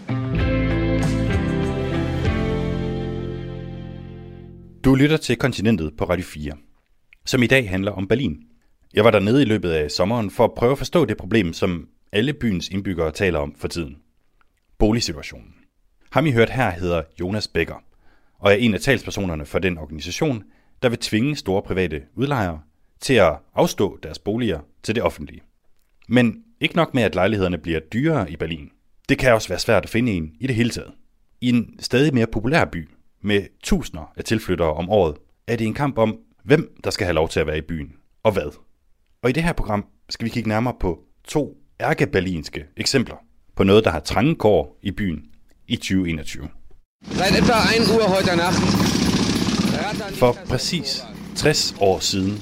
Du 4.90 4.94
lytter 4.94 5.16
til 5.16 5.36
Kontinentet 5.36 5.96
på 5.96 6.04
Radio 6.04 6.24
4, 6.24 6.52
som 7.26 7.42
i 7.42 7.46
dag 7.46 7.70
handler 7.70 7.92
om 7.92 8.08
Berlin. 8.08 8.38
Jeg 8.94 9.04
var 9.04 9.10
dernede 9.10 9.42
i 9.42 9.44
løbet 9.44 9.70
af 9.70 9.90
sommeren 9.90 10.30
for 10.30 10.44
at 10.44 10.54
prøve 10.54 10.72
at 10.72 10.78
forstå 10.78 11.04
det 11.04 11.16
problem, 11.16 11.52
som 11.52 11.88
alle 12.12 12.32
byens 12.32 12.68
indbyggere 12.68 13.10
taler 13.12 13.38
om 13.38 13.54
for 13.58 13.68
tiden. 13.68 13.96
Boligsituationen. 14.78 15.54
Ham 16.10 16.26
I 16.26 16.30
hørt 16.30 16.50
her 16.50 16.70
hedder 16.70 17.02
Jonas 17.20 17.48
Becker, 17.48 17.84
og 18.38 18.52
er 18.52 18.56
en 18.56 18.74
af 18.74 18.80
talspersonerne 18.80 19.46
for 19.46 19.58
den 19.58 19.78
organisation, 19.78 20.44
der 20.82 20.88
vil 20.88 20.98
tvinge 20.98 21.36
store 21.36 21.62
private 21.62 22.02
udlejere 22.14 22.60
til 23.00 23.14
at 23.14 23.38
afstå 23.54 23.98
deres 24.02 24.18
boliger 24.18 24.60
til 24.82 24.94
det 24.94 25.02
offentlige. 25.02 25.42
Men 26.08 26.42
ikke 26.60 26.76
nok 26.76 26.94
med, 26.94 27.02
at 27.02 27.14
lejlighederne 27.14 27.58
bliver 27.58 27.80
dyrere 27.80 28.30
i 28.30 28.36
Berlin. 28.36 28.70
Det 29.08 29.18
kan 29.18 29.34
også 29.34 29.48
være 29.48 29.58
svært 29.58 29.82
at 29.84 29.90
finde 29.90 30.12
en 30.12 30.32
i 30.40 30.46
det 30.46 30.56
hele 30.56 30.70
taget. 30.70 30.92
I 31.40 31.48
en 31.48 31.76
stadig 31.80 32.14
mere 32.14 32.26
populær 32.26 32.64
by 32.64 32.88
med 33.22 33.42
tusinder 33.62 34.12
af 34.16 34.24
tilflyttere 34.24 34.72
om 34.72 34.90
året, 34.90 35.16
er 35.46 35.56
det 35.56 35.66
en 35.66 35.74
kamp 35.74 35.98
om, 35.98 36.18
hvem 36.44 36.76
der 36.84 36.90
skal 36.90 37.04
have 37.04 37.14
lov 37.14 37.28
til 37.28 37.40
at 37.40 37.46
være 37.46 37.58
i 37.58 37.60
byen, 37.68 37.92
og 38.22 38.32
hvad. 38.32 38.56
Og 39.22 39.30
i 39.30 39.32
det 39.32 39.42
her 39.42 39.52
program 39.52 39.84
skal 40.08 40.24
vi 40.24 40.30
kigge 40.30 40.48
nærmere 40.48 40.74
på 40.80 40.98
to 41.24 41.56
ærkeberlinske 41.80 42.64
eksempler 42.76 43.16
på 43.56 43.64
noget, 43.64 43.84
der 43.84 43.90
har 43.90 44.00
trange 44.00 44.34
kår 44.34 44.78
i 44.82 44.90
byen 44.90 45.22
i 45.68 45.76
2021. 45.76 46.48
Seit 47.10 47.38
etwa 47.38 47.54
1 47.76 47.88
Uhr 47.94 48.08
heute 48.08 48.36
Nacht 48.36 48.60
For 50.18 50.32
præcis 50.48 51.02
60 51.36 51.74
år 51.80 51.98
siden, 51.98 52.32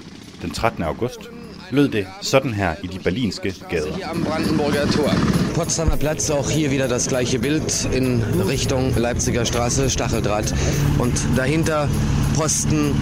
den 0.43 0.51
13. 0.51 0.83
august, 0.83 1.38
lød 1.71 1.89
det 1.89 2.07
sådan 2.21 2.55
her 2.55 2.75
i 2.83 2.87
de 2.87 2.99
berlinske 2.99 3.55
gader. 3.71 3.95
hier 3.95 4.09
am 4.09 4.25
Brandenburger 4.25 4.87
Tor. 4.87 5.13
Potsdamer 5.55 5.97
Platz, 5.97 6.31
auch 6.31 6.51
hier 6.51 6.71
wieder 6.71 6.89
das 6.89 7.09
gleiche 7.09 7.39
Bild 7.39 7.89
in 7.93 8.23
Richtung 8.49 8.97
Leipziger 8.97 9.45
Straße, 9.45 9.91
Stacheldraht. 9.91 10.55
Und 10.99 11.15
dahinter 11.37 11.89
Posten 12.35 12.95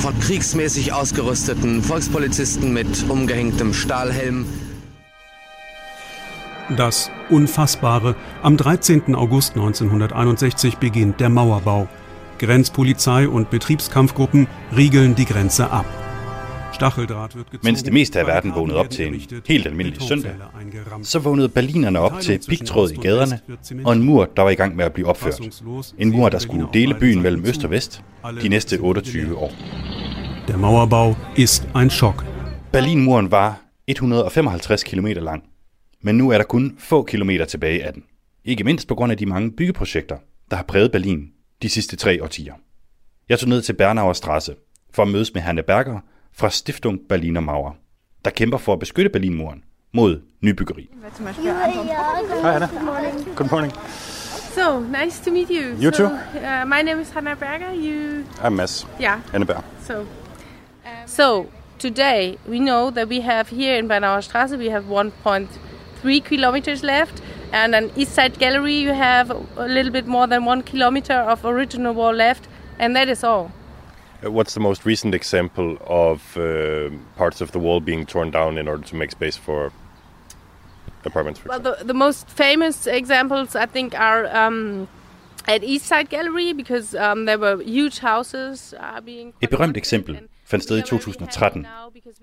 von 0.00 0.18
kriegsmäßig 0.20 0.92
ausgerüsteten 0.92 1.82
Volkspolizisten 1.82 2.72
mit 2.72 3.04
umgehängtem 3.08 3.74
Stahlhelm. 3.74 4.46
Das 6.76 7.10
Unfassbare. 7.30 8.14
Am 8.42 8.56
13. 8.56 9.14
August 9.14 9.56
1961 9.56 10.76
beginnt 10.76 11.20
der 11.20 11.30
Mauerbau. 11.30 11.88
Grenzpolizei 12.38 13.28
und 13.28 13.50
Betriebskampfgruppen 13.50 14.46
riegeln 14.76 15.14
die 15.14 15.24
Grenze 15.24 15.70
ab. 15.70 15.86
Stacheldraht 16.72 17.34
wird 17.36 17.50
gezogen. 17.50 17.64
Mens 17.64 17.82
det 17.82 17.92
meste 17.92 18.20
af 18.20 18.26
verden 18.26 18.54
vågnede 18.54 18.78
op 18.78 18.90
til 18.90 19.06
en 19.06 19.22
helt 19.46 19.66
almindelig 19.66 20.02
søndag, 20.02 20.34
så 21.02 21.18
vågnede 21.18 21.48
berlinerne 21.48 21.98
op 21.98 22.20
til 22.20 22.40
pigtråd 22.48 22.90
i 22.90 22.96
gaderne 22.96 23.40
og 23.84 23.92
en 23.92 24.02
mur, 24.02 24.28
der 24.36 24.42
var 24.42 24.50
i 24.50 24.54
gang 24.54 24.76
med 24.76 24.84
at 24.84 24.92
blive 24.92 25.06
opført. 25.06 25.62
En 25.98 26.10
mur, 26.10 26.28
der 26.28 26.38
skulle 26.38 26.66
dele 26.72 26.94
byen 26.94 27.22
mellem 27.22 27.44
øst 27.46 27.64
og 27.64 27.70
vest 27.70 28.02
de 28.42 28.48
næste 28.48 28.78
28 28.80 29.36
år. 29.36 29.52
Der 30.48 30.56
Mauerbau 30.56 31.14
ist 31.36 31.68
ein 31.76 31.90
Schock. 31.90 32.24
Berlinmuren 32.72 33.30
var 33.30 33.60
155 33.86 34.84
km 34.84 35.06
lang, 35.06 35.42
men 36.02 36.18
nu 36.18 36.30
er 36.30 36.38
der 36.38 36.44
kun 36.44 36.76
få 36.78 37.02
kilometer 37.02 37.44
tilbage 37.44 37.84
af 37.84 37.92
den. 37.92 38.02
Ikke 38.44 38.64
mindst 38.64 38.88
på 38.88 38.94
grund 38.94 39.12
af 39.12 39.18
de 39.18 39.26
mange 39.26 39.52
byggeprojekter, 39.52 40.16
der 40.50 40.56
har 40.56 40.64
præget 40.64 40.92
Berlin 40.92 41.28
de 41.62 41.68
sidste 41.68 41.96
tre 41.96 42.22
årtier. 42.22 42.54
Jeg 43.28 43.38
tog 43.38 43.48
ned 43.48 43.62
til 43.62 43.72
Bernauer 43.72 44.12
Strasse 44.12 44.54
for 44.94 45.02
at 45.02 45.08
mødes 45.08 45.34
med 45.34 45.42
Hanne 45.42 45.62
Berger 45.62 46.00
fra 46.38 46.50
Stiftung 46.50 46.98
Berliner 47.08 47.40
Mauer, 47.40 47.72
der 48.24 48.30
kæmper 48.30 48.58
for 48.58 48.72
at 48.72 48.78
beskytte 48.78 49.10
Berlinmuren 49.10 49.64
mod 49.92 50.20
nybyggeri. 50.40 50.90
Hi, 51.18 52.54
Anna. 52.54 52.68
Good 53.36 53.50
morning. 53.50 53.72
So 54.54 54.80
nice 54.80 55.20
to 55.24 55.30
meet 55.30 55.50
you. 55.50 55.74
You 55.82 55.92
so, 55.92 55.96
too. 55.96 56.04
Uh, 56.06 56.64
my 56.66 56.82
name 56.82 57.00
is 57.00 57.10
Hannah 57.10 57.36
Berger. 57.36 57.72
You. 57.72 58.24
I'm 58.44 58.52
Mads. 58.52 58.86
Yeah. 59.00 59.20
Anneberg. 59.32 59.64
So. 59.82 60.06
So 61.06 61.46
today 61.78 62.38
we 62.48 62.58
know 62.60 62.90
that 62.90 63.08
we 63.08 63.20
have 63.20 63.48
here 63.48 63.76
in 63.78 63.88
Bernauer 63.88 64.20
Straße 64.20 64.58
we 64.58 64.70
have 64.70 64.84
1.3 64.84 66.24
kilometers 66.24 66.82
left, 66.82 67.22
and 67.52 67.74
on 67.74 67.90
East 67.96 68.12
Side 68.14 68.38
Gallery 68.38 68.74
you 68.74 68.92
have 68.92 69.30
a 69.56 69.66
little 69.66 69.92
bit 69.92 70.06
more 70.06 70.28
than 70.28 70.44
one 70.44 70.62
kilometer 70.62 71.14
of 71.14 71.44
original 71.44 71.94
wall 71.94 72.14
left, 72.14 72.48
and 72.78 72.94
that 72.94 73.08
is 73.08 73.24
all. 73.24 73.50
Uh, 74.24 74.30
What's 74.30 74.54
the 74.54 74.60
most 74.60 74.84
recent 74.84 75.14
example 75.14 75.76
of 75.86 76.36
uh, 76.36 76.90
parts 77.16 77.40
of 77.40 77.50
the 77.52 77.58
wall 77.58 77.80
being 77.80 78.06
torn 78.06 78.30
down 78.30 78.58
in 78.58 78.68
order 78.68 78.82
to 78.82 78.96
make 78.96 79.10
space 79.10 79.36
for 79.36 79.72
apartments? 81.04 81.40
For 81.40 81.48
Well, 81.48 81.60
the, 81.60 81.84
the 81.84 81.94
most 81.94 82.28
famous 82.30 82.86
examples, 82.86 83.54
I 83.54 83.66
think, 83.66 83.94
are 83.94 84.26
um, 84.46 84.88
at 85.46 85.62
East 85.62 85.86
Side 85.86 86.08
Gallery 86.08 86.52
because 86.52 86.94
um, 86.94 87.26
there 87.26 87.38
were 87.38 87.62
huge 87.62 87.98
houses 88.00 88.74
uh, 88.80 89.00
being. 89.00 89.34
Et 89.40 89.50
berømt 89.50 89.76
eksempel 89.76 90.18
fandt 90.44 90.64
sted 90.64 90.78
i 90.78 90.82
2013, 90.82 91.66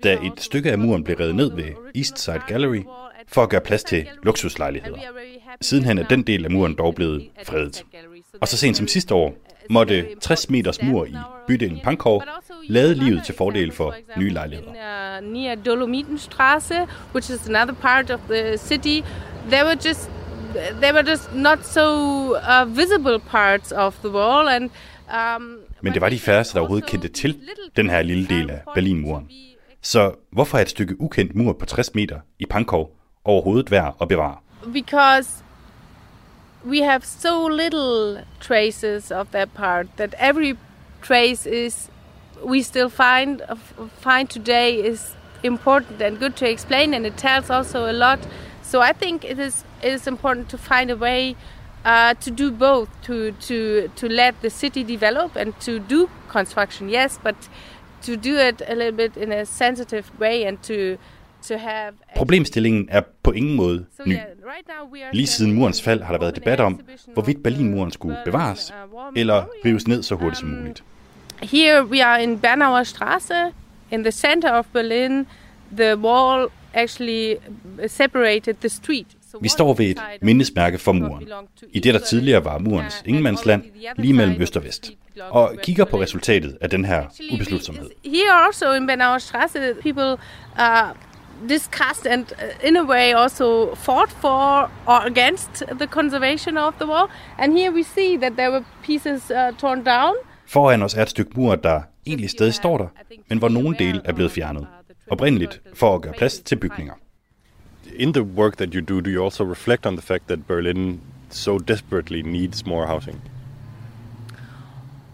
da 0.04 0.12
et 0.22 0.40
stykke 0.40 0.72
af 0.72 0.78
muren 0.78 1.04
blev 1.04 1.16
revet 1.16 1.34
ned 1.34 1.52
ved 1.52 1.72
East 1.94 2.18
Side 2.18 2.42
Gallery 2.46 2.82
for 3.28 3.42
at 3.42 3.48
gøre 3.48 3.60
plads 3.60 3.84
til 3.84 4.08
luksuslejligheder. 4.22 4.98
Sidenhen 5.60 5.98
er 5.98 6.08
den 6.08 6.22
del 6.22 6.44
af 6.44 6.50
muren 6.50 6.74
dog 6.74 6.94
blevet 6.94 7.28
fredet. 7.44 7.84
Og 8.40 8.48
så 8.48 8.56
sent 8.56 8.76
som 8.76 8.88
sidste 8.88 9.14
år 9.14 9.34
måtte 9.70 10.06
60 10.20 10.50
meters 10.50 10.82
mur 10.82 11.04
i 11.04 11.16
bydelen 11.46 11.80
Pankow 11.84 12.20
lade 12.68 12.94
livet 12.94 13.24
til 13.24 13.34
fordel 13.34 13.72
for 13.72 13.94
nye 14.16 14.30
lejligheder. 14.30 14.70
uh, 14.70 15.32
near 15.32 15.54
Dolomitenstraße, 15.54 16.86
which 17.14 17.30
is 17.30 17.48
another 17.48 17.74
part 17.74 18.10
of 18.10 18.20
the 18.30 18.58
city. 18.58 19.00
They 19.50 19.62
were 19.62 19.76
just 19.86 20.10
they 20.80 20.92
were 20.92 21.10
just 21.10 21.34
not 21.34 21.58
so 21.66 21.82
uh, 22.36 22.76
visible 22.76 23.18
parts 23.30 23.72
of 23.72 23.94
the 24.04 24.10
wall, 24.10 24.48
and 24.48 24.70
um, 25.36 25.58
Men 25.80 25.92
det 25.92 26.00
var 26.00 26.08
de 26.08 26.18
færreste, 26.18 26.54
der 26.54 26.60
overhovedet 26.60 26.88
kendte 26.88 27.08
til 27.08 27.40
den 27.76 27.90
her 27.90 28.02
lille 28.02 28.26
del 28.26 28.50
af 28.50 28.60
Berlinmuren. 28.74 29.28
Så 29.82 30.12
hvorfor 30.32 30.58
er 30.58 30.62
et 30.62 30.70
stykke 30.70 31.00
ukendt 31.00 31.34
mur 31.34 31.52
på 31.52 31.66
60 31.66 31.94
meter 31.94 32.18
i 32.38 32.44
Pankow 32.50 32.86
overhovedet 33.24 33.70
værd 33.70 33.96
at 34.00 34.08
bevare? 34.08 34.36
because 34.72 35.42
we 36.66 36.80
have 36.82 37.04
so 37.04 37.44
little 37.44 38.24
traces 38.40 39.12
of 39.12 39.30
that 39.30 39.54
part 39.54 39.86
that 39.96 40.14
every 40.18 40.58
trace 41.00 41.46
is 41.46 41.88
we 42.42 42.60
still 42.60 42.88
find 42.88 43.40
find 44.00 44.28
today 44.28 44.74
is 44.84 45.14
important 45.44 46.02
and 46.02 46.18
good 46.18 46.34
to 46.36 46.50
explain 46.50 46.92
and 46.92 47.06
it 47.06 47.16
tells 47.16 47.50
also 47.50 47.90
a 47.90 47.92
lot. 47.92 48.18
So 48.62 48.80
i 48.80 48.92
think 48.92 49.24
it 49.24 49.38
is 49.38 49.64
it 49.80 49.92
is 49.92 50.06
important 50.08 50.48
to 50.48 50.58
find 50.58 50.90
a 50.90 50.96
way 50.96 51.36
uh, 51.84 52.14
to 52.14 52.30
do 52.32 52.50
both 52.50 52.88
to 53.02 53.30
to 53.48 53.88
to 53.94 54.08
let 54.08 54.42
the 54.42 54.50
city 54.50 54.82
develop 54.82 55.36
and 55.36 55.58
to 55.60 55.78
do 55.78 56.10
construction 56.28 56.88
yes 56.88 57.16
but 57.22 57.36
to 58.02 58.16
do 58.16 58.36
it 58.36 58.60
a 58.66 58.74
little 58.74 58.96
bit 58.96 59.16
in 59.16 59.30
a 59.30 59.46
sensitive 59.46 60.10
way 60.18 60.44
and 60.44 60.60
to 60.64 60.98
Problemstillingen 62.16 62.88
er 62.90 63.00
på 63.22 63.32
ingen 63.32 63.56
måde 63.56 63.84
ny. 64.06 64.18
Lige 65.12 65.26
siden 65.26 65.52
murens 65.52 65.82
fald 65.82 66.02
har 66.02 66.12
der 66.12 66.20
været 66.20 66.36
debat 66.36 66.60
om, 66.60 66.80
hvorvidt 67.12 67.42
Berlinmuren 67.42 67.90
skulle 67.90 68.18
bevares 68.24 68.74
eller 69.16 69.44
rives 69.64 69.88
ned 69.88 70.02
så 70.02 70.14
hurtigt 70.14 70.38
som 70.38 70.48
muligt. 70.48 70.82
Here 71.42 71.84
we 71.84 72.04
are 72.04 72.22
in 72.22 72.38
Bernauer 72.38 72.82
Straße, 72.82 73.52
in 73.90 74.02
the 74.02 74.12
center 74.12 74.50
of 74.52 74.66
Berlin. 74.72 75.26
The 75.76 75.96
wall 75.96 76.48
actually 76.74 77.34
separated 77.86 78.54
the 78.54 78.68
street. 78.68 79.06
Vi 79.40 79.48
står 79.48 79.74
ved 79.74 79.86
et 79.86 80.00
mindesmærke 80.22 80.78
for 80.78 80.92
muren, 80.92 81.28
i 81.72 81.80
det 81.80 81.94
der 81.94 82.00
tidligere 82.00 82.44
var 82.44 82.58
murens 82.58 83.02
ingenmandsland, 83.04 83.62
lige 83.96 84.12
mellem 84.12 84.42
øst 84.42 84.56
og 84.56 84.64
vest, 84.64 84.92
og 85.30 85.54
kigger 85.62 85.84
på 85.84 86.00
resultatet 86.00 86.58
af 86.60 86.70
den 86.70 86.84
her 86.84 87.04
ubeslutsomhed. 87.32 87.90
here 88.04 88.46
also 88.46 88.72
in 88.72 88.86
Bernauer 88.86 89.18
Straße, 89.18 89.82
people 89.82 90.12
uh, 90.58 90.96
discussed 91.46 92.06
and 92.06 92.32
uh, 92.32 92.68
in 92.68 92.76
a 92.76 92.84
way 92.84 93.12
also 93.12 93.74
fought 93.74 94.10
for 94.10 94.70
or 94.86 95.06
against 95.06 95.64
the 95.78 95.86
conservation 95.86 96.56
of 96.58 96.74
the 96.78 96.86
wall. 96.86 97.08
And 97.38 97.52
here 97.52 97.72
we 97.72 97.82
see 97.82 98.16
that 98.16 98.36
there 98.36 98.50
were 98.50 98.64
pieces 98.82 99.30
uh, 99.30 99.52
torn 99.58 99.82
down. 99.84 100.14
Foran 100.46 100.82
os 100.82 100.94
er 100.94 101.02
et 101.02 101.10
stykke 101.10 101.40
mur, 101.40 101.56
der 101.56 101.80
egentlig 102.06 102.30
stadig 102.30 102.54
står 102.54 102.78
der, 102.78 102.88
men 103.28 103.38
hvor 103.38 103.48
nogle 103.48 103.76
dele 103.78 104.00
er 104.04 104.12
blevet 104.12 104.32
fjernet. 104.32 104.66
Oprindeligt 105.10 105.60
for 105.74 105.94
at 105.94 106.02
gøre 106.02 106.12
plads 106.12 106.38
til 106.38 106.56
bygninger. 106.56 106.94
In 107.96 108.12
the 108.12 108.22
work 108.22 108.56
that 108.56 108.74
you 108.74 108.80
do, 108.80 109.00
do 109.00 109.10
you 109.10 109.24
also 109.24 109.44
reflect 109.44 109.86
on 109.86 109.96
the 109.96 110.02
fact 110.02 110.26
that 110.28 110.46
Berlin 110.46 111.00
so 111.30 111.58
desperately 111.58 112.22
needs 112.22 112.66
more 112.66 112.86
housing? 112.86 113.20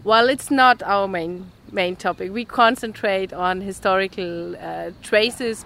Well, 0.05 0.29
it's 0.29 0.51
not 0.51 0.83
our 0.85 1.07
main 1.07 1.45
main 1.71 1.95
topic. 1.95 2.31
We 2.31 2.45
concentrate 2.45 3.33
on 3.33 3.61
historical 3.61 4.55
uh, 4.55 4.91
traces. 5.01 5.65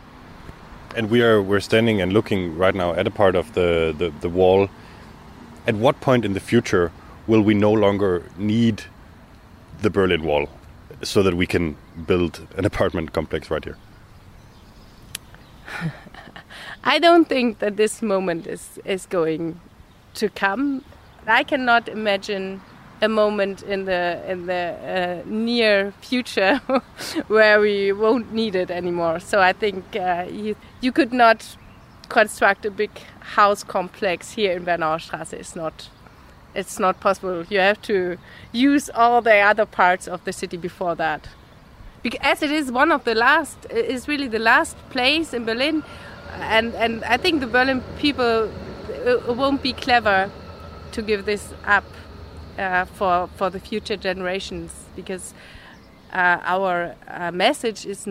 And 0.95 1.09
we 1.09 1.21
are 1.21 1.41
we're 1.41 1.59
standing 1.59 2.01
and 2.01 2.13
looking 2.13 2.57
right 2.57 2.73
now 2.73 2.93
at 2.93 3.05
a 3.07 3.11
part 3.11 3.35
of 3.35 3.53
the, 3.53 3.93
the, 3.97 4.09
the 4.21 4.29
wall. 4.29 4.69
At 5.67 5.75
what 5.75 5.99
point 6.01 6.25
in 6.25 6.33
the 6.33 6.39
future 6.39 6.91
will 7.27 7.41
we 7.41 7.53
no 7.53 7.71
longer 7.71 8.23
need 8.37 8.83
the 9.81 9.89
Berlin 9.89 10.23
Wall 10.23 10.49
so 11.03 11.21
that 11.23 11.35
we 11.35 11.45
can 11.45 11.75
build 12.07 12.47
an 12.57 12.65
apartment 12.65 13.13
complex 13.13 13.51
right 13.51 13.63
here? 13.63 13.77
I 16.83 16.99
don't 16.99 17.27
think 17.27 17.59
that 17.59 17.75
this 17.75 18.01
moment 18.01 18.47
is, 18.47 18.79
is 18.85 19.05
going 19.05 19.59
to 20.15 20.29
come. 20.29 20.83
I 21.27 21.43
cannot 21.43 21.89
imagine 21.89 22.61
a 23.01 23.07
moment 23.07 23.63
in 23.63 23.85
the 23.85 24.21
in 24.27 24.45
the 24.47 25.23
uh, 25.23 25.29
near 25.29 25.91
future 26.01 26.57
where 27.27 27.59
we 27.59 27.91
won't 27.91 28.33
need 28.33 28.55
it 28.55 28.71
anymore. 28.71 29.19
So 29.19 29.39
I 29.39 29.53
think 29.53 29.95
uh, 29.95 30.25
you 30.31 30.55
you 30.81 30.91
could 30.91 31.13
not 31.13 31.57
construct 32.09 32.65
a 32.65 32.71
big 32.71 32.91
house 33.19 33.63
complex 33.63 34.33
here 34.33 34.53
in 34.53 34.63
Bernauer 34.65 34.99
Straße. 34.99 35.33
It's 35.33 35.55
not 35.55 35.89
it's 36.55 36.79
not 36.79 36.99
possible. 36.99 37.45
You 37.49 37.59
have 37.59 37.81
to 37.83 38.17
use 38.51 38.89
all 38.89 39.21
the 39.21 39.37
other 39.37 39.65
parts 39.65 40.07
of 40.07 40.23
the 40.23 40.33
city 40.33 40.57
before 40.57 40.95
that. 40.95 41.29
Because 42.01 42.19
as 42.23 42.41
it 42.41 42.51
is 42.51 42.71
one 42.71 42.91
of 42.91 43.03
the 43.03 43.15
last, 43.15 43.65
it 43.69 43.85
is 43.85 44.07
really 44.07 44.27
the 44.27 44.39
last 44.39 44.77
place 44.89 45.33
in 45.33 45.45
Berlin, 45.45 45.83
and 46.39 46.73
and 46.75 47.03
I 47.03 47.17
think 47.17 47.41
the 47.41 47.47
Berlin 47.47 47.83
people 47.99 48.49
uh, 49.05 49.33
won't 49.33 49.61
be 49.61 49.73
clever 49.73 50.31
to 50.93 51.01
give 51.01 51.25
this 51.25 51.53
up 51.65 51.83
uh, 52.57 52.85
for 52.85 53.27
for 53.35 53.49
the 53.49 53.59
future 53.59 53.97
generations 53.97 54.71
because 54.95 55.33
uh, 56.13 56.39
our 56.43 56.95
uh, 57.07 57.31
message 57.31 57.85
is 57.85 58.07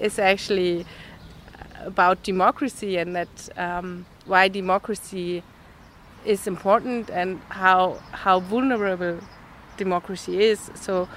is 0.00 0.18
actually 0.18 0.84
about 1.84 2.22
democracy 2.22 2.96
and 2.96 3.14
that 3.14 3.48
um, 3.56 4.06
why 4.26 4.48
democracy 4.48 5.42
is 6.24 6.46
important 6.46 7.10
and 7.10 7.40
how 7.48 7.98
how 8.12 8.40
vulnerable 8.40 9.18
democracy 9.76 10.42
is. 10.42 10.70
So 10.74 11.08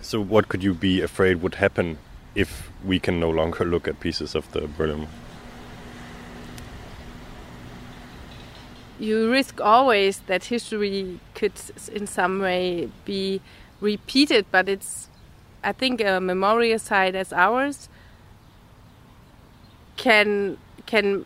So 0.00 0.20
what 0.20 0.48
could 0.48 0.64
you 0.64 0.74
be 0.74 1.00
afraid 1.00 1.42
would 1.42 1.54
happen 1.56 1.98
if 2.34 2.70
we 2.84 2.98
can 2.98 3.20
no 3.20 3.30
longer 3.30 3.64
look 3.64 3.86
at 3.86 4.00
pieces 4.00 4.34
of 4.34 4.50
the 4.52 4.66
Berlin 4.66 4.98
Wall? 4.98 5.21
You 9.02 9.30
risk 9.30 9.60
always 9.60 10.20
that 10.26 10.44
history 10.44 11.18
could 11.34 11.52
in 11.92 12.06
some 12.06 12.40
way 12.40 12.88
be 13.04 13.40
repeated 13.80 14.46
but 14.50 14.68
it's 14.68 15.08
i 15.64 15.72
think 15.72 16.00
a 16.00 16.20
memorial 16.20 16.78
site 16.78 17.14
as 17.14 17.32
ours 17.32 17.88
can 19.96 20.56
can 20.86 21.24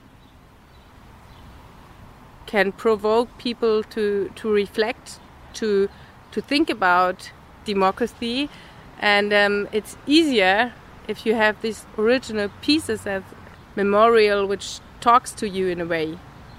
can 2.47 2.73
provoke 2.73 3.37
people 3.39 3.83
to, 3.83 4.31
to 4.37 4.51
reflect, 4.51 5.19
to, 5.55 5.89
to 6.33 6.41
think 6.41 6.71
about 6.71 7.31
democracy. 7.65 8.49
And 8.99 9.33
um, 9.33 9.69
it's 9.73 9.97
easier 10.07 10.73
if 11.09 11.27
you 11.27 11.35
have 11.35 11.61
these 11.61 11.85
original 11.99 12.51
pieces 12.63 13.07
as 13.07 13.23
memorial 13.75 14.47
which 14.47 14.81
talks 15.01 15.33
to 15.33 15.49
you 15.49 15.69
in 15.69 15.81
a 15.81 15.85
way. 15.85 16.19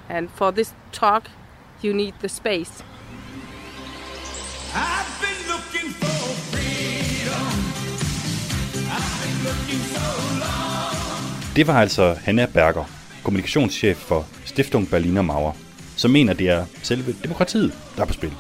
And 0.10 0.30
for 0.30 0.52
this 0.52 0.74
talk, 1.00 1.30
you 1.84 1.94
need 1.94 2.14
the 2.20 2.30
space. 2.30 2.84
I've 4.74 5.12
been 5.26 5.42
looking 5.54 5.90
for 6.02 6.18
freedom. 6.52 7.54
I've 8.96 9.16
been 9.24 9.38
looking 9.48 9.82
so 9.96 10.06
long. 10.44 11.56
Det 11.56 11.68
var 11.68 11.82
altså 11.82 12.16
Hanna 12.24 12.46
Berger, 12.46 12.84
kommunikationschef 13.24 13.98
for 13.98 14.26
Stiftung 14.46 14.90
Berliner 14.90 15.22
Mauer, 15.22 15.54
som 15.96 16.12
mener, 16.12 16.34
det 16.34 16.50
er 16.50 16.66
selve 16.84 17.16
demokratiet, 17.24 17.74
der 17.96 18.02
er 18.02 18.06
på 18.06 18.14
spil, 18.14 18.34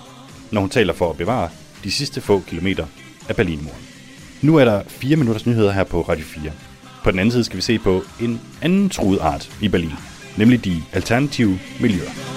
når 0.51 0.61
hun 0.61 0.69
taler 0.69 0.93
for 0.93 1.09
at 1.09 1.17
bevare 1.17 1.49
de 1.83 1.91
sidste 1.91 2.21
få 2.21 2.39
kilometer 2.47 2.85
af 3.29 3.35
Berlinmuren. 3.35 3.81
Nu 4.41 4.55
er 4.55 4.65
der 4.65 4.83
fire 4.87 5.15
minutters 5.15 5.45
nyheder 5.45 5.71
her 5.71 5.83
på 5.83 6.01
Radio 6.01 6.25
4. 6.25 6.51
På 7.03 7.11
den 7.11 7.19
anden 7.19 7.31
side 7.31 7.43
skal 7.43 7.57
vi 7.57 7.61
se 7.61 7.79
på 7.79 8.03
en 8.21 8.41
anden 8.61 8.89
truet 8.89 9.19
art 9.19 9.51
i 9.61 9.67
Berlin, 9.67 9.93
nemlig 10.37 10.65
de 10.65 10.83
alternative 10.93 11.59
miljøer. 11.79 12.36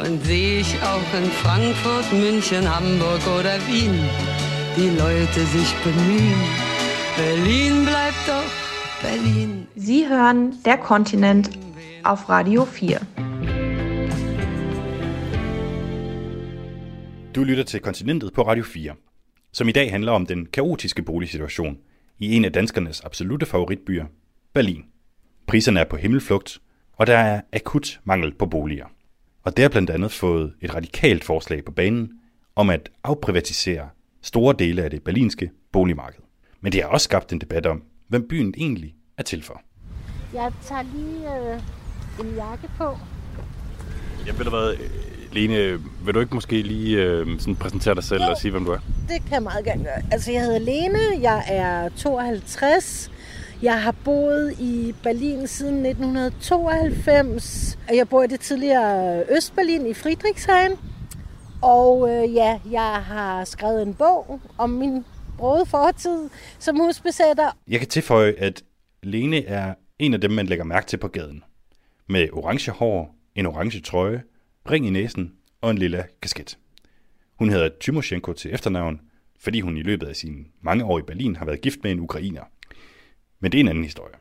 Und 0.00 0.24
sehe 0.24 0.60
ich 0.60 0.74
auch 0.82 1.14
in 1.18 1.30
Frankfurt, 1.42 2.10
München, 2.12 2.64
Hamburg 2.74 3.20
oder 3.38 3.56
Wien, 3.68 3.98
die 4.76 4.88
Leute 4.98 5.40
sich 5.54 5.74
bemühen. 5.84 6.40
Berlin 7.16 7.84
bleibt 7.84 8.22
doch 8.26 8.52
Berlin. 9.02 9.66
Sie 9.76 10.08
hören 10.08 10.54
Der 10.64 10.78
Kontinent 10.78 11.50
auf 12.02 12.30
Radio 12.30 12.64
4. 12.64 13.00
Du 17.34 17.44
lytter 17.44 17.64
til 17.64 17.80
Kontinentet 17.80 18.32
på 18.32 18.42
Radio 18.42 18.64
4, 18.64 18.94
som 19.52 19.68
i 19.68 19.72
dag 19.72 19.90
handler 19.90 20.12
om 20.12 20.26
den 20.26 20.46
kaotiske 20.46 21.02
boligsituation 21.02 21.78
i 22.18 22.36
en 22.36 22.44
af 22.44 22.52
danskernes 22.52 23.00
absolute 23.00 23.46
favoritbyer, 23.46 24.06
Berlin. 24.54 24.84
Priserne 25.46 25.80
er 25.80 25.84
på 25.84 25.96
himmelflugt, 25.96 26.60
og 26.92 27.06
der 27.06 27.18
er 27.18 27.40
akut 27.52 28.00
mangel 28.04 28.34
på 28.34 28.46
boliger. 28.46 28.86
Og 29.42 29.56
det 29.56 29.62
har 29.62 29.68
blandt 29.68 29.90
andet 29.90 30.12
fået 30.12 30.52
et 30.60 30.74
radikalt 30.74 31.24
forslag 31.24 31.64
på 31.64 31.72
banen 31.72 32.10
om 32.56 32.70
at 32.70 32.90
afprivatisere 33.04 33.88
store 34.22 34.54
dele 34.58 34.82
af 34.82 34.90
det 34.90 35.02
berlinske 35.02 35.50
boligmarked. 35.72 36.20
Men 36.60 36.72
det 36.72 36.82
har 36.82 36.88
også 36.88 37.04
skabt 37.04 37.32
en 37.32 37.40
debat 37.40 37.66
om, 37.66 37.82
hvem 38.08 38.28
byen 38.28 38.54
egentlig 38.56 38.94
er 39.18 39.22
til 39.22 39.42
for. 39.42 39.62
Jeg 40.34 40.52
tager 40.64 40.82
lige 40.94 41.52
øh, 41.52 41.60
en 42.26 42.34
jakke 42.36 42.68
på. 42.78 42.96
Jeg 44.26 44.38
ved 44.38 44.46
hvad, 44.46 44.74
Lene, 45.32 45.80
vil 46.04 46.14
du 46.14 46.20
ikke 46.20 46.34
måske 46.34 46.62
lige 46.62 46.96
øh, 47.02 47.38
sådan 47.40 47.56
præsentere 47.56 47.94
dig 47.94 48.04
selv 48.04 48.22
Jo. 48.22 48.30
og 48.30 48.36
sige, 48.36 48.50
hvem 48.50 48.64
du 48.64 48.70
er? 48.70 48.78
Det 49.08 49.22
kan 49.22 49.32
jeg 49.32 49.42
meget 49.42 49.64
gerne 49.64 49.84
gøre. 49.84 50.02
Altså, 50.12 50.32
jeg 50.32 50.40
hedder 50.42 50.58
Lene, 50.58 50.98
jeg 51.20 51.44
er 51.48 51.88
52. 51.88 53.10
Jeg 53.62 53.82
har 53.82 53.94
boet 54.04 54.60
i 54.60 54.94
Berlin 55.02 55.46
siden 55.46 55.86
1992. 55.86 57.78
Jeg 57.92 58.08
bor 58.08 58.22
i 58.22 58.26
det 58.26 58.40
tidligere 58.40 59.24
Østberlin 59.36 59.86
i 59.86 59.94
Friedrichshain. 59.94 60.70
Og 61.62 62.10
øh, 62.10 62.34
ja, 62.34 62.60
jeg 62.70 63.02
har 63.04 63.44
skrevet 63.44 63.82
en 63.82 63.94
bog 63.94 64.40
om 64.58 64.70
min 64.70 65.04
brode 65.38 65.66
fortid 65.66 66.30
som 66.58 66.76
husbesætter. 66.76 67.56
Jeg 67.68 67.78
kan 67.78 67.88
tilføje, 67.88 68.34
at 68.38 68.62
Lene 69.02 69.44
er 69.44 69.74
en 69.98 70.14
af 70.14 70.20
dem, 70.20 70.30
man 70.30 70.46
lægger 70.46 70.64
mærke 70.64 70.86
til 70.86 70.96
på 70.96 71.08
gaden. 71.08 71.44
Med 72.06 72.28
orange 72.32 72.70
hår, 72.70 73.14
en 73.34 73.46
orange 73.46 73.80
trøje, 73.80 74.22
ring 74.70 74.86
i 74.86 74.90
næsen 74.90 75.32
og 75.60 75.70
en 75.70 75.78
lille 75.78 76.04
kasket. 76.22 76.58
Hun 77.38 77.50
hedder 77.50 77.68
Tymoshenko 77.80 78.32
til 78.32 78.54
efternavn, 78.54 79.00
fordi 79.40 79.60
hun 79.60 79.76
i 79.76 79.82
løbet 79.82 80.06
af 80.06 80.16
sine 80.16 80.44
mange 80.60 80.84
år 80.84 80.98
i 80.98 81.02
Berlin 81.02 81.36
har 81.36 81.44
været 81.44 81.60
gift 81.60 81.78
med 81.82 81.90
en 81.92 82.00
ukrainer. 82.00 82.42
Men 83.40 83.52
det 83.52 83.58
er 83.58 83.60
en 83.60 83.68
anden 83.68 83.84
historie. 83.84 84.14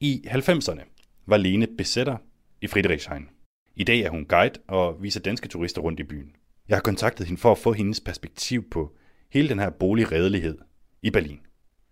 I 0.00 0.24
90'erne 0.26 0.82
var 1.26 1.36
Lene 1.36 1.66
besætter 1.78 2.16
i 2.60 2.66
Friedrichshain. 2.66 3.28
I 3.76 3.84
dag 3.84 4.00
er 4.00 4.10
hun 4.10 4.24
guide 4.24 4.60
og 4.68 5.02
viser 5.02 5.20
danske 5.20 5.48
turister 5.48 5.82
rundt 5.82 6.00
i 6.00 6.04
byen. 6.04 6.32
Jeg 6.68 6.76
har 6.76 6.82
kontaktet 6.82 7.26
hende 7.26 7.40
for 7.40 7.52
at 7.52 7.58
få 7.58 7.72
hendes 7.72 8.00
perspektiv 8.00 8.70
på 8.70 8.92
hele 9.32 9.48
den 9.48 9.58
her 9.58 9.70
boligredelighed 9.70 10.58
i 11.02 11.10
Berlin. 11.10 11.40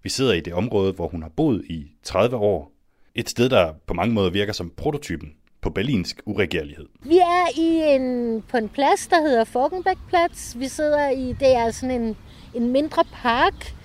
Vi 0.03 0.09
sidder 0.09 0.33
i 0.33 0.40
det 0.40 0.55
område, 0.55 0.92
hvor 0.92 1.09
hun 1.09 1.23
har 1.23 1.29
boet 1.29 1.64
i 1.64 1.92
30 2.03 2.37
år. 2.37 2.73
Et 3.14 3.31
sted, 3.31 3.49
der 3.49 3.73
på 3.87 3.95
mange 3.95 4.14
måder 4.14 4.31
virker 4.31 4.53
som 4.53 4.73
prototypen 4.77 5.33
på 5.61 5.71
berlinsk 5.71 6.23
uregerlighed. 6.27 6.87
Vi 7.03 7.19
er 7.19 7.59
i 7.59 7.95
en, 7.95 8.42
på 8.42 8.57
en 8.57 8.69
plads, 8.69 9.07
der 9.07 9.21
hedder 9.23 9.45
Forkenbækplads. 9.45 10.59
Vi 10.59 10.69
sidder 10.69 11.11
i, 11.11 11.33
det 11.33 11.57
er 11.57 11.71
sådan 11.71 12.03
en, 12.03 12.16
en 12.55 12.73
mindre 12.73 13.05
park. 13.12 13.75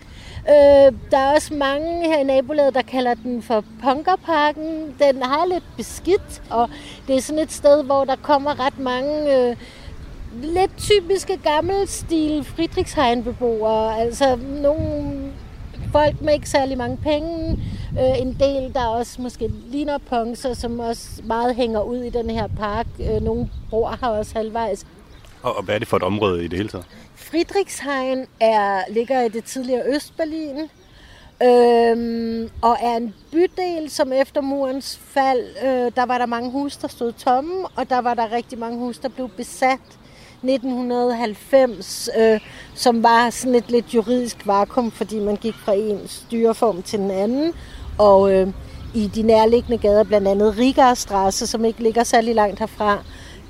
Øh, 0.50 0.94
der 1.12 1.18
er 1.18 1.34
også 1.36 1.54
mange 1.54 2.08
her 2.08 2.20
i 2.20 2.24
nabolaget, 2.24 2.74
der 2.74 2.82
kalder 2.82 3.14
den 3.14 3.42
for 3.42 3.64
Punkerparken. 3.84 4.96
Den 5.00 5.22
har 5.22 5.46
lidt 5.46 5.64
beskidt, 5.78 6.42
og 6.50 6.70
det 7.08 7.16
er 7.16 7.22
sådan 7.22 7.44
et 7.44 7.52
sted, 7.52 7.84
hvor 7.84 8.06
der 8.06 8.16
kommer 8.16 8.66
ret 8.66 8.80
mange 8.80 9.38
øh, 9.38 9.56
lidt 10.34 10.78
typiske 10.78 11.38
gammelstil 11.38 12.44
Friedrichshain-beboere. 12.44 14.00
Altså 14.00 14.36
nogle 14.36 15.32
folk 15.92 16.22
med 16.22 16.34
ikke 16.34 16.50
særlig 16.50 16.78
mange 16.78 16.98
penge. 16.98 17.52
Øh, 18.00 18.22
en 18.22 18.38
del, 18.40 18.74
der 18.74 18.86
også 18.86 19.22
måske 19.22 19.48
ligner 19.48 19.98
punkser, 19.98 20.54
som 20.54 20.80
også 20.80 21.22
meget 21.24 21.56
hænger 21.56 21.82
ud 21.82 21.98
i 21.98 22.10
den 22.10 22.30
her 22.30 22.48
park. 22.48 22.88
Øh, 23.00 23.22
nogle 23.22 23.50
bor 23.70 23.98
her 24.02 24.08
også 24.08 24.36
halvvejs. 24.36 24.86
Og, 25.44 25.58
og 25.58 25.64
hvad 25.64 25.76
er 25.76 25.80
det 25.80 25.88
for 25.88 25.98
et 25.98 26.04
område 26.04 26.46
i 26.46 26.48
det 26.48 26.58
hele 26.58 26.70
taget? 26.70 26.86
Friedrichshain 27.16 28.26
er, 28.40 28.82
ligger 28.90 29.22
i 29.22 29.30
det 29.30 29.44
tidligere 29.44 29.96
Østberlin, 29.96 30.58
øhm, 31.44 32.50
og 32.62 32.78
er 32.82 32.98
en 32.98 33.14
bydel, 33.32 33.90
som 33.90 34.14
efter 34.14 34.42
murens 34.42 35.00
fald, 35.04 35.46
øh, 35.64 35.92
der 35.96 36.06
var 36.06 36.18
der 36.18 36.26
mange 36.26 36.52
huse, 36.52 36.82
der 36.82 36.88
stod 36.88 37.12
tomme, 37.12 37.68
og 37.76 37.90
der 37.90 38.02
var 38.02 38.14
der 38.14 38.32
rigtig 38.32 38.60
mange 38.60 38.78
huse, 38.78 39.02
der 39.02 39.10
blev 39.10 39.30
besat 39.38 39.80
1990, 40.44 42.10
øh, 42.18 42.40
som 42.74 43.04
var 43.04 43.30
sådan 43.30 43.56
et 43.56 43.72
lidt 43.72 43.94
juridisk 43.94 44.48
vakuum, 44.48 44.92
fordi 44.92 45.20
man 45.20 45.36
gik 45.36 45.56
fra 45.56 45.74
en 45.74 46.00
styreform 46.08 46.82
til 46.82 47.00
den 47.00 47.12
anden, 47.12 47.54
og 47.98 48.34
øh, 48.34 48.48
i 48.94 49.08
de 49.08 49.22
nærliggende 49.22 49.78
gader, 49.78 50.04
blandt 50.04 50.28
andet 50.28 50.58
Rigastrasse, 50.58 51.48
som 51.48 51.66
ikke 51.66 51.84
ligger 51.84 52.04
særlig 52.04 52.36
langt 52.36 52.60
herfra, 52.60 53.04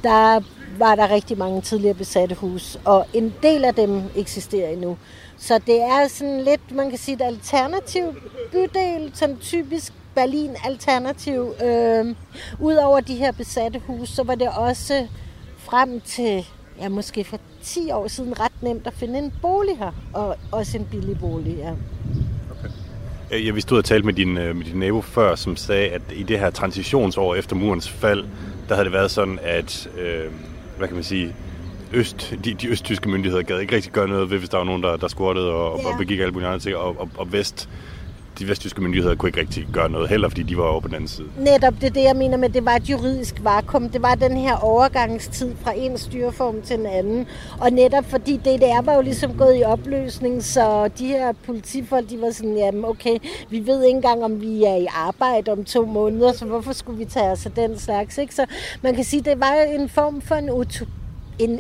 der 0.04 0.42
var 0.82 0.96
der 0.96 1.10
rigtig 1.10 1.38
mange 1.38 1.62
tidligere 1.62 1.94
besatte 1.94 2.36
hus, 2.36 2.80
og 2.86 3.06
en 3.14 3.34
del 3.44 3.66
af 3.66 3.76
dem 3.76 4.02
eksisterer 4.16 4.70
endnu. 4.70 4.98
Så 5.38 5.60
det 5.68 5.82
er 5.82 6.08
sådan 6.08 6.42
lidt, 6.42 6.76
man 6.76 6.90
kan 6.90 7.00
sige, 7.00 7.16
et 7.16 7.22
alternativ 7.22 8.04
bydel, 8.52 9.12
sådan 9.14 9.38
typisk 9.38 9.94
Berlin-alternativ. 10.16 11.54
Øh, 11.66 12.16
Udover 12.60 13.00
de 13.00 13.16
her 13.16 13.32
besatte 13.32 13.82
huse, 13.88 14.16
så 14.16 14.24
var 14.24 14.36
det 14.36 14.50
også 14.58 15.08
frem 15.58 16.02
til, 16.02 16.46
ja, 16.82 16.90
måske 16.90 17.24
for 17.24 17.40
10 17.64 17.92
år 17.92 18.08
siden, 18.08 18.40
ret 18.40 18.62
nemt 18.62 18.88
at 18.88 18.94
finde 18.94 19.20
en 19.20 19.34
bolig 19.42 19.78
her, 19.78 19.92
og 20.14 20.36
også 20.52 20.78
en 20.78 20.86
billig 20.92 21.20
bolig, 21.20 21.56
ja. 21.58 21.72
Øh, 23.32 23.46
Jeg 23.46 23.56
vi 23.56 23.62
stod 23.62 23.78
og 23.78 23.86
talte 23.86 24.06
med 24.06 24.14
din, 24.14 24.38
øh, 24.38 24.56
med 24.56 24.66
din 24.66 24.80
nabo 24.80 25.02
før, 25.02 25.36
som 25.36 25.56
sagde, 25.56 25.90
at 25.90 26.02
i 26.16 26.24
det 26.24 26.40
her 26.40 26.50
transitionsår 26.50 27.36
efter 27.36 27.56
murens 27.56 27.90
fald, 27.90 28.24
der 28.70 28.76
havde 28.76 28.86
det 28.86 28.94
været 28.94 29.12
sådan, 29.12 29.40
at, 29.44 29.90
øh, 29.98 30.32
hvad 30.82 30.88
kan 30.88 30.96
man 30.96 31.04
sige, 31.04 31.36
øst, 31.94 32.34
de, 32.46 32.54
de 32.54 32.68
østtyske 32.68 33.10
myndigheder 33.10 33.44
gad 33.44 33.60
ikke 33.60 33.76
rigtig 33.76 33.92
gøre 33.92 34.08
noget 34.08 34.30
ved, 34.30 34.38
hvis 34.38 34.50
der 34.50 34.58
var 34.58 34.64
nogen, 34.66 34.84
der, 34.84 34.98
der 34.98 35.08
squattede 35.08 35.52
og, 35.52 35.80
Ja. 35.80 35.88
og 35.88 35.98
begik 35.98 36.20
alle 36.20 36.32
mulige 36.32 36.48
andre 36.48 36.60
ting, 36.60 36.76
og, 36.76 37.00
og, 37.00 37.10
og 37.18 37.34
vest, 37.34 37.70
de 38.40 38.48
vestjyske 38.48 38.82
myndigheder 38.82 39.16
kunne 39.16 39.30
ikke 39.30 39.40
rigtig 39.40 39.68
gøre 39.74 39.90
noget 39.90 40.10
heller, 40.10 40.30
fordi 40.30 40.44
de 40.44 40.58
var 40.58 40.64
over 40.64 40.82
på 40.82 40.88
den 40.88 40.96
anden 40.96 41.08
side. 41.08 41.28
Netop 41.40 41.74
det 41.82 41.84
er 41.84 41.94
det, 41.94 42.04
jeg 42.04 42.16
mener 42.16 42.38
med, 42.38 42.50
det 42.50 42.66
var 42.66 42.76
et 42.76 42.90
juridisk 42.90 43.36
vakuum. 43.44 43.90
Det 43.90 44.02
var 44.02 44.16
den 44.16 44.38
her 44.38 44.56
overgangstid 44.56 45.56
fra 45.64 45.74
en 45.78 45.98
styreform 45.98 46.62
til 46.62 46.80
en 46.80 46.86
anden. 46.86 47.28
Og 47.60 47.72
netop 47.72 48.06
fordi 48.10 48.38
DDR 48.38 48.82
var 48.82 48.96
jo 48.96 49.02
ligesom 49.02 49.34
gået 49.38 49.60
i 49.60 49.64
opløsning, 49.64 50.44
så 50.44 50.90
de 51.00 51.08
her 51.08 51.34
politifolk, 51.46 52.10
de 52.10 52.22
var 52.22 52.32
sådan, 52.32 52.58
jamen 52.58 52.86
okay, 52.86 53.18
vi 53.50 53.68
ved 53.68 53.84
ikke 53.84 53.96
engang, 53.96 54.24
om 54.24 54.42
vi 54.42 54.64
er 54.64 54.76
i 54.76 54.88
arbejde 54.94 55.52
om 55.52 55.64
to 55.64 55.86
måneder, 55.86 56.34
så 56.34 56.46
hvorfor 56.46 56.74
skulle 56.74 56.98
vi 56.98 57.06
tage 57.06 57.32
os 57.32 57.46
af 57.46 57.52
den 57.52 57.80
slags, 57.80 58.18
ikke? 58.18 58.36
Så 58.36 58.46
man 58.82 58.96
kan 58.96 59.04
sige, 59.04 59.22
det 59.22 59.40
var 59.40 59.54
en 59.80 59.90
form 59.90 60.22
for 60.22 60.36
en 60.36 60.52
utopi, 60.52 60.92
en 61.40 61.60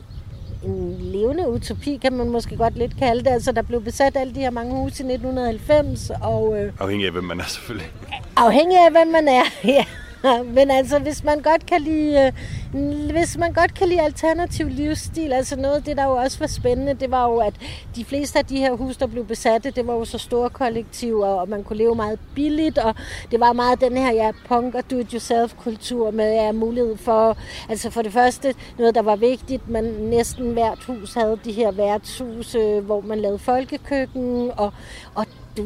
en 0.63 0.97
levende 0.99 1.49
utopi, 1.49 1.97
kan 2.01 2.13
man 2.13 2.29
måske 2.29 2.57
godt 2.57 2.77
lidt 2.77 2.97
kalde 2.97 3.23
det. 3.23 3.27
Altså, 3.29 3.51
der 3.51 3.61
blev 3.61 3.83
besat 3.83 4.17
alle 4.17 4.35
de 4.35 4.39
her 4.39 4.49
mange 4.49 4.75
huse 4.75 5.03
i 5.03 5.07
1990, 5.13 6.11
og 6.21 6.57
øh, 6.59 6.73
Afhængig 6.79 7.05
af, 7.05 7.11
hvem 7.11 7.23
man 7.23 7.39
er 7.39 7.43
selvfølgelig. 7.47 7.87
afhængig 8.35 8.77
af, 8.77 8.91
hvem 8.91 9.07
man 9.07 9.27
er, 9.27 9.43
ja. 9.75 9.85
Men 10.55 10.71
altså, 10.71 10.99
hvis 10.99 11.23
man 11.23 11.41
godt 11.41 11.65
kan 11.65 11.81
lide, 11.81 12.33
øh, 12.73 13.11
hvis 13.11 13.37
man 13.37 13.53
godt 13.53 13.73
kan 13.73 13.87
lide 13.87 14.01
alternativ 14.01 14.67
livsstil, 14.69 15.33
altså 15.33 15.55
noget 15.55 15.75
af 15.75 15.83
det, 15.83 15.97
der 15.97 16.03
jo 16.03 16.11
også 16.11 16.39
var 16.39 16.47
spændende, 16.47 16.93
det 16.93 17.11
var 17.11 17.29
jo, 17.29 17.37
at 17.37 17.53
de 17.95 18.05
fleste 18.05 18.39
af 18.39 18.45
de 18.45 18.57
her 18.57 18.71
huse, 18.73 18.99
der 18.99 19.07
blev 19.07 19.25
besatte, 19.25 19.71
det 19.71 19.87
var 19.87 19.93
jo 19.93 20.05
så 20.05 20.17
store 20.17 20.49
kollektiver, 20.49 21.27
og 21.27 21.49
man 21.49 21.63
kunne 21.63 21.77
leve 21.77 21.95
meget 21.95 22.19
billigt, 22.35 22.77
og 22.77 22.95
det 23.31 23.39
var 23.39 23.53
meget 23.53 23.81
den 23.81 23.97
her 23.97 24.13
ja, 24.13 24.31
punk 24.47 24.75
og 24.75 24.83
do-it-yourself-kultur 24.91 26.11
med 26.11 26.33
ja, 26.33 26.51
mulighed 26.51 26.97
for, 26.97 27.37
altså 27.69 27.89
for 27.89 28.01
det 28.01 28.13
første, 28.13 28.55
noget, 28.77 28.95
der 28.95 29.01
var 29.01 29.15
vigtigt, 29.15 29.69
man 29.69 29.83
næsten 29.83 30.53
hvert 30.53 30.83
hus 30.87 31.13
havde 31.13 31.39
de 31.45 31.51
her 31.51 31.71
værtshuse, 31.71 32.57
øh, 32.57 32.85
hvor 32.85 33.01
man 33.01 33.19
lavede 33.19 33.39
folkekøkken, 33.39 34.51
og, 34.57 34.73
og 35.15 35.25
du, 35.57 35.63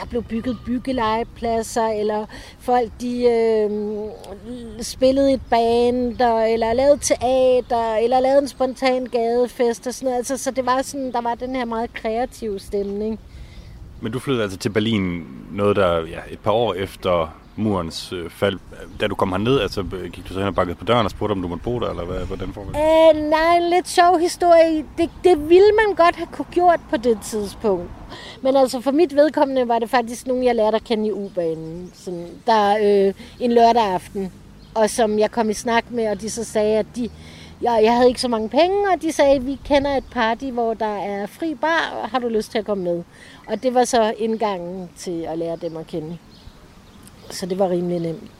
der 0.00 0.06
blev 0.06 0.22
bygget 0.22 0.56
byggelegepladser, 0.66 1.86
eller 1.86 2.26
folk 2.58 2.90
de 3.00 3.24
øh, 3.24 3.70
spillede 4.82 5.32
et 5.32 5.40
band, 5.50 6.20
og, 6.20 6.52
eller 6.52 6.72
lavede 6.72 6.98
teater, 7.02 7.94
eller 7.94 8.20
lavede 8.20 8.42
en 8.42 8.48
spontan 8.48 9.06
gadefest 9.06 9.86
og 9.86 9.94
sådan 9.94 10.06
noget. 10.06 10.16
Altså, 10.16 10.36
så 10.36 10.50
det 10.50 10.66
var 10.66 10.82
sådan, 10.82 11.12
der 11.12 11.20
var 11.20 11.34
den 11.34 11.56
her 11.56 11.64
meget 11.64 11.94
kreative 11.94 12.58
stemning. 12.58 13.20
Men 14.00 14.12
du 14.12 14.18
flyttede 14.18 14.42
altså 14.42 14.58
til 14.58 14.70
Berlin 14.70 15.26
noget, 15.52 15.76
der 15.76 15.98
ja, 15.98 16.20
et 16.30 16.38
par 16.38 16.50
år 16.50 16.74
efter 16.74 17.37
murens 17.58 18.12
øh, 18.12 18.30
fald. 18.30 18.58
Da 19.00 19.06
du 19.06 19.14
kom 19.14 19.30
herned, 19.30 19.60
altså, 19.60 19.84
øh, 19.92 20.10
gik 20.10 20.28
du 20.28 20.32
så 20.32 20.38
hen 20.38 20.48
og 20.48 20.54
bakkede 20.54 20.76
på 20.76 20.84
døren 20.84 21.04
og 21.04 21.10
spurgte, 21.10 21.32
om 21.32 21.42
du 21.42 21.48
måtte 21.48 21.64
bo 21.64 21.80
der, 21.80 21.90
eller 21.90 22.04
hvad, 22.04 22.18
hvordan 22.18 22.52
foregik 22.52 22.74
det? 22.74 22.80
Øh, 22.80 23.30
nej, 23.30 23.56
en 23.56 23.70
lidt 23.70 23.88
sjov 23.88 24.18
historie. 24.18 24.84
Det, 24.98 25.10
det 25.24 25.48
ville 25.48 25.72
man 25.86 25.94
godt 25.94 26.16
have 26.16 26.28
kunne 26.32 26.46
gjort 26.50 26.80
på 26.90 26.96
det 26.96 27.18
tidspunkt. 27.22 27.90
Men 28.42 28.56
altså 28.56 28.80
for 28.80 28.90
mit 28.90 29.16
vedkommende 29.16 29.68
var 29.68 29.78
det 29.78 29.90
faktisk 29.90 30.26
nogen, 30.26 30.44
jeg 30.44 30.54
lærte 30.54 30.76
at 30.76 30.84
kende 30.84 31.06
i 31.06 31.12
U-banen. 31.12 31.90
Sådan, 31.94 32.28
der 32.46 32.76
øh, 32.82 33.14
en 33.40 33.52
lørdag 33.52 33.82
aften, 33.82 34.32
og 34.74 34.90
som 34.90 35.18
jeg 35.18 35.30
kom 35.30 35.50
i 35.50 35.54
snak 35.54 35.84
med, 35.90 36.08
og 36.08 36.20
de 36.20 36.30
så 36.30 36.44
sagde, 36.44 36.78
at 36.78 36.86
de, 36.96 37.08
jeg, 37.62 37.80
jeg 37.82 37.94
havde 37.94 38.08
ikke 38.08 38.20
så 38.20 38.28
mange 38.28 38.48
penge, 38.48 38.76
og 38.94 39.02
de 39.02 39.12
sagde, 39.12 39.34
at 39.34 39.46
vi 39.46 39.58
kender 39.64 39.96
et 39.96 40.04
party, 40.10 40.44
hvor 40.44 40.74
der 40.74 40.96
er 40.96 41.26
fri 41.26 41.54
bar, 41.54 42.00
og 42.02 42.08
har 42.08 42.18
du 42.18 42.28
lyst 42.28 42.50
til 42.50 42.58
at 42.58 42.64
komme 42.66 42.84
med? 42.84 43.02
Og 43.46 43.62
det 43.62 43.74
var 43.74 43.84
så 43.84 44.14
indgangen 44.18 44.90
til 44.96 45.26
at 45.28 45.38
lære 45.38 45.56
dem 45.56 45.76
at 45.76 45.86
kende. 45.86 46.18
Så 47.38 47.46
det 47.46 47.58
var 47.58 47.70
rimelig 47.70 48.00
nemt. 48.00 48.30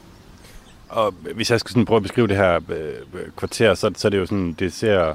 Og 0.88 1.14
hvis 1.34 1.50
jeg 1.50 1.60
skal 1.60 1.70
sådan 1.70 1.84
prøve 1.84 1.96
at 1.96 2.02
beskrive 2.02 2.26
det 2.28 2.36
her 2.36 2.60
øh, 2.68 3.20
kvarter, 3.36 3.74
så, 3.74 3.90
så 3.96 4.08
er 4.08 4.10
det 4.10 4.18
jo 4.18 4.26
sådan, 4.26 4.52
det 4.58 4.72
ser 4.72 5.14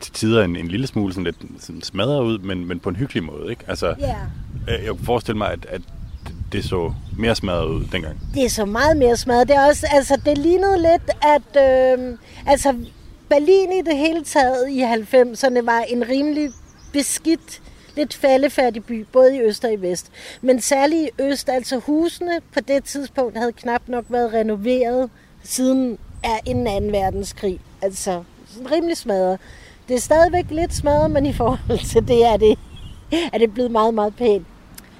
til 0.00 0.12
tider 0.12 0.44
en, 0.44 0.56
en 0.56 0.68
lille 0.68 0.86
smule 0.86 1.12
sådan 1.12 1.24
lidt 1.24 1.36
sådan 1.58 1.82
smadret 1.82 2.24
ud, 2.24 2.38
men, 2.38 2.64
men 2.68 2.80
på 2.80 2.88
en 2.88 2.96
hyggelig 2.96 3.22
måde, 3.24 3.50
ikke? 3.50 3.64
Altså, 3.68 3.94
Ja. 3.98 4.16
øh, 4.68 4.84
jeg 4.84 4.90
kunne 4.90 5.04
forestille 5.06 5.38
mig, 5.38 5.50
at, 5.52 5.66
at 5.68 5.80
det 6.52 6.64
så 6.64 6.92
mere 7.18 7.34
smadret 7.34 7.66
ud 7.68 7.84
dengang. 7.92 8.18
Det 8.34 8.44
er 8.44 8.48
så 8.48 8.64
meget 8.64 8.96
mere 8.96 9.16
smadret. 9.16 9.48
Det 9.48 9.56
er 9.56 9.66
også, 9.68 9.86
altså, 9.90 10.20
det 10.24 10.38
lignede 10.38 10.78
lidt, 10.78 11.10
at 11.22 11.62
øh, 11.98 12.18
altså, 12.46 12.74
Berlin 13.28 13.72
i 13.72 13.82
det 13.90 13.96
hele 13.98 14.24
taget 14.24 14.68
i 14.70 14.82
90'erne 14.82 15.64
var 15.64 15.80
en 15.88 16.08
rimelig 16.08 16.50
beskidt, 16.92 17.62
lidt 17.96 18.14
faldefærdig 18.14 18.84
by, 18.84 19.06
både 19.12 19.36
i 19.36 19.40
øst 19.40 19.64
og 19.64 19.72
i 19.72 19.76
vest. 19.76 20.12
Men 20.42 20.60
særligt 20.60 21.02
i 21.02 21.22
øst, 21.22 21.48
altså 21.48 21.78
husene 21.78 22.40
på 22.54 22.60
det 22.60 22.84
tidspunkt 22.84 23.38
havde 23.38 23.52
knap 23.52 23.82
nok 23.86 24.04
været 24.08 24.32
renoveret 24.32 25.10
siden 25.42 25.98
er 26.24 26.38
inden 26.46 26.92
2. 26.92 26.98
verdenskrig. 26.98 27.60
Altså 27.82 28.22
sådan 28.46 28.72
rimelig 28.72 28.96
smadret. 28.96 29.38
Det 29.88 29.96
er 29.96 30.00
stadigvæk 30.00 30.44
lidt 30.50 30.74
smadret, 30.74 31.10
men 31.10 31.26
i 31.26 31.32
forhold 31.32 31.86
til 31.92 32.08
det 32.08 32.24
er 32.24 32.36
det, 32.36 32.58
er 33.32 33.38
det 33.38 33.54
blevet 33.54 33.70
meget, 33.70 33.94
meget 33.94 34.16
pænt. 34.16 34.46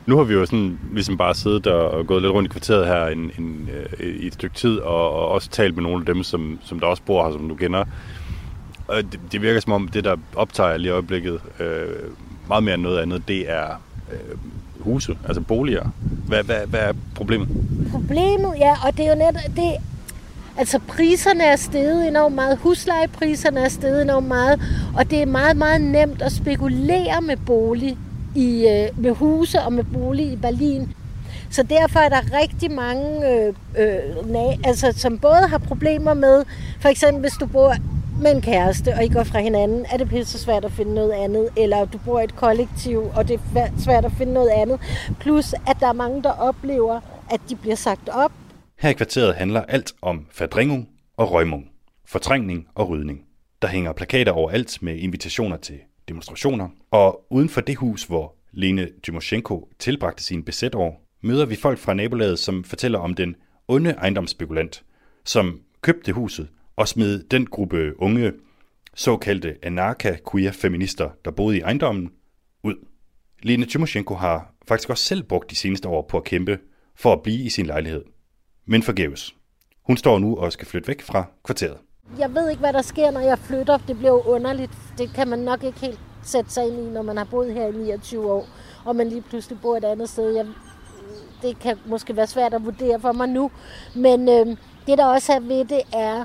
Nu 0.07 0.17
har 0.17 0.25
vi 0.25 0.35
jo 0.35 0.47
sådan 0.47 0.79
ligesom 0.93 1.17
bare 1.17 1.35
siddet 1.35 1.67
og, 1.67 2.07
gået 2.07 2.23
lidt 2.23 2.33
rundt 2.33 2.49
i 2.49 2.53
kvarteret 2.53 2.87
her 2.87 3.07
en, 3.07 3.33
en, 3.39 3.71
øh, 4.01 4.07
i 4.07 4.27
et 4.27 4.35
stykke 4.35 4.57
tid, 4.57 4.79
og, 4.79 5.11
og 5.11 5.29
også 5.29 5.51
talt 5.51 5.75
med 5.75 5.83
nogle 5.83 6.01
af 6.01 6.15
dem, 6.15 6.23
som, 6.23 6.59
som 6.65 6.81
der 6.81 6.87
også 6.87 7.03
bor 7.03 7.25
her, 7.25 7.33
som 7.33 7.49
du 7.49 7.55
kender. 7.55 7.85
Og 8.89 9.03
det, 9.03 9.21
det 9.33 9.43
virker 9.43 9.61
som 9.61 9.73
om, 9.73 9.89
det 9.89 10.05
der 10.05 10.17
optager 10.37 10.77
lige 10.77 10.89
i 10.89 10.93
øjeblikket, 10.93 11.41
øh, 11.61 11.89
meget 12.49 12.65
mere 12.65 12.75
end 12.75 12.83
noget 12.83 12.99
andet, 12.99 13.29
det 13.29 13.51
er 13.51 13.83
øh, 14.13 14.39
huse, 14.81 15.19
altså 15.27 15.41
boliger. 15.41 15.89
Hvad, 16.27 16.43
hvad, 16.43 16.67
hvad 16.67 16.81
er 16.81 16.93
problemet? 17.15 17.49
Problemet, 17.91 18.53
ja, 18.59 18.75
og 18.87 18.97
det 18.97 19.07
er 19.07 19.09
jo 19.09 19.19
net, 19.19 19.57
det, 19.57 19.73
altså 20.59 20.79
priserne 20.89 21.45
er 21.45 21.57
steget 21.57 22.09
enormt 22.09 22.35
meget, 22.35 22.59
huslejepriserne 22.59 23.61
er 23.61 23.69
steget 23.69 24.03
enormt 24.03 24.29
meget, 24.29 24.61
og 24.97 25.11
det 25.11 25.23
er 25.23 25.27
meget, 25.27 25.57
meget 25.57 25.81
nemt 25.81 26.23
at 26.23 26.33
spekulere 26.33 27.21
med 27.23 27.37
bolig 27.37 27.99
i, 28.35 28.67
øh, 28.69 29.03
med 29.03 29.11
huse 29.11 29.63
og 29.63 29.73
med 29.73 29.85
bolig 29.85 30.33
i 30.33 30.37
Berlin. 30.37 30.93
Så 31.51 31.63
derfor 31.63 31.99
er 31.99 32.09
der 32.09 32.21
rigtig 32.43 32.71
mange, 32.71 33.31
øh, 33.31 33.55
øh, 33.79 33.99
na- 34.17 34.61
altså, 34.69 34.93
som 34.97 35.19
både 35.19 35.49
har 35.51 35.59
problemer 35.59 36.15
med, 36.15 36.45
for 36.81 36.89
eksempel 36.89 37.21
hvis 37.21 37.33
du 37.41 37.47
bor 37.47 37.75
med 38.23 38.35
en 38.35 38.41
kæreste, 38.41 38.95
og 38.95 39.05
I 39.05 39.09
går 39.09 39.25
fra 39.25 39.41
hinanden, 39.41 39.87
er 39.93 39.97
det 39.97 40.09
pisse 40.09 40.39
svært 40.39 40.65
at 40.65 40.73
finde 40.73 40.95
noget 40.95 41.13
andet, 41.13 41.49
eller 41.57 41.85
du 41.85 41.99
bor 41.99 42.21
i 42.21 42.25
et 42.25 42.37
kollektiv, 42.37 42.99
og 43.17 43.29
det 43.29 43.41
er 43.57 43.69
svært 43.79 44.05
at 44.05 44.13
finde 44.13 44.33
noget 44.33 44.49
andet. 44.49 44.81
Plus, 45.21 45.53
at 45.53 45.77
der 45.81 45.87
er 45.87 45.93
mange, 45.93 46.23
der 46.23 46.31
oplever, 46.31 47.01
at 47.31 47.41
de 47.49 47.57
bliver 47.57 47.77
sagt 47.77 48.09
op, 48.09 48.33
Her 48.79 48.91
i 48.91 48.93
kvarteret 48.93 49.35
handler 49.35 49.63
alt 49.63 49.93
om 50.03 50.27
fordringung 50.31 50.89
og 51.17 51.33
røgmung, 51.33 51.65
fortrængning 52.07 52.67
og 52.75 52.89
rydning. 52.89 53.21
Der 53.63 53.69
hænger 53.69 53.93
plakater 53.93 54.33
overalt 54.33 54.83
med 54.83 54.97
invitationer 54.97 55.57
til 55.57 55.79
demonstrationer, 56.09 56.69
og 56.91 57.21
uden 57.31 57.49
for 57.49 57.61
det 57.61 57.77
hus, 57.77 58.05
hvor 58.05 58.35
Lene 58.53 58.89
Dymoshenko 59.07 59.69
tilbragte 59.79 60.25
sine 60.25 60.43
besætår, 60.43 61.01
møder 61.23 61.47
vi 61.47 61.57
folk 61.57 61.79
fra 61.79 61.95
nabolaget, 61.95 62.39
som 62.39 62.65
fortæller 62.65 62.99
om 62.99 63.15
den 63.15 63.37
onde 63.69 63.91
ejendomsspekulant, 63.91 64.83
som 65.25 65.61
købte 65.81 66.13
huset 66.13 66.49
og 66.77 66.89
smed 66.89 67.23
den 67.23 67.47
gruppe 67.47 68.01
unge, 68.03 68.33
såkaldte 68.95 69.57
anarka-queer-feminister, 69.63 71.11
der 71.25 71.31
boede 71.31 71.57
i 71.57 71.61
ejendommen, 71.61 72.11
ud. 72.65 72.75
Lene 73.43 73.65
Tymoshenko 73.65 74.15
har 74.15 74.55
faktisk 74.69 74.91
også 74.91 75.05
selv 75.05 75.23
brugt 75.23 75.51
de 75.51 75.57
seneste 75.57 75.89
år 75.89 76.03
på 76.03 76.17
at 76.17 76.25
kæmpe 76.25 76.59
for 76.95 77.13
at 77.13 77.23
blive 77.23 77.43
i 77.43 77.49
sin 77.49 77.67
lejlighed. 77.67 78.05
Men 78.67 78.83
forgæves. 78.83 79.35
Hun 79.83 79.97
står 79.97 80.19
nu 80.19 80.37
og 80.37 80.53
skal 80.53 80.67
flytte 80.67 80.89
væk 80.89 81.03
fra 81.03 81.25
kvarteret. 81.45 81.79
jeg 82.19 82.35
ved 82.35 82.51
ikke, 82.51 82.61
hvad 82.61 82.73
der 82.73 82.83
sker, 82.83 83.11
når 83.11 83.21
jeg 83.21 83.39
flytter. 83.39 83.77
Det 83.77 83.99
bliver 83.99 84.13
jo 84.13 84.21
underligt. 84.21 84.73
Det 84.99 85.11
kan 85.15 85.29
man 85.29 85.39
nok 85.39 85.65
ikke 85.65 85.81
helt 85.81 86.01
sætte 86.23 86.51
sig 86.51 86.67
ind 86.67 86.87
i, 86.87 86.91
når 86.91 87.03
man 87.03 87.17
har 87.17 87.25
boet 87.25 87.55
her 87.55 87.67
i 87.67 87.73
29 87.73 88.33
år, 88.33 88.49
og 88.85 88.97
man 88.97 89.09
lige 89.09 89.23
pludselig 89.23 89.59
bor 89.63 89.77
et 89.77 89.85
andet 89.85 90.09
sted. 90.09 90.35
Jeg, 90.35 90.47
det 91.43 91.59
kan 91.59 91.79
måske 91.87 92.17
være 92.17 92.27
svært 92.27 92.55
at 92.55 92.65
vurdere 92.65 93.01
for 93.01 93.13
mig 93.13 93.29
nu. 93.29 93.51
Men 93.95 94.29
øh, 94.29 94.47
det, 94.87 94.99
der 94.99 95.07
også 95.07 95.33
er 95.33 95.41
ved 95.41 95.65
det, 95.65 95.83
er, 95.95 96.25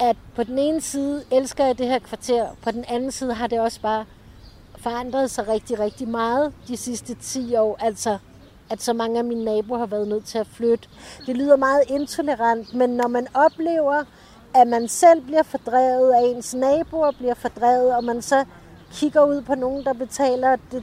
at 0.00 0.16
på 0.34 0.42
den 0.42 0.58
ene 0.58 0.80
side 0.80 1.24
elsker 1.32 1.66
jeg 1.66 1.78
det 1.78 1.86
her 1.86 1.98
kvarter, 1.98 2.48
på 2.62 2.70
den 2.70 2.84
anden 2.88 3.10
side 3.10 3.34
har 3.34 3.46
det 3.46 3.60
også 3.60 3.80
bare 3.80 4.04
forandret 4.78 5.30
sig 5.30 5.48
rigtig, 5.48 5.78
rigtig 5.78 6.08
meget 6.08 6.52
de 6.68 6.76
sidste 6.76 7.14
10 7.14 7.54
år. 7.54 7.76
Altså, 7.80 8.18
at 8.70 8.82
så 8.82 8.92
mange 8.92 9.18
af 9.18 9.24
mine 9.24 9.44
naboer 9.44 9.78
har 9.78 9.86
været 9.86 10.08
nødt 10.08 10.24
til 10.24 10.38
at 10.38 10.46
flytte. 10.46 10.88
Det 11.26 11.36
lyder 11.36 11.56
meget 11.56 11.82
intolerant, 11.88 12.74
men 12.74 12.90
når 12.90 13.08
man 13.08 13.26
oplever, 13.34 14.04
at 14.54 14.66
man 14.66 14.88
selv 14.88 15.20
bliver 15.20 15.42
fordrevet, 15.42 16.14
at 16.14 16.36
ens 16.36 16.54
naboer 16.54 17.10
bliver 17.18 17.34
fordrevet, 17.34 17.96
og 17.96 18.04
man 18.04 18.22
så 18.22 18.44
kigger 18.92 19.24
ud 19.24 19.42
på 19.42 19.54
nogen, 19.54 19.84
der 19.84 19.92
betaler 19.92 20.56
det, 20.72 20.82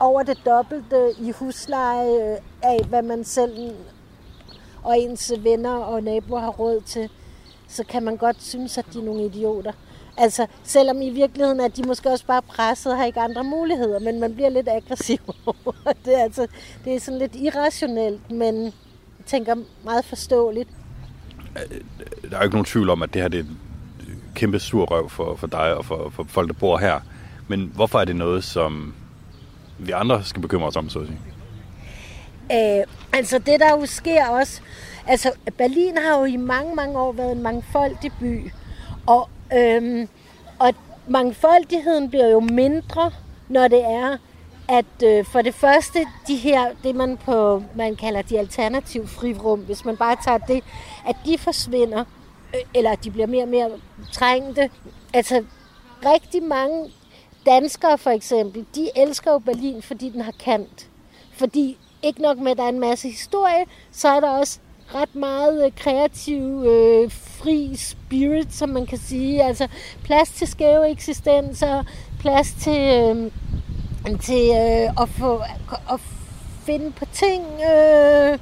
over 0.00 0.22
det 0.22 0.38
dobbelte 0.46 1.14
i 1.18 1.30
husleje 1.30 2.38
af, 2.62 2.84
hvad 2.88 3.02
man 3.02 3.24
selv 3.24 3.74
og 4.82 4.98
ens 4.98 5.32
venner 5.38 5.74
og 5.74 6.02
naboer 6.02 6.40
har 6.40 6.50
råd 6.50 6.80
til, 6.80 7.10
så 7.74 7.84
kan 7.84 8.02
man 8.02 8.16
godt 8.16 8.42
synes, 8.42 8.78
at 8.78 8.86
de 8.92 8.98
er 8.98 9.02
nogle 9.02 9.26
idioter. 9.26 9.72
Altså, 10.16 10.46
selvom 10.62 11.02
i 11.02 11.10
virkeligheden 11.10 11.60
er 11.60 11.68
de 11.68 11.82
måske 11.82 12.10
også 12.10 12.26
bare 12.26 12.42
presset 12.42 12.92
og 12.92 12.98
har 12.98 13.04
ikke 13.04 13.20
andre 13.20 13.44
muligheder, 13.44 13.98
men 13.98 14.20
man 14.20 14.34
bliver 14.34 14.48
lidt 14.48 14.68
aggressiv 14.68 15.18
over 15.46 15.92
det. 16.04 16.18
Er 16.18 16.22
Altså, 16.22 16.46
det 16.84 16.94
er 16.94 17.00
sådan 17.00 17.18
lidt 17.18 17.36
irrationelt, 17.36 18.30
men 18.30 18.64
jeg 18.64 19.26
tænker 19.26 19.54
meget 19.84 20.04
forståeligt. 20.04 20.68
Der 22.30 22.36
er 22.36 22.38
jo 22.38 22.42
ikke 22.42 22.54
nogen 22.54 22.64
tvivl 22.64 22.90
om, 22.90 23.02
at 23.02 23.14
det 23.14 23.22
her 23.22 23.28
det 23.28 23.40
er 23.40 23.44
et 23.44 23.56
kæmpe 24.34 24.58
sur 24.58 24.84
røv 24.84 25.10
for, 25.10 25.36
for 25.36 25.46
dig 25.46 25.74
og 25.74 25.84
for, 25.84 26.10
for 26.10 26.24
folk, 26.28 26.48
der 26.48 26.54
bor 26.54 26.78
her. 26.78 27.00
Men 27.48 27.70
hvorfor 27.74 28.00
er 28.00 28.04
det 28.04 28.16
noget, 28.16 28.44
som 28.44 28.94
vi 29.78 29.90
andre 29.90 30.24
skal 30.24 30.42
bekymre 30.42 30.66
os 30.66 30.76
om, 30.76 30.88
så 30.88 30.98
at 30.98 31.06
sige? 31.06 31.20
Øh, 32.52 32.84
altså 33.12 33.38
det 33.38 33.60
der 33.60 33.70
jo 33.70 33.86
sker 33.86 34.26
også, 34.28 34.60
altså 35.08 35.32
Berlin 35.58 35.98
har 35.98 36.18
jo 36.18 36.24
i 36.24 36.36
mange, 36.36 36.74
mange 36.74 36.98
år 36.98 37.12
været 37.12 37.32
en 37.32 37.42
mangfoldig 37.42 38.12
by, 38.20 38.50
og, 39.06 39.28
øhm, 39.56 40.08
og 40.58 40.74
mangfoldigheden 41.08 42.10
bliver 42.10 42.28
jo 42.28 42.40
mindre, 42.40 43.10
når 43.48 43.68
det 43.68 43.84
er, 43.84 44.16
at 44.68 45.02
øh, 45.04 45.24
for 45.24 45.42
det 45.42 45.54
første, 45.54 46.06
de 46.26 46.36
her, 46.36 46.70
det 46.82 46.94
man 46.94 47.16
på, 47.16 47.62
man 47.74 47.96
kalder 47.96 48.22
de 48.22 48.38
alternative 48.38 49.08
frirum, 49.08 49.60
hvis 49.60 49.84
man 49.84 49.96
bare 49.96 50.16
tager 50.24 50.38
det, 50.38 50.64
at 51.08 51.16
de 51.26 51.38
forsvinder, 51.38 52.04
øh, 52.54 52.60
eller 52.74 52.90
at 52.90 53.04
de 53.04 53.10
bliver 53.10 53.26
mere 53.26 53.42
og 53.42 53.48
mere 53.48 53.70
trængte. 54.12 54.70
Altså 55.14 55.44
rigtig 56.04 56.42
mange 56.42 56.90
danskere 57.46 57.98
for 57.98 58.10
eksempel, 58.10 58.66
de 58.74 58.90
elsker 58.96 59.32
jo 59.32 59.38
Berlin, 59.38 59.82
fordi 59.82 60.08
den 60.10 60.20
har 60.20 60.34
kant. 60.44 60.88
Fordi 61.32 61.78
ikke 62.02 62.22
nok 62.22 62.38
med, 62.38 62.50
at 62.50 62.58
der 62.58 62.64
er 62.64 62.68
en 62.68 62.80
masse 62.80 63.08
historie, 63.08 63.64
så 63.92 64.08
er 64.08 64.20
der 64.20 64.28
også 64.28 64.58
ret 64.94 65.14
meget 65.14 65.64
øh, 65.64 65.72
kreativ, 65.76 66.64
øh, 66.64 67.10
fri 67.10 67.76
spirit, 67.76 68.54
som 68.54 68.68
man 68.68 68.86
kan 68.86 68.98
sige. 68.98 69.42
Altså 69.42 69.68
plads 70.04 70.30
til 70.30 70.48
skæve 70.48 70.90
eksistenser, 70.90 71.82
plads 72.20 72.54
til, 72.60 72.80
øh, 72.80 73.30
til 74.20 74.50
øh, 74.50 75.02
at, 75.02 75.08
få, 75.08 75.40
at 75.92 76.00
finde 76.66 76.90
på 76.90 77.04
ting. 77.12 77.44
Øh, 77.44 78.32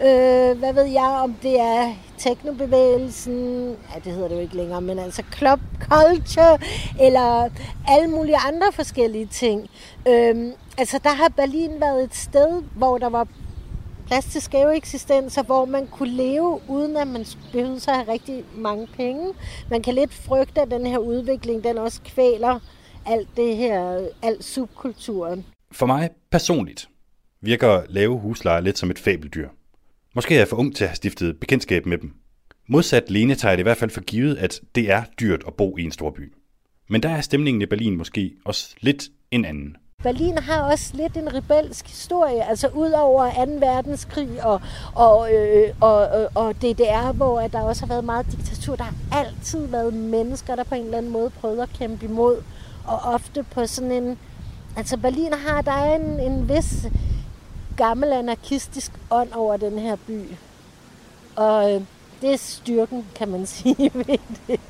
øh, 0.00 0.58
hvad 0.58 0.72
ved 0.72 0.84
jeg, 0.84 1.20
om 1.22 1.34
det 1.42 1.60
er 1.60 1.94
teknobevægelsen, 2.18 3.68
ja, 3.94 4.00
det 4.04 4.12
hedder 4.12 4.28
det 4.28 4.34
jo 4.34 4.40
ikke 4.40 4.56
længere, 4.56 4.80
men 4.80 4.98
altså 4.98 5.22
club 5.36 5.60
culture, 5.80 6.58
eller 7.00 7.48
alle 7.88 8.08
mulige 8.08 8.36
andre 8.36 8.72
forskellige 8.72 9.26
ting. 9.26 9.70
Øh, 10.08 10.52
altså, 10.78 11.00
der 11.04 11.10
har 11.10 11.28
Berlin 11.28 11.80
været 11.80 12.04
et 12.04 12.14
sted, 12.14 12.62
hvor 12.74 12.98
der 12.98 13.08
var 13.08 13.26
plads 14.06 14.24
til 14.24 14.42
skæve 14.42 14.76
eksistenser, 14.76 15.42
hvor 15.42 15.64
man 15.64 15.86
kunne 15.86 16.12
leve, 16.12 16.60
uden 16.68 16.96
at 16.96 17.08
man 17.08 17.24
behøvede 17.52 17.80
sig 17.80 17.94
at 17.94 17.98
have 17.98 18.12
rigtig 18.12 18.44
mange 18.54 18.86
penge. 18.86 19.32
Man 19.70 19.82
kan 19.82 19.94
lidt 19.94 20.14
frygte, 20.14 20.60
at 20.60 20.70
den 20.70 20.86
her 20.86 20.98
udvikling, 20.98 21.64
den 21.64 21.78
også 21.78 22.00
kvæler 22.04 22.60
alt 23.06 23.28
det 23.36 23.56
her, 23.56 24.08
alt 24.22 24.44
subkulturen. 24.44 25.44
For 25.72 25.86
mig 25.86 26.10
personligt 26.30 26.88
virker 27.40 27.82
lave 27.88 28.18
huslejer 28.18 28.60
lidt 28.60 28.78
som 28.78 28.90
et 28.90 28.98
fabeldyr. 28.98 29.48
Måske 30.14 30.34
er 30.34 30.38
jeg 30.38 30.48
for 30.48 30.56
ung 30.56 30.76
til 30.76 30.84
at 30.84 30.90
have 30.90 30.96
stiftet 30.96 31.40
bekendtskab 31.40 31.86
med 31.86 31.98
dem. 31.98 32.14
Modsat 32.68 33.10
Lene 33.10 33.34
tager 33.34 33.50
jeg 33.50 33.58
det 33.58 33.62
i 33.62 33.68
hvert 33.68 33.76
fald 33.76 33.90
for 33.90 34.00
givet, 34.00 34.36
at 34.36 34.60
det 34.74 34.90
er 34.90 35.02
dyrt 35.20 35.44
at 35.46 35.54
bo 35.54 35.76
i 35.76 35.82
en 35.82 35.92
stor 35.92 36.10
by. 36.10 36.32
Men 36.88 37.02
der 37.02 37.08
er 37.08 37.20
stemningen 37.20 37.62
i 37.62 37.66
Berlin 37.66 37.96
måske 37.96 38.34
også 38.44 38.74
lidt 38.80 39.04
en 39.30 39.44
anden. 39.44 39.76
Berlin 40.06 40.38
har 40.38 40.62
også 40.62 40.90
lidt 40.94 41.16
en 41.16 41.34
rebelsk 41.34 41.86
historie, 41.86 42.48
altså 42.48 42.68
ud 42.68 42.90
over 42.90 43.46
2. 43.46 43.52
verdenskrig 43.52 44.44
og, 44.44 44.60
og, 44.94 45.34
øh, 45.34 45.72
og, 45.80 46.08
og, 46.08 46.28
og 46.34 46.54
DDR, 46.54 47.12
hvor 47.12 47.40
der 47.40 47.60
også 47.60 47.82
har 47.82 47.88
været 47.88 48.04
meget 48.04 48.26
diktatur. 48.32 48.76
Der 48.76 48.84
har 48.84 48.94
altid 49.12 49.66
været 49.66 49.94
mennesker, 49.94 50.56
der 50.56 50.64
på 50.64 50.74
en 50.74 50.84
eller 50.84 50.98
anden 50.98 51.12
måde 51.12 51.30
prøvede 51.30 51.62
at 51.62 51.68
kæmpe 51.78 52.04
imod, 52.04 52.42
og 52.84 52.98
ofte 52.98 53.42
på 53.42 53.66
sådan 53.66 53.92
en... 53.92 54.18
Altså 54.76 54.96
Berlin 54.96 55.32
har, 55.32 55.62
der 55.62 55.72
er 55.72 55.96
en, 55.96 56.20
en 56.20 56.48
vis 56.48 56.86
gammel 57.76 58.12
anarkistisk 58.12 58.92
ånd 59.10 59.32
over 59.32 59.56
den 59.56 59.78
her 59.78 59.96
by. 60.06 60.24
Og 61.36 61.74
øh, 61.74 61.80
det 62.20 62.32
er 62.32 62.38
styrken, 62.38 63.06
kan 63.14 63.28
man 63.28 63.46
sige 63.56 63.90
ved 63.94 64.18
det. 64.46 64.60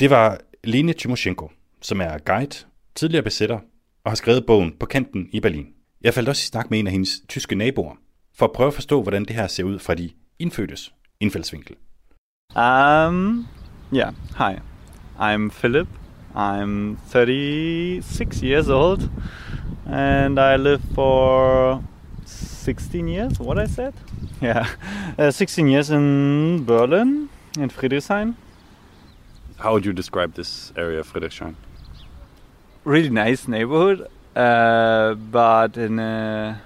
Det 0.00 0.10
var 0.10 0.38
Lene 0.64 0.92
Tymoshenko, 0.92 1.50
som 1.82 2.00
er 2.00 2.18
guide, 2.18 2.56
tidligere 2.94 3.22
besætter 3.22 3.58
og 4.06 4.12
har 4.12 4.16
skrevet 4.16 4.46
bogen 4.46 4.72
På 4.80 4.86
kanten 4.86 5.28
i 5.32 5.40
Berlin. 5.40 5.66
Jeg 6.04 6.14
faldt 6.14 6.28
også 6.28 6.40
i 6.40 6.46
snak 6.46 6.70
med 6.70 6.78
en 6.78 6.86
af 6.86 6.92
hendes 6.92 7.20
tyske 7.28 7.54
naboer, 7.54 7.94
for 8.38 8.46
at 8.46 8.52
prøve 8.52 8.66
at 8.66 8.74
forstå, 8.74 9.02
hvordan 9.02 9.24
det 9.24 9.36
her 9.36 9.46
ser 9.46 9.64
ud 9.64 9.78
fra 9.78 9.94
de 9.94 10.10
indfødtes 10.38 10.94
indfaldsvinkel. 11.20 11.76
Um, 12.56 13.46
yeah, 13.94 14.12
hi. 14.38 14.58
I'm 15.18 15.50
Philip. 15.50 15.88
I'm 16.34 16.96
36 17.08 18.42
years 18.42 18.68
old, 18.68 19.00
and 19.86 20.38
I 20.38 20.56
live 20.56 20.82
for 20.94 21.82
16 22.26 23.08
years. 23.08 23.40
What 23.40 23.68
I 23.68 23.72
said? 23.72 23.92
Yeah, 24.42 24.66
uh, 25.18 25.32
16 25.32 25.68
years 25.68 25.90
in 25.90 26.64
Berlin, 26.66 27.28
in 27.58 27.70
Friedrichshain. 27.70 28.34
How 29.56 29.72
would 29.72 29.86
you 29.86 29.92
describe 29.92 30.34
this 30.34 30.72
area 30.76 31.02
Friedrichshain? 31.02 31.54
Really 32.86 33.10
nice 33.10 33.48
neighborhood, 33.48 34.06
uh, 34.36 35.14
but 35.14 35.76
in 35.76 35.98
uh, 35.98 36.56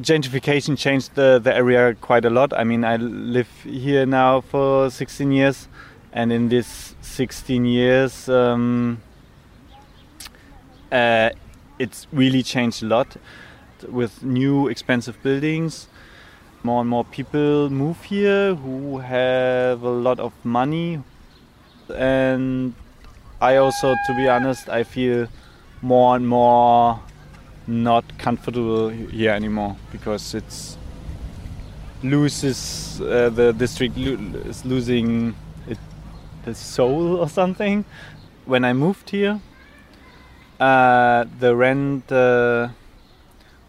gentrification 0.00 0.76
changed 0.76 1.14
the, 1.14 1.38
the 1.38 1.54
area 1.54 1.94
quite 1.94 2.24
a 2.24 2.30
lot. 2.30 2.52
I 2.52 2.64
mean, 2.64 2.82
I 2.82 2.96
live 2.96 3.46
here 3.62 4.06
now 4.06 4.40
for 4.40 4.90
16 4.90 5.30
years, 5.30 5.68
and 6.12 6.32
in 6.32 6.48
this 6.48 6.96
16 7.02 7.64
years, 7.64 8.28
um, 8.28 9.02
uh, 10.90 11.30
it's 11.78 12.08
really 12.10 12.42
changed 12.42 12.82
a 12.82 12.86
lot 12.86 13.16
with 13.88 14.24
new 14.24 14.66
expensive 14.66 15.22
buildings. 15.22 15.86
More 16.64 16.80
and 16.80 16.90
more 16.90 17.04
people 17.04 17.70
move 17.70 18.02
here 18.02 18.56
who 18.56 18.98
have 18.98 19.80
a 19.84 19.90
lot 19.90 20.18
of 20.18 20.32
money, 20.44 21.04
and 21.94 22.74
I 23.40 23.56
also, 23.56 23.94
to 24.06 24.14
be 24.14 24.28
honest, 24.28 24.68
I 24.68 24.84
feel 24.84 25.28
more 25.82 26.16
and 26.16 26.26
more 26.26 27.00
not 27.66 28.04
comfortable 28.18 28.88
here 28.88 29.30
anymore 29.32 29.76
because 29.90 30.34
it's 30.34 30.76
loses 32.02 33.00
uh, 33.00 33.30
the 33.30 33.52
district 33.52 33.96
lo- 33.96 34.40
is 34.44 34.64
losing 34.64 35.34
it, 35.66 35.78
the 36.44 36.54
soul 36.54 37.16
or 37.16 37.28
something. 37.28 37.84
When 38.44 38.64
I 38.64 38.74
moved 38.74 39.10
here, 39.10 39.40
uh, 40.60 41.24
the 41.40 41.56
rent 41.56 42.12
uh, 42.12 42.68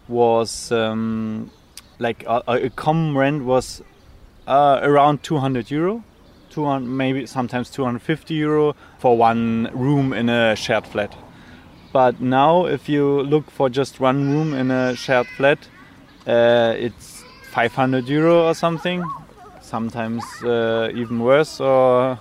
was 0.06 0.70
um, 0.70 1.50
like 1.98 2.24
a, 2.26 2.42
a 2.46 2.70
common 2.70 3.16
rent 3.16 3.44
was 3.44 3.82
uh, 4.46 4.80
around 4.82 5.22
200 5.22 5.70
euro 5.70 6.04
200 6.56 6.88
maybe 6.88 7.26
sometimes 7.26 7.68
250 7.70 8.32
euro 8.34 8.74
for 8.98 9.16
one 9.18 9.68
room 9.74 10.14
in 10.14 10.30
a 10.30 10.56
shared 10.56 10.86
flat. 10.86 11.14
But 11.92 12.20
now 12.20 12.64
if 12.64 12.88
you 12.88 13.22
look 13.22 13.50
for 13.50 13.68
just 13.68 14.00
one 14.00 14.30
room 14.32 14.54
in 14.54 14.70
a 14.70 14.96
shared 14.96 15.26
flat 15.36 15.68
uh, 16.26 16.74
it's 16.78 17.22
500 17.52 18.08
euro 18.08 18.48
or 18.48 18.54
something. 18.54 19.04
Sometimes 19.60 20.24
uh, 20.42 20.90
even 20.94 21.20
worse 21.20 21.60
or 21.60 22.18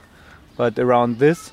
but 0.58 0.78
around 0.80 1.20
this. 1.20 1.52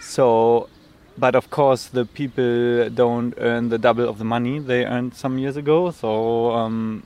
So 0.00 0.70
but 1.18 1.34
of 1.34 1.50
course 1.50 1.88
the 1.88 2.06
people 2.06 2.88
don't 2.88 3.34
earn 3.36 3.68
the 3.68 3.78
double 3.78 4.08
of 4.08 4.16
the 4.16 4.24
money 4.24 4.58
they 4.58 4.86
earned 4.86 5.14
some 5.14 5.36
years 5.36 5.58
ago. 5.58 5.90
So 5.90 6.52
um, 6.52 7.02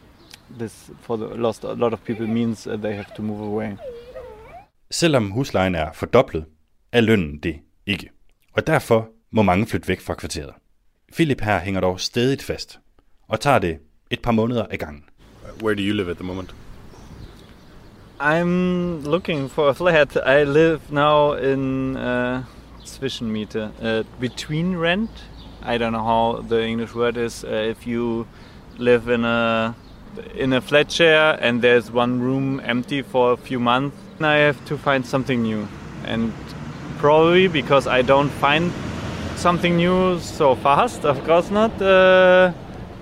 this 0.48 0.88
for 1.00 1.18
the 1.18 1.26
lost 1.34 1.64
a 1.64 1.72
lot 1.72 1.92
of 1.92 2.04
people 2.04 2.28
means 2.28 2.62
that 2.62 2.80
they 2.80 2.94
have 2.94 3.12
to 3.16 3.22
move 3.22 3.40
away 3.40 3.76
Selvom 4.90 5.30
huslejen 5.30 5.74
er 5.74 5.92
fordoblet, 5.92 6.44
er 6.92 7.00
lønnen 7.00 7.38
det 7.38 7.60
ikke. 7.86 8.10
Og 8.52 8.66
derfor 8.66 9.08
må 9.30 9.42
mange 9.42 9.66
flytte 9.66 9.88
væk 9.88 10.00
fra 10.00 10.14
kvarteret. 10.14 10.54
Philip 11.12 11.40
her 11.40 11.58
hænger 11.60 11.80
dog 11.80 12.00
stadig 12.00 12.40
fast, 12.40 12.78
og 13.28 13.40
tager 13.40 13.58
det 13.58 13.78
et 14.10 14.20
par 14.22 14.32
måneder 14.32 14.66
ad 14.70 14.76
gangen. 14.78 15.04
Where 15.62 15.74
do 15.74 15.82
you 15.82 15.94
live 15.94 16.10
at 16.10 16.16
the 16.16 16.26
moment? 16.26 16.54
I'm 18.20 19.02
looking 19.04 19.50
for 19.50 19.68
a 19.68 19.72
flat. 19.74 20.16
I 20.16 20.44
live 20.44 20.80
now 20.90 21.34
in 21.34 21.96
uh, 21.96 22.42
Zwischenmiete, 22.84 23.70
uh, 23.82 24.04
between 24.20 24.76
rent. 24.76 25.10
I 25.62 25.78
don't 25.78 25.92
know 25.92 26.04
how 26.04 26.42
the 26.48 26.66
English 26.66 26.94
word 26.94 27.16
is. 27.16 27.44
Uh, 27.44 27.70
if 27.70 27.86
you 27.86 28.26
live 28.78 29.14
in 29.14 29.24
a 29.24 29.74
in 30.34 30.52
a 30.52 30.60
flat 30.60 30.92
share 30.92 31.32
and 31.42 31.62
there's 31.62 31.90
one 31.90 32.20
room 32.20 32.60
empty 32.64 33.02
for 33.02 33.32
a 33.32 33.36
few 33.36 33.60
months, 33.60 33.96
I 34.24 34.36
have 34.36 34.64
to 34.66 34.78
find 34.78 35.04
something 35.04 35.42
new. 35.42 35.68
And 36.04 36.32
probably 36.98 37.48
because 37.48 37.86
I 37.86 38.02
don't 38.02 38.30
find 38.30 38.72
something 39.36 39.76
new 39.76 40.18
so 40.20 40.54
fast, 40.54 41.04
of 41.04 41.22
course 41.24 41.50
not. 41.50 41.80
Uh, 41.80 42.52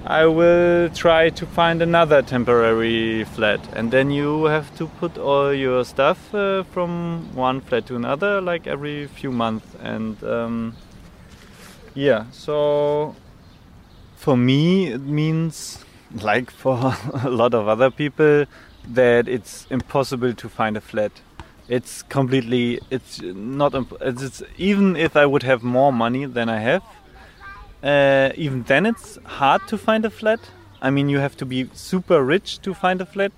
I 0.07 0.27
will 0.27 0.91
try 0.91 1.31
to 1.31 1.47
find 1.47 1.81
another 1.81 2.21
temporary 2.21 3.25
flat, 3.25 3.61
and 3.75 3.91
then 3.91 4.11
you 4.11 4.45
have 4.45 4.75
to 4.77 4.87
put 4.87 5.17
all 5.17 5.55
your 5.55 5.83
stuff 5.85 6.35
uh, 6.35 6.63
from 6.65 7.35
one 7.35 7.63
flat 7.63 7.87
to 7.87 7.97
another, 7.97 8.43
like 8.43 8.67
every 8.67 9.07
few 9.07 9.33
months. 9.33 9.67
And 9.83 10.23
um, 10.23 10.77
yeah, 11.95 12.27
so 12.33 13.17
for 14.17 14.37
me, 14.37 14.89
it 14.89 15.01
means, 15.01 15.83
like 16.21 16.51
for 16.51 16.95
a 17.23 17.31
lot 17.31 17.55
of 17.55 17.67
other 17.67 17.91
people, 17.91 18.45
that 18.89 19.29
it's 19.29 19.67
impossible 19.71 20.35
to 20.35 20.49
find 20.49 20.77
a 20.77 20.81
flat. 20.81 21.13
It's 21.69 22.03
completely, 22.03 22.81
it's 22.91 23.23
not, 23.23 23.75
imp- 23.75 23.97
it's, 24.01 24.23
it's 24.23 24.43
even 24.59 24.97
if 24.97 25.17
I 25.17 25.25
would 25.25 25.43
have 25.43 25.63
more 25.63 25.93
money 25.93 26.27
than 26.27 26.49
I 26.49 26.59
have, 26.59 26.83
uh, 27.83 28.33
even 28.37 28.63
then 28.65 28.87
it's 28.87 29.19
hard 29.25 29.67
to 29.69 29.79
find 29.79 30.05
a 30.05 30.11
flat. 30.11 30.41
I 30.83 30.91
mean, 30.91 31.09
you 31.09 31.19
have 31.19 31.37
to 31.39 31.47
be 31.47 31.71
super 31.73 32.23
rich 32.23 32.61
to 32.61 32.75
find 32.75 33.01
a 33.01 33.07
flat. 33.07 33.33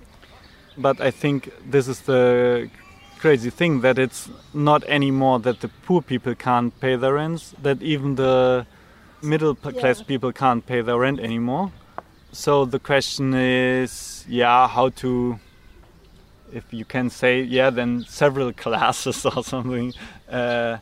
But 0.77 1.01
I 1.01 1.11
think 1.11 1.51
this 1.69 1.87
is 1.87 2.01
the 2.01 2.69
crazy 3.17 3.49
thing 3.49 3.81
that 3.81 3.97
it's 3.97 4.29
not 4.53 4.83
anymore 4.83 5.39
that 5.39 5.61
the 5.61 5.69
poor 5.85 6.01
people 6.01 6.35
can't 6.35 6.77
pay 6.79 6.95
their 6.95 7.15
rents, 7.15 7.55
that 7.61 7.81
even 7.81 8.15
the 8.15 8.65
middle 9.21 9.55
class 9.55 10.03
people 10.03 10.31
can't 10.31 10.65
pay 10.65 10.81
their 10.81 10.97
rent 10.97 11.19
anymore. 11.19 11.71
So 12.31 12.65
the 12.65 12.79
question 12.79 13.33
is, 13.33 14.25
yeah, 14.27 14.67
how 14.67 14.89
to, 14.89 15.39
if 16.53 16.71
you 16.71 16.85
can 16.85 17.09
say, 17.09 17.41
yeah, 17.41 17.69
then 17.69 18.05
several 18.07 18.53
classes 18.63 19.25
or 19.25 19.43
something 19.43 19.93
uh, 20.29 20.77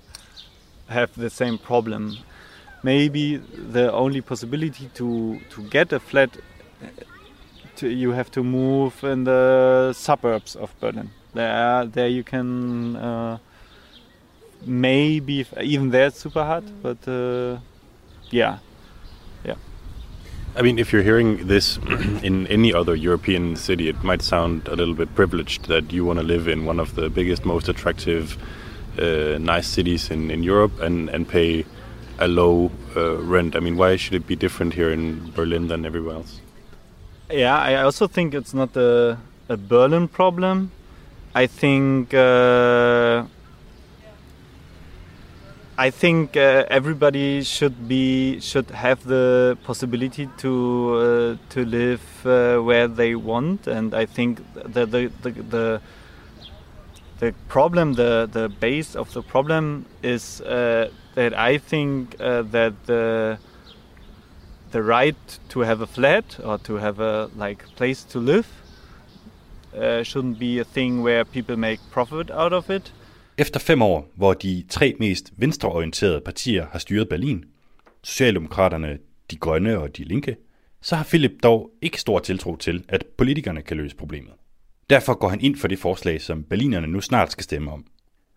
have 0.88 1.16
the 1.16 1.30
same 1.30 1.58
problem. 1.58 2.18
Maybe 2.84 3.38
the 3.38 3.92
only 3.92 4.22
possibility 4.22 4.90
to, 4.96 5.40
to 5.52 5.62
get 5.64 5.94
a 5.94 6.00
flat 6.00 6.38
uh, 6.82 6.88
to, 7.78 7.90
you 7.90 8.12
have 8.12 8.32
to 8.32 8.44
move 8.44 9.04
in 9.04 9.24
the 9.24 9.94
suburbs 9.94 10.56
of 10.56 10.74
Berlin. 10.80 11.12
There, 11.34 11.86
there 11.86 12.08
you 12.08 12.24
can 12.24 12.96
uh, 12.96 13.38
maybe 14.66 15.46
even 15.62 15.90
there 15.90 16.08
it's 16.08 16.20
super 16.20 16.44
hot, 16.44 16.64
but 16.82 17.08
uh, 17.08 17.58
yeah. 18.30 18.60
I 20.58 20.62
mean, 20.62 20.80
if 20.80 20.94
you're 20.94 21.04
hearing 21.04 21.48
this 21.48 21.78
in 22.24 22.48
any 22.48 22.74
other 22.74 22.96
European 22.96 23.58
city, 23.58 23.90
it 23.90 24.04
might 24.04 24.22
sound 24.22 24.68
a 24.70 24.76
little 24.76 24.94
bit 24.94 25.14
privileged 25.14 25.68
that 25.68 25.92
you 25.92 26.06
want 26.06 26.20
to 26.20 26.26
live 26.26 26.48
in 26.48 26.66
one 26.66 26.80
of 26.80 26.96
the 26.96 27.10
biggest, 27.10 27.44
most 27.44 27.68
attractive, 27.68 28.38
uh, 28.98 29.38
nice 29.38 29.68
cities 29.68 30.10
in, 30.10 30.32
in 30.32 30.44
Europe 30.44 30.80
and, 30.80 31.10
and 31.10 31.28
pay 31.28 31.66
a 32.20 32.28
low 32.30 32.72
uh, 32.96 33.18
rent. 33.18 33.58
I 33.58 33.60
mean, 33.60 33.76
why 33.76 33.98
should 33.98 34.14
it 34.14 34.26
be 34.26 34.38
different 34.38 34.74
here 34.74 34.92
in 34.92 35.32
Berlin 35.32 35.68
than 35.68 35.86
everywhere 35.86 36.16
else? 36.16 36.40
Yeah, 37.30 37.58
I 37.58 37.76
also 37.82 38.08
think 38.08 38.34
it's 38.34 38.54
not 38.54 38.78
a, 38.78 39.18
a 39.50 39.58
Berlin 39.58 40.08
problem. 40.08 40.72
I 41.34 41.48
think 41.48 42.14
uh, 42.14 43.26
I 45.78 45.90
think 45.90 46.38
uh, 46.38 46.64
everybody 46.70 47.44
should 47.44 47.90
be 47.90 48.40
should 48.40 48.72
have 48.72 49.04
the 49.04 49.58
possibility 49.66 50.30
to 50.38 51.38
uh, 51.42 51.50
to 51.50 51.66
live 51.66 52.26
uh, 52.26 52.60
where 52.60 52.88
they 52.88 53.16
want, 53.16 53.68
and 53.68 53.94
I 53.94 54.06
think 54.06 54.40
the 54.54 54.86
the 54.86 55.12
the, 55.22 55.32
the 55.32 55.82
the 57.20 57.34
problem, 57.50 57.96
the 57.96 58.30
the 58.32 58.48
base 58.48 58.96
of 58.96 59.12
the 59.12 59.22
problem 59.22 59.86
is 60.02 60.40
uh, 60.42 60.90
that 61.16 61.34
I 61.34 61.58
think 61.58 62.16
uh, 62.22 62.44
that 62.44 62.86
the 62.86 63.38
the 64.72 64.82
right 64.82 65.40
to 65.50 65.60
have 65.60 65.82
a 65.82 65.88
flat 65.88 66.40
or 66.42 66.58
to 66.60 66.76
have 66.76 67.02
a 67.02 67.30
like 67.36 67.66
place 67.76 68.04
to 68.06 68.20
live 68.20 68.48
uh, 69.78 70.04
shouldn't 70.04 70.40
be 70.40 70.60
a 70.60 70.64
thing 70.64 71.04
where 71.04 71.26
people 71.26 71.58
make 71.58 71.80
profit 71.92 72.32
out 72.32 72.54
of 72.54 72.70
it. 72.70 72.92
Efter 73.38 73.60
fem 73.60 73.82
år, 73.82 74.12
hvor 74.16 74.34
de 74.34 74.64
tre 74.70 74.96
mest 75.00 75.34
venstreorienterede 75.38 76.22
partier 76.22 76.66
har 76.72 76.80
styret 76.80 77.10
Berlin, 77.10 77.46
Socialdemokraterne, 78.04 78.98
De 79.32 79.36
Grønne 79.36 79.80
og 79.80 79.98
De 79.98 80.04
Linke, 80.04 80.36
så 80.82 80.96
har 80.96 81.04
Philip 81.04 81.32
dog 81.44 81.72
ikke 81.82 82.02
stor 82.02 82.20
tiltro 82.20 82.56
til, 82.56 82.84
at 82.90 83.06
politikerne 83.18 83.62
kan 83.62 83.78
løse 83.78 83.96
problemet. 83.96 84.32
Derfor 84.90 85.14
går 85.14 85.30
han 85.30 85.42
ind 85.42 85.56
for 85.56 85.68
det 85.68 85.80
forslag, 85.80 86.22
som 86.22 86.44
berlinerne 86.44 86.88
nu 86.88 87.02
snart 87.02 87.32
skal 87.32 87.44
stemme 87.44 87.72
om. 87.72 87.86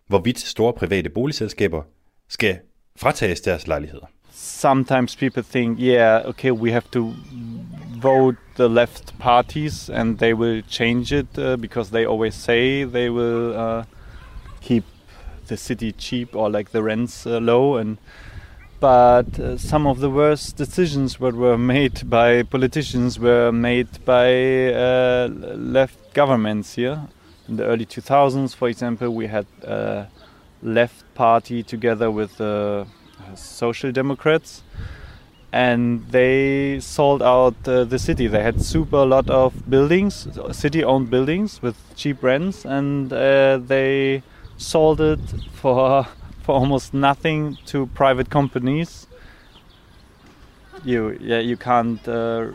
Hvorvidt 0.07 0.39
store 0.39 0.73
private 0.73 1.09
boligselskaber 1.09 1.83
skal 2.29 2.59
fratages 2.95 3.41
deres 3.41 3.67
lejligheder. 3.67 4.05
Sometimes 4.33 5.15
people 5.15 5.43
think, 5.43 5.79
yeah, 5.79 6.29
okay, 6.29 6.51
we 6.51 6.71
have 6.71 6.83
to 6.91 7.13
vote 8.01 8.37
the 8.55 8.67
left 8.67 9.19
parties 9.19 9.89
and 9.89 10.17
they 10.17 10.33
will 10.33 10.63
change 10.69 11.19
it 11.19 11.37
uh, 11.37 11.55
because 11.57 11.91
they 11.91 12.05
always 12.05 12.33
say 12.33 12.85
they 12.85 13.09
will 13.09 13.55
uh, 13.55 13.83
keep 14.69 14.85
the 15.47 15.57
city 15.57 15.91
cheap 15.91 16.35
or 16.35 16.47
like 16.47 16.69
the 16.69 16.83
rents 16.83 17.25
uh, 17.25 17.39
low 17.39 17.77
and 17.77 17.97
but 18.79 19.39
uh, 19.39 19.57
some 19.57 19.87
of 19.87 19.99
the 19.99 20.09
worst 20.09 20.55
decisions 20.55 21.17
that 21.17 21.35
were 21.35 21.57
made 21.57 22.07
by 22.17 22.43
politicians 22.43 23.17
were 23.19 23.51
made 23.51 23.89
by 24.05 24.29
uh, 24.71 25.27
left 25.77 26.13
governments 26.13 26.75
here 26.75 27.01
in 27.47 27.55
the 27.55 27.65
early 27.65 27.85
2000s 27.85 28.55
for 28.55 28.67
example 28.69 29.09
we 29.09 29.25
had 29.25 29.47
a 29.63 30.07
left 30.61 31.03
party 31.15 31.63
together 31.63 32.11
with 32.11 32.37
the 32.37 32.85
social 33.33 33.91
democrats 33.91 34.61
and 35.51 36.07
they 36.11 36.79
sold 36.79 37.23
out 37.23 37.55
uh, 37.67 37.83
the 37.83 37.97
city. 37.97 38.27
They 38.27 38.43
had 38.43 38.61
super 38.61 39.03
lot 39.05 39.29
of 39.29 39.69
buildings 39.69 40.27
city 40.51 40.83
owned 40.83 41.09
buildings 41.09 41.61
with 41.61 41.75
cheap 41.95 42.21
rents 42.21 42.65
and 42.65 43.11
uh, 43.11 43.57
they 43.57 44.21
sold 44.59 45.01
it 45.01 45.19
for 45.53 46.05
for 46.43 46.55
almost 46.55 46.93
nothing 46.93 47.57
to 47.65 47.87
private 47.87 48.29
companies. 48.29 49.07
You 50.83 51.17
yeah 51.19 51.39
you 51.39 51.57
can't 51.57 52.07
uh, 52.07 52.51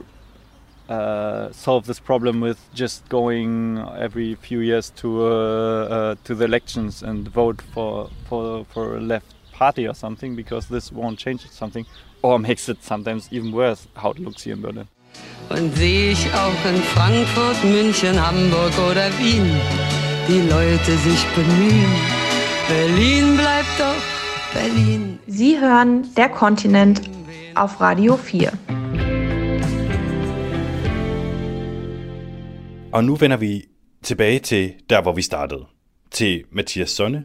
uh, 0.89 1.51
solve 1.53 1.87
this 1.87 1.99
problem 1.99 2.41
with 2.41 2.59
just 2.75 3.09
going 3.09 3.79
every 3.97 4.35
few 4.35 4.61
years 4.61 4.91
to 4.91 5.27
uh, 5.27 5.31
uh, 5.31 6.15
to 6.25 6.35
the 6.35 6.45
elections 6.45 7.03
and 7.03 7.29
vote 7.29 7.61
for 7.61 8.11
for 8.29 8.65
for 8.67 8.97
a 8.97 9.01
left 9.01 9.35
party 9.53 9.87
or 9.89 9.95
something 9.95 10.37
because 10.37 10.69
this 10.69 10.93
won't 10.93 11.19
change 11.19 11.49
something 11.51 11.87
or 12.23 12.39
makes 12.39 12.69
it 12.69 12.83
sometimes 12.83 13.29
even 13.31 13.53
worse 13.53 13.87
how 13.97 14.11
it 14.11 14.19
looks 14.19 14.43
here 14.45 14.55
in 14.55 14.63
Berlin. 14.63 14.89
Ich 15.51 16.27
auch 16.35 16.65
in 16.65 16.83
Frankfurt, 16.83 17.63
München, 17.65 18.19
Hamburg 18.19 18.73
oder 18.91 19.11
Wien, 19.19 19.61
die 20.29 20.41
Leute 20.41 20.93
sich 21.07 21.23
bemühen. 21.35 21.93
Berlin 22.69 23.37
bleibt 23.37 23.75
doch 23.79 24.03
Berlin. 24.55 25.19
Sie 25.27 25.61
hören 25.61 26.15
Der 26.17 26.29
Kontinent 26.29 27.03
auf 27.55 27.81
Radio 27.81 28.17
4. 28.17 28.51
Og 32.93 33.05
nu 33.05 33.17
vender 33.17 33.37
vi 33.37 33.65
tilbage 34.03 34.39
til 34.39 34.73
der, 34.91 35.03
hvor 35.03 35.13
vi 35.13 35.23
startede. 35.23 35.65
Til 36.11 36.45
Mathias 36.53 36.91
Sonne, 36.91 37.25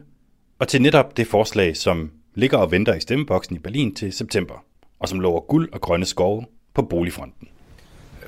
og 0.58 0.68
til 0.68 0.82
netop 0.82 1.16
det 1.16 1.26
forslag, 1.26 1.76
som 1.76 2.10
ligger 2.34 2.58
og 2.58 2.70
venter 2.70 2.94
i 2.94 3.00
stemmeboksen 3.00 3.56
i 3.56 3.58
Berlin 3.58 3.94
til 3.94 4.12
september, 4.12 4.54
og 4.98 5.08
som 5.08 5.20
lover 5.20 5.40
guld 5.40 5.68
og 5.72 5.80
grønne 5.80 6.06
skove 6.06 6.44
på 6.74 6.82
boligfronten. 6.82 7.48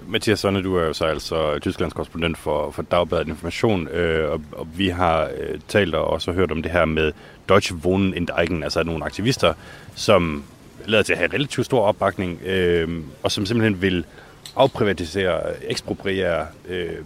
Mathias 0.06 0.40
Sonne, 0.40 0.62
du 0.62 0.76
er 0.76 0.84
jo 0.84 0.92
så 0.92 1.04
altså 1.04 1.58
Tysklands 1.58 1.92
korrespondent 1.92 2.38
for, 2.38 2.70
for 2.70 2.82
Dagbladet 2.82 3.28
Information, 3.28 3.88
øh, 3.88 4.30
og, 4.30 4.40
og 4.52 4.68
vi 4.76 4.88
har 4.88 5.30
øh, 5.38 5.60
talt 5.68 5.94
og 5.94 6.04
også 6.04 6.32
hørt 6.32 6.50
om 6.50 6.62
det 6.62 6.72
her 6.72 6.84
med 6.84 7.12
Deutsche 7.48 7.76
Wohnen 7.76 8.14
Enteigen, 8.14 8.62
altså 8.62 8.82
nogle 8.82 9.04
aktivister, 9.04 9.54
som 9.94 10.44
lader 10.86 11.02
til 11.02 11.12
at 11.12 11.18
have 11.18 11.32
relativt 11.32 11.66
stor 11.66 11.82
opbakning, 11.82 12.40
øh, 12.44 12.88
og 13.22 13.32
som 13.32 13.46
simpelthen 13.46 13.82
vil 13.82 14.04
afprivatisere, 14.56 15.64
ekspropriere 15.64 16.46
øh, 16.68 16.96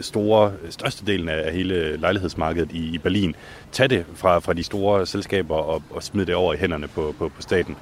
store, 0.00 0.52
størstedelen 0.70 1.28
af 1.28 1.52
hele 1.52 1.96
lejlighedsmarkedet 1.96 2.72
i, 2.72 2.94
i 2.94 2.98
Berlin. 2.98 3.34
Tag 3.72 3.90
det 3.90 4.04
fra, 4.14 4.38
fra 4.38 4.52
de 4.52 4.62
store 4.62 5.06
selskaber 5.06 5.56
og, 5.56 5.82
og 5.90 6.02
smid 6.02 6.26
det 6.26 6.34
over 6.34 6.54
i 6.54 6.56
hænderne 6.56 6.88
på, 6.88 7.14
på, 7.18 7.28
på 7.28 7.42
staten. 7.42 7.76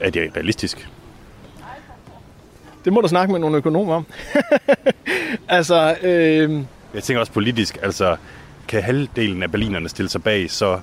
Er 0.00 0.10
det 0.10 0.36
realistisk? 0.36 0.88
Det 2.84 2.92
må 2.92 3.00
du 3.00 3.08
snakke 3.08 3.32
med 3.32 3.40
nogle 3.40 3.56
økonomer 3.56 3.94
om. 3.94 4.06
altså, 5.48 5.96
øh... 6.02 6.60
Jeg 6.94 7.02
tænker 7.02 7.20
også 7.20 7.32
politisk, 7.32 7.78
altså 7.82 8.16
kan 8.68 8.82
halvdelen 8.82 9.42
af 9.42 9.50
berlinerne 9.50 9.88
stille 9.88 10.08
sig 10.08 10.22
bag 10.22 10.50
så 10.50 10.80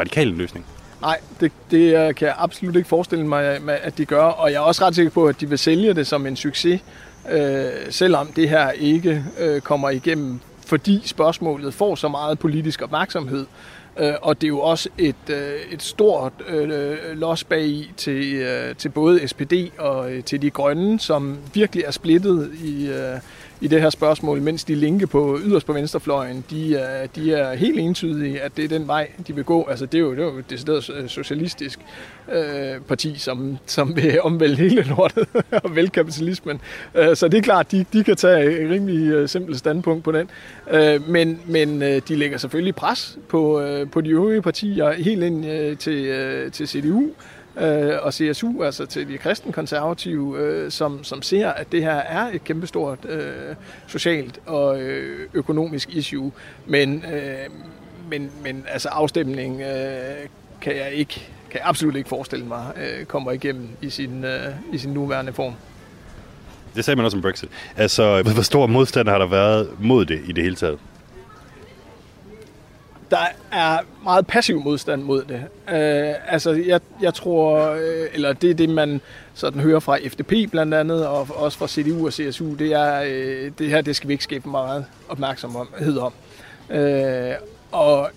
radikal 0.00 0.28
en 0.28 0.36
løsning? 0.36 0.66
Nej, 1.00 1.18
det, 1.40 1.52
det 1.70 2.16
kan 2.16 2.28
jeg 2.28 2.34
absolut 2.38 2.76
ikke 2.76 2.88
forestille 2.88 3.26
mig, 3.26 3.70
at 3.82 3.98
de 3.98 4.04
gør, 4.04 4.22
og 4.22 4.50
jeg 4.50 4.56
er 4.56 4.60
også 4.60 4.84
ret 4.84 4.94
sikker 4.94 5.10
på, 5.10 5.26
at 5.26 5.40
de 5.40 5.48
vil 5.48 5.58
sælge 5.58 5.94
det 5.94 6.06
som 6.06 6.26
en 6.26 6.36
succes, 6.36 6.80
øh, 7.30 7.70
selvom 7.90 8.26
det 8.26 8.48
her 8.48 8.70
ikke 8.70 9.24
øh, 9.38 9.60
kommer 9.60 9.90
igennem, 9.90 10.40
fordi 10.66 11.02
spørgsmålet 11.04 11.74
får 11.74 11.94
så 11.94 12.08
meget 12.08 12.38
politisk 12.38 12.82
opmærksomhed. 12.82 13.40
Øh, 13.40 13.46
Øh, 13.98 14.14
og 14.22 14.40
det 14.40 14.46
er 14.46 14.48
jo 14.48 14.60
også 14.60 14.88
et, 14.98 15.30
øh, 15.30 15.60
et 15.70 15.82
stort 15.82 16.32
øh, 16.48 17.18
los 17.18 17.44
bag 17.44 17.92
til, 17.96 18.34
øh, 18.34 18.76
til 18.76 18.88
både 18.88 19.28
SPD 19.28 19.52
og 19.78 20.12
øh, 20.12 20.24
til 20.24 20.42
de 20.42 20.50
grønne, 20.50 21.00
som 21.00 21.38
virkelig 21.54 21.84
er 21.84 21.90
splittet 21.90 22.50
i, 22.64 22.88
øh, 22.88 23.18
i 23.60 23.68
det 23.68 23.80
her 23.80 23.90
spørgsmål, 23.90 24.42
mens 24.42 24.64
de 24.64 24.74
linke 24.74 25.06
på 25.06 25.38
yderst 25.44 25.66
på 25.66 25.72
venstrefløjen, 25.72 26.44
de 26.50 26.76
er, 26.76 27.06
de 27.06 27.34
er 27.34 27.54
helt 27.54 27.78
entydige, 27.78 28.40
at 28.40 28.56
det 28.56 28.64
er 28.64 28.68
den 28.68 28.86
vej, 28.86 29.10
de 29.26 29.34
vil 29.34 29.44
gå. 29.44 29.66
Altså, 29.70 29.86
det 29.86 29.98
er 29.98 30.02
jo, 30.02 30.10
det 30.10 30.20
er 30.20 30.24
jo 30.24 30.38
et 30.38 30.50
decideret 30.50 30.90
øh, 30.90 31.08
socialistisk 31.08 31.80
øh, 32.32 32.80
parti, 32.88 33.18
som, 33.18 33.58
som 33.66 33.96
vil 33.96 34.22
omvælde 34.22 34.56
hele 34.56 34.82
lortet 34.82 35.28
og 35.64 35.76
vælge 35.76 35.90
kapitalismen. 35.90 36.60
Øh, 36.94 37.16
så 37.16 37.28
det 37.28 37.38
er 37.38 37.42
klart, 37.42 37.72
de, 37.72 37.84
de 37.92 38.04
kan 38.04 38.16
tage 38.16 38.64
et 38.64 38.70
rimelig 38.70 39.08
øh, 39.08 39.28
simpelt 39.28 39.58
standpunkt 39.58 40.04
på 40.04 40.12
den. 40.12 40.30
Øh, 40.70 41.08
men 41.08 41.40
men 41.46 41.82
øh, 41.82 42.02
de 42.08 42.16
lægger 42.16 42.38
selvfølgelig 42.38 42.74
pres 42.74 43.18
på, 43.28 43.60
øh, 43.60 43.90
på 43.90 44.00
de 44.00 44.10
øvrige 44.10 44.42
partier, 44.42 44.92
helt 44.92 45.22
ind 45.22 45.46
øh, 45.46 45.76
til, 45.76 46.04
øh, 46.04 46.52
til 46.52 46.68
CDU, 46.68 47.10
øh, 47.60 47.92
og 48.02 48.14
CSU, 48.14 48.62
altså 48.62 48.86
til 48.86 49.08
de 49.08 49.18
kristenkonservative, 49.18 50.38
øh, 50.38 50.70
som, 50.70 51.04
som 51.04 51.22
ser, 51.22 51.50
at 51.50 51.72
det 51.72 51.82
her 51.82 51.94
er 51.94 52.30
et 52.32 52.44
kæmpestort 52.44 52.98
øh, 53.08 53.54
socialt 53.86 54.40
og 54.46 54.80
øh, 54.80 55.28
økonomisk 55.34 55.88
issue. 55.90 56.32
Men, 56.66 57.04
øh, 57.12 57.50
men, 58.10 58.30
men 58.44 58.64
altså 58.68 58.88
afstemning 58.88 59.60
øh, 59.60 60.28
kan 60.60 60.76
jeg 60.76 60.92
ikke 60.92 61.28
kan 61.50 61.60
jeg 61.60 61.68
absolut 61.68 61.96
ikke 61.96 62.08
forestille 62.08 62.46
mig 62.46 62.72
øh, 62.76 63.04
kommer 63.04 63.32
igennem 63.32 63.68
i 63.82 63.90
sin, 63.90 64.24
øh, 64.24 64.54
i 64.72 64.78
sin 64.78 64.90
nuværende 64.90 65.32
form. 65.32 65.52
Det 66.74 66.84
sagde 66.84 66.96
man 66.96 67.04
også 67.04 67.16
om 67.16 67.22
Brexit. 67.22 67.48
Altså, 67.76 68.22
hvor 68.22 68.42
stor 68.42 68.66
modstand 68.66 69.08
har 69.08 69.18
der 69.18 69.26
været 69.26 69.68
mod 69.78 70.04
det 70.04 70.20
i 70.26 70.32
det 70.32 70.44
hele 70.44 70.56
taget? 70.56 70.78
Der 73.10 73.26
er 73.52 73.78
meget 74.04 74.26
passiv 74.26 74.60
modstand 74.60 75.02
mod 75.02 75.24
det. 75.24 75.44
Øh, 75.74 76.14
altså, 76.28 76.50
jeg, 76.50 76.80
jeg 77.02 77.14
tror, 77.14 77.70
øh, 77.70 78.06
eller 78.12 78.32
det 78.32 78.50
er 78.50 78.54
det, 78.54 78.68
man 78.68 79.00
sådan 79.34 79.60
hører 79.60 79.80
fra 79.80 79.98
FDP 80.08 80.50
blandt 80.50 80.74
andet, 80.74 81.06
og 81.06 81.28
også 81.34 81.58
fra 81.58 81.68
CDU 81.68 82.06
og 82.06 82.12
CSU, 82.12 82.54
det 82.54 82.72
er, 82.72 83.02
øh, 83.06 83.52
det 83.58 83.70
her, 83.70 83.80
det 83.80 83.96
skal 83.96 84.08
vi 84.08 84.12
ikke 84.12 84.24
skabe 84.24 84.48
meget 84.48 84.84
opmærksomhed 85.08 85.98
om. 85.98 86.12
Øh, 86.70 87.34
og 87.72 88.10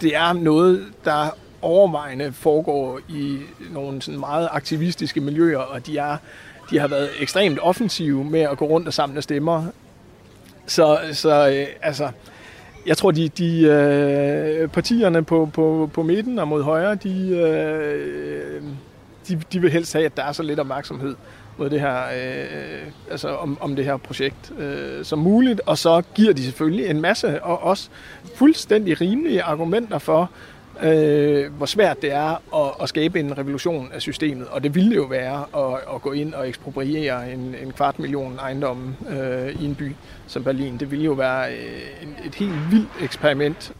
det 0.00 0.16
er 0.16 0.32
noget, 0.32 0.86
der 1.04 1.36
overvejende 1.62 2.32
foregår 2.32 3.00
i 3.08 3.38
nogle 3.70 4.02
sådan 4.02 4.20
meget 4.20 4.48
aktivistiske 4.52 5.20
miljøer, 5.20 5.58
og 5.58 5.86
de, 5.86 5.98
er, 5.98 6.16
de 6.70 6.78
har 6.78 6.88
været 6.88 7.10
ekstremt 7.20 7.58
offensive 7.62 8.24
med 8.24 8.40
at 8.40 8.58
gå 8.58 8.64
rundt 8.64 8.86
og 8.86 8.94
samle 8.94 9.22
stemmer. 9.22 9.66
Så, 10.66 10.98
så 11.12 11.48
øh, 11.48 11.66
altså, 11.82 12.08
jeg 12.86 12.96
tror, 12.96 13.10
de, 13.10 13.28
de 13.28 13.60
øh, 13.60 14.68
partierne 14.68 15.24
på, 15.24 15.50
på, 15.52 15.90
på 15.92 16.02
midten 16.02 16.38
og 16.38 16.48
mod 16.48 16.62
højre, 16.62 16.94
de, 16.94 17.28
øh, 17.28 18.62
de, 19.28 19.40
de 19.52 19.60
vil 19.60 19.70
helst 19.70 19.92
have, 19.92 20.04
at 20.04 20.16
der 20.16 20.24
er 20.24 20.32
så 20.32 20.42
lidt 20.42 20.60
opmærksomhed 20.60 21.14
mod 21.58 21.70
det 21.70 21.80
her, 21.80 21.96
øh, 21.96 22.88
altså 23.10 23.28
om, 23.28 23.58
om 23.60 23.76
det 23.76 23.84
her 23.84 23.96
projekt 23.96 24.52
øh, 24.58 25.04
som 25.04 25.18
muligt, 25.18 25.60
og 25.66 25.78
så 25.78 26.02
giver 26.14 26.32
de 26.32 26.44
selvfølgelig 26.44 26.86
en 26.86 27.00
masse 27.00 27.42
og 27.42 27.62
også 27.62 27.88
fuldstændig 28.34 29.00
rimelige 29.00 29.42
argumenter 29.42 29.98
for, 29.98 30.30
øh, 30.82 31.52
hvor 31.52 31.66
svært 31.66 32.02
det 32.02 32.12
er 32.12 32.56
at, 32.56 32.74
at 32.82 32.88
skabe 32.88 33.20
en 33.20 33.38
revolution 33.38 33.92
af 33.92 34.02
systemet. 34.02 34.48
Og 34.48 34.62
det 34.64 34.74
ville 34.74 34.94
jo 34.94 35.02
være 35.02 35.44
at, 35.56 35.94
at 35.94 36.02
gå 36.02 36.12
ind 36.12 36.34
og 36.34 36.48
ekspropriere 36.48 37.32
en, 37.32 37.54
en 37.62 37.72
kvart 37.72 37.98
million 37.98 38.38
ejendomme 38.38 38.96
øh, 39.08 39.62
i 39.62 39.64
en 39.64 39.74
by 39.74 39.92
som 40.26 40.44
Berlin. 40.44 40.78
Det 40.78 40.90
ville 40.90 41.04
jo 41.04 41.12
være 41.12 41.52
øh, 41.52 42.26
et 42.26 42.34
helt 42.34 42.70
vildt 42.70 42.88
eksperiment. 43.02 43.72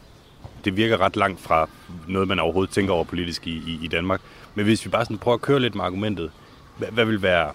Det 0.65 0.77
virker 0.77 1.01
ret 1.01 1.15
langt 1.15 1.41
fra 1.41 1.69
noget, 2.07 2.27
man 2.27 2.39
overhovedet 2.39 2.73
tænker 2.73 2.93
over 2.93 3.03
politisk 3.03 3.47
i, 3.47 3.51
i, 3.51 3.79
i 3.83 3.87
Danmark. 3.87 4.21
Men 4.55 4.65
hvis 4.65 4.85
vi 4.85 4.89
bare 4.89 5.05
sådan 5.05 5.17
prøver 5.17 5.35
at 5.35 5.41
køre 5.41 5.59
lidt 5.59 5.75
med 5.75 5.83
argumentet, 5.83 6.31
hvad, 6.77 6.87
hvad 6.87 7.05
vil 7.05 7.21
være 7.21 7.51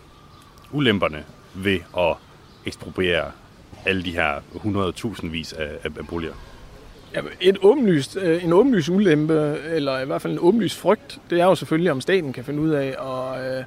ulemperne 0.72 1.24
ved 1.54 1.78
at 1.98 2.16
ekspropriere 2.66 3.24
alle 3.86 4.04
de 4.04 4.12
her 4.12 4.34
100.000 4.54 5.28
vis 5.28 5.52
af, 5.52 5.68
af, 5.84 5.90
af 5.98 6.06
boliger? 6.08 6.32
Ja, 7.14 7.20
et 7.40 7.56
åbenlyst, 7.62 8.16
øh, 8.16 8.44
en 8.44 8.52
åbenlyst 8.52 8.88
ulempe, 8.88 9.56
eller 9.68 10.00
i 10.00 10.06
hvert 10.06 10.22
fald 10.22 10.32
en 10.32 10.38
åbenlyst 10.42 10.76
frygt, 10.76 11.18
det 11.30 11.40
er 11.40 11.44
jo 11.44 11.54
selvfølgelig, 11.54 11.92
om 11.92 12.00
staten 12.00 12.32
kan 12.32 12.44
finde 12.44 12.60
ud 12.60 12.70
af 12.70 12.86
at, 12.86 13.56
øh, 13.58 13.64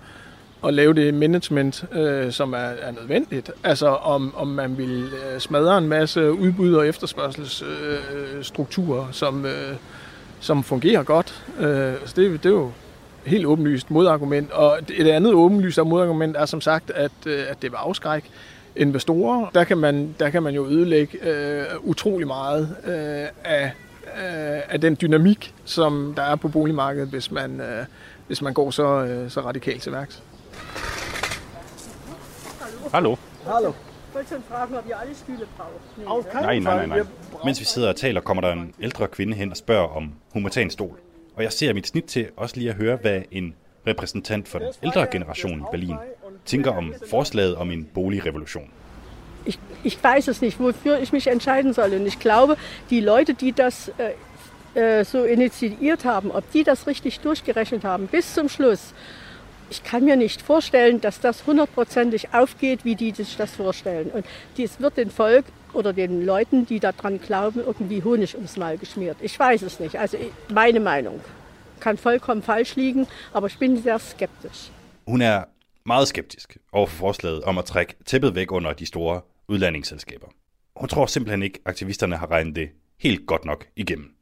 at 0.66 0.74
lave 0.74 0.94
det 0.94 1.14
management, 1.14 1.86
øh, 1.94 2.32
som 2.32 2.54
er, 2.54 2.58
er 2.58 2.92
nødvendigt. 2.92 3.52
Altså 3.64 3.88
om, 3.88 4.36
om 4.36 4.48
man 4.48 4.78
vil 4.78 5.10
smadre 5.40 5.78
en 5.78 5.88
masse 5.88 6.32
udbud- 6.32 6.74
og 6.74 6.88
efterspørgselsstrukturer, 6.88 9.08
som, 9.12 9.46
som 10.40 10.64
fungerer 10.64 11.04
godt. 11.04 11.44
Så 12.06 12.14
det, 12.16 12.44
det 12.44 12.46
er 12.46 12.50
jo 12.50 12.72
helt 13.26 13.46
åbenlyst 13.46 13.92
modargument. 13.92 14.52
Og 14.52 14.80
et 14.90 15.08
andet 15.08 15.34
åbenlyst 15.34 15.80
modargument 15.86 16.38
er 16.38 16.46
som 16.46 16.62
sagt, 16.62 16.92
at, 16.92 17.28
at 17.28 17.62
det 17.62 17.72
var 17.72 17.78
afskræk 17.78 18.24
investorer. 18.76 19.50
Der 19.54 19.64
kan 19.64 19.78
man, 19.78 20.16
der 20.20 20.30
kan 20.30 20.44
man 20.44 20.56
jo 20.56 20.66
ødelægge 20.68 21.18
øh, 21.30 21.66
utrolig 21.82 22.28
meget 22.28 22.76
øh, 22.84 23.28
af, 23.44 23.72
øh, 24.06 24.62
af 24.70 24.82
den 24.82 24.98
dynamik, 25.02 25.54
som 25.66 26.14
der 26.18 26.24
er 26.24 26.36
på 26.36 26.48
boligmarkedet, 26.48 27.10
hvis 27.10 27.32
man, 27.32 27.62
øh, 27.62 27.86
hvis 28.28 28.42
man 28.42 28.54
går 28.54 28.72
så, 28.72 28.84
øh, 28.84 29.30
så 29.30 29.42
radikalt 29.42 29.82
til 29.82 29.92
værks. 29.92 30.24
Hallo. 32.92 33.16
Hallo. 33.46 33.72
Nej, 36.34 36.60
nej, 36.60 36.60
nej, 36.60 36.86
nej. 36.86 37.08
Mens 37.46 37.60
vi 37.60 37.66
sidder 37.66 37.90
og 37.90 37.96
taler, 37.96 38.22
kommer 38.22 38.42
der 38.42 38.52
en 38.52 38.74
ældre 38.82 39.08
kvinde 39.08 39.34
hen 39.34 39.52
og 39.52 39.58
spørger, 39.58 39.88
om 39.88 40.12
hun 40.34 40.44
må 40.44 40.50
tage 40.50 40.64
en 40.64 40.70
stol. 40.70 40.98
Og 41.36 41.44
jeg 41.44 41.52
ser 41.52 41.74
mit 41.74 41.88
snit 41.88 42.04
til 42.04 42.28
også 42.38 42.58
lige 42.58 42.70
at 42.70 42.76
høre, 42.76 42.96
hvad 42.96 43.22
en 43.32 43.56
repræsentant 43.88 44.48
for 44.48 44.60
den 44.60 44.68
ældre 44.84 45.08
generation 45.12 45.60
i 45.60 45.64
Berlin 45.72 45.96
tænker 46.46 46.72
om 46.72 46.94
forslaget 47.10 47.56
om 47.56 47.72
en 47.72 47.86
boligrevolution. 47.94 48.70
Ich, 49.46 49.60
ich 49.84 50.04
weiß 50.04 50.28
es 50.28 50.42
nicht, 50.42 50.60
wofür 50.60 51.00
ich 51.00 51.12
mich 51.12 51.28
entscheiden 51.28 51.74
soll. 51.74 51.94
Und 51.94 52.06
ich 52.06 52.20
glaube, 52.20 52.56
die 52.90 53.02
Leute, 53.02 53.34
die 53.34 53.52
das 53.52 53.92
äh, 53.98 55.00
äh, 55.00 55.04
so 55.04 55.24
initiiert 55.24 56.06
haben, 56.06 56.32
ob 56.32 56.50
die 56.52 56.64
das 56.64 56.88
richtig 56.88 57.20
durchgerechnet 57.20 57.84
haben 57.84 58.08
bis 58.08 58.34
zum 58.34 58.50
Schluss, 58.50 58.94
ich 59.70 59.84
kann 59.84 60.06
mir 60.06 60.16
nicht 60.16 60.42
vorstellen, 60.42 61.02
dass 61.02 61.20
das 61.20 61.46
hundertprozentig 61.46 62.34
aufgeht, 62.34 62.86
wie 62.86 62.96
die 62.96 63.12
sich 63.12 63.38
das 63.38 63.56
vorstellen. 63.56 64.12
Und 64.14 64.26
dies 64.56 64.80
wird 64.80 64.98
dem 64.98 65.10
Volk 65.10 65.46
oder 65.74 65.94
den 65.94 66.26
Leuten, 66.26 66.66
die 66.66 66.80
daran 66.80 67.20
glauben, 67.20 67.62
irgendwie 67.66 68.04
Honig 68.04 68.36
ums 68.36 68.58
Maul 68.58 68.78
geschmiert. 68.78 69.18
Ich 69.22 69.38
weiß 69.38 69.64
es 69.64 69.80
nicht. 69.80 69.98
Also 69.98 70.18
meine 70.54 70.80
Meinung 70.80 71.20
kann 71.80 71.98
vollkommen 71.98 72.44
falsch 72.44 72.76
liegen, 72.76 73.08
aber 73.34 73.48
ich 73.48 73.58
bin 73.58 73.82
sehr 73.82 74.00
skeptisch. 74.00 74.70
Hun 75.08 75.22
er 75.22 75.48
meget 75.86 76.08
skeptisk 76.08 76.58
over 76.72 76.88
for 76.88 76.98
forslaget 76.98 77.44
om 77.44 77.58
at 77.58 77.66
trække 77.66 77.96
tæppet 78.06 78.36
væk 78.36 78.52
under 78.52 78.74
de 78.74 78.86
store 78.86 79.22
udlandingsselskaber. 79.48 80.28
Hun 80.76 80.90
tror 80.90 81.06
simpelthen 81.06 81.44
ikke, 81.44 81.60
aktivisterne 81.66 82.18
har 82.18 82.32
regnet 82.32 82.56
det 82.56 82.70
helt 83.00 83.28
godt 83.28 83.46
nok 83.46 83.68
igennem. 83.76 84.16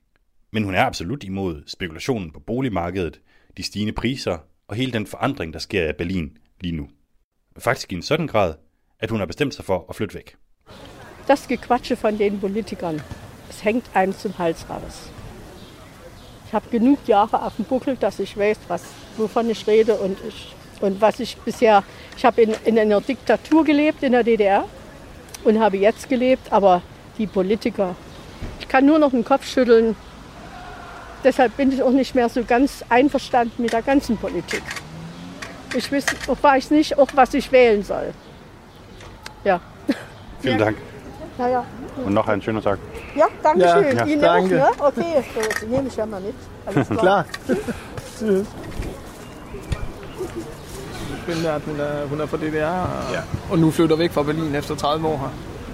Men 0.52 0.64
hun 0.64 0.76
er 0.76 0.86
absolut 0.86 1.24
imod 1.24 1.64
spekulationen 1.68 2.32
på 2.32 2.40
boligmarkedet, 2.40 3.22
de 3.58 3.64
stigende 3.64 3.94
priser 3.94 4.38
og 4.68 4.76
hele 4.76 4.92
den 4.92 5.08
forandring, 5.08 5.54
der 5.54 5.60
sker 5.60 5.90
i 5.90 5.94
Berlin 5.94 6.38
lige 6.62 6.76
nu. 6.76 6.90
Faktisk 7.58 7.92
i 7.92 7.96
en 7.96 8.02
sådan 8.02 8.28
grad, 8.28 8.54
at 9.00 9.10
hun 9.10 9.20
har 9.20 9.26
bestemt 9.26 9.54
sig 9.54 9.66
for 9.66 9.86
at 9.90 9.96
flytte 9.96 10.16
væk. 10.16 10.36
Das 11.28 11.48
Gequatsche 11.48 11.98
von 12.02 12.18
den 12.18 12.40
Politikern, 12.40 13.02
es 13.50 13.60
hängt 13.60 13.96
einem 13.96 14.14
zum 14.14 14.34
Hals 14.38 14.70
raus. 14.70 15.12
Ich 16.46 16.54
habe 16.54 16.70
genug 16.70 17.00
Jahre 17.08 17.46
auf 17.46 17.56
dem 17.56 17.66
Buckel, 17.66 17.96
dass 17.96 18.20
ich 18.20 18.38
weiß, 18.38 18.60
was, 18.68 18.84
wovon 19.18 19.50
ich 19.50 19.68
rede 19.68 20.00
und, 20.00 20.18
ich, 20.28 20.56
und 20.82 21.00
was 21.02 21.20
ich 21.20 21.38
bisher. 21.38 21.84
Ich 22.18 22.26
habe 22.26 22.42
in, 22.42 22.54
in 22.66 22.78
einer 22.78 23.02
Diktatur 23.02 23.64
gelebt 23.64 24.04
in 24.04 24.12
der 24.12 24.24
DDR 24.24 24.66
und 25.44 25.60
habe 25.60 25.78
jetzt 25.78 26.10
gelebt, 26.10 26.52
aber 26.52 26.82
die 27.18 27.28
Politiker, 27.28 27.96
ich 28.60 28.68
kann 28.68 28.86
nur 28.86 29.00
noch 29.00 29.12
den 29.12 29.24
Kopf 29.24 29.46
schütteln. 29.46 29.96
Deshalb 31.24 31.56
bin 31.56 31.72
ich 31.72 31.84
auch 31.84 31.92
nicht 31.92 32.16
mehr 32.16 32.30
so 32.30 32.44
ganz 32.44 32.84
einverstanden 32.90 33.62
mit 33.62 33.74
der 33.74 33.84
ganzen 33.84 34.18
Politik. 34.18 34.64
Ich 35.76 35.92
weiß, 35.92 36.06
auch 36.28 36.38
weiß 36.42 36.72
nicht, 36.72 36.98
auch 36.98 37.08
was 37.14 37.34
ich 37.34 37.52
wählen 37.52 37.84
soll. 37.84 38.14
Ja. 39.44 39.62
Vielen 40.42 40.58
Dank. 40.58 40.78
Ja, 41.38 41.48
ja. 41.48 41.66
Und 42.06 42.14
noch 42.14 42.28
einen 42.28 42.42
schönen 42.42 42.62
Tag. 42.62 42.80
Ja, 43.16 43.28
danke 43.44 43.62
Ja, 43.62 43.74
schön. 43.84 43.98
ja, 43.98 44.06
Ihnen 44.06 44.22
danke. 44.22 44.66
auch, 44.66 44.96
ne? 44.96 45.02
Okay, 45.04 45.24
so, 45.60 45.68
nehme 45.68 45.88
ich 45.88 45.96
ja 45.96 46.06
mal 46.06 46.22
mit. 46.22 46.36
Alles 46.66 46.88
klar. 47.00 47.00
Klar. 47.00 47.26
Tschüss. 48.20 48.48
Spændende, 51.32 51.56
at 51.56 51.62
hun 51.62 51.80
er, 51.80 52.08
hun 52.08 52.22
er 52.22 52.26
fra 52.26 52.38
DDR, 52.38 52.66
og, 52.66 53.14
ja. 53.14 53.22
og 53.50 53.60
nu 53.60 53.72
flytter 53.72 53.96
væk 53.96 54.12
fra 54.12 54.24
Berlin 54.24 54.56
efter 54.56 54.76
30 54.76 55.08
år 55.08 55.18
her 55.18 55.30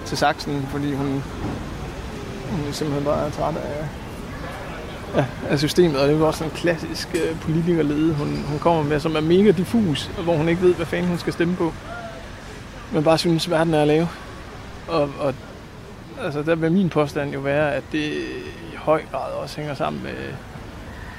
til 0.06 0.18
Sachsen, 0.18 0.66
fordi 0.70 0.94
hun, 0.94 1.22
hun 2.50 2.72
simpelthen 2.72 3.04
bare 3.04 3.26
er 3.26 3.30
træt 3.30 3.54
af, 3.56 3.86
ja, 5.16 5.24
af 5.48 5.58
systemet. 5.58 5.96
Og 5.96 6.08
det 6.08 6.14
er 6.14 6.18
jo 6.18 6.26
også 6.26 6.44
en 6.44 6.50
klassisk 6.50 7.08
uh, 7.14 7.40
politikerlede, 7.40 8.14
hun, 8.14 8.44
hun 8.48 8.58
kommer 8.58 8.82
med, 8.82 9.00
som 9.00 9.16
er 9.16 9.20
mega 9.20 9.50
diffus, 9.50 10.10
og 10.18 10.24
hvor 10.24 10.36
hun 10.36 10.48
ikke 10.48 10.62
ved, 10.62 10.74
hvad 10.74 10.86
fanden 10.86 11.08
hun 11.08 11.18
skal 11.18 11.32
stemme 11.32 11.56
på. 11.56 11.72
Men 12.92 13.04
bare 13.04 13.18
synes, 13.18 13.50
verden 13.50 13.74
er 13.74 13.80
at 13.82 13.88
lave. 13.88 14.08
Og, 14.88 15.10
og 15.20 15.34
altså, 16.22 16.42
der 16.42 16.54
vil 16.54 16.72
min 16.72 16.88
påstand 16.88 17.32
jo 17.32 17.40
være, 17.40 17.74
at 17.74 17.82
det 17.92 18.04
i 18.72 18.76
høj 18.76 19.02
grad 19.12 19.32
også 19.32 19.56
hænger 19.56 19.74
sammen 19.74 20.02
med, 20.02 20.14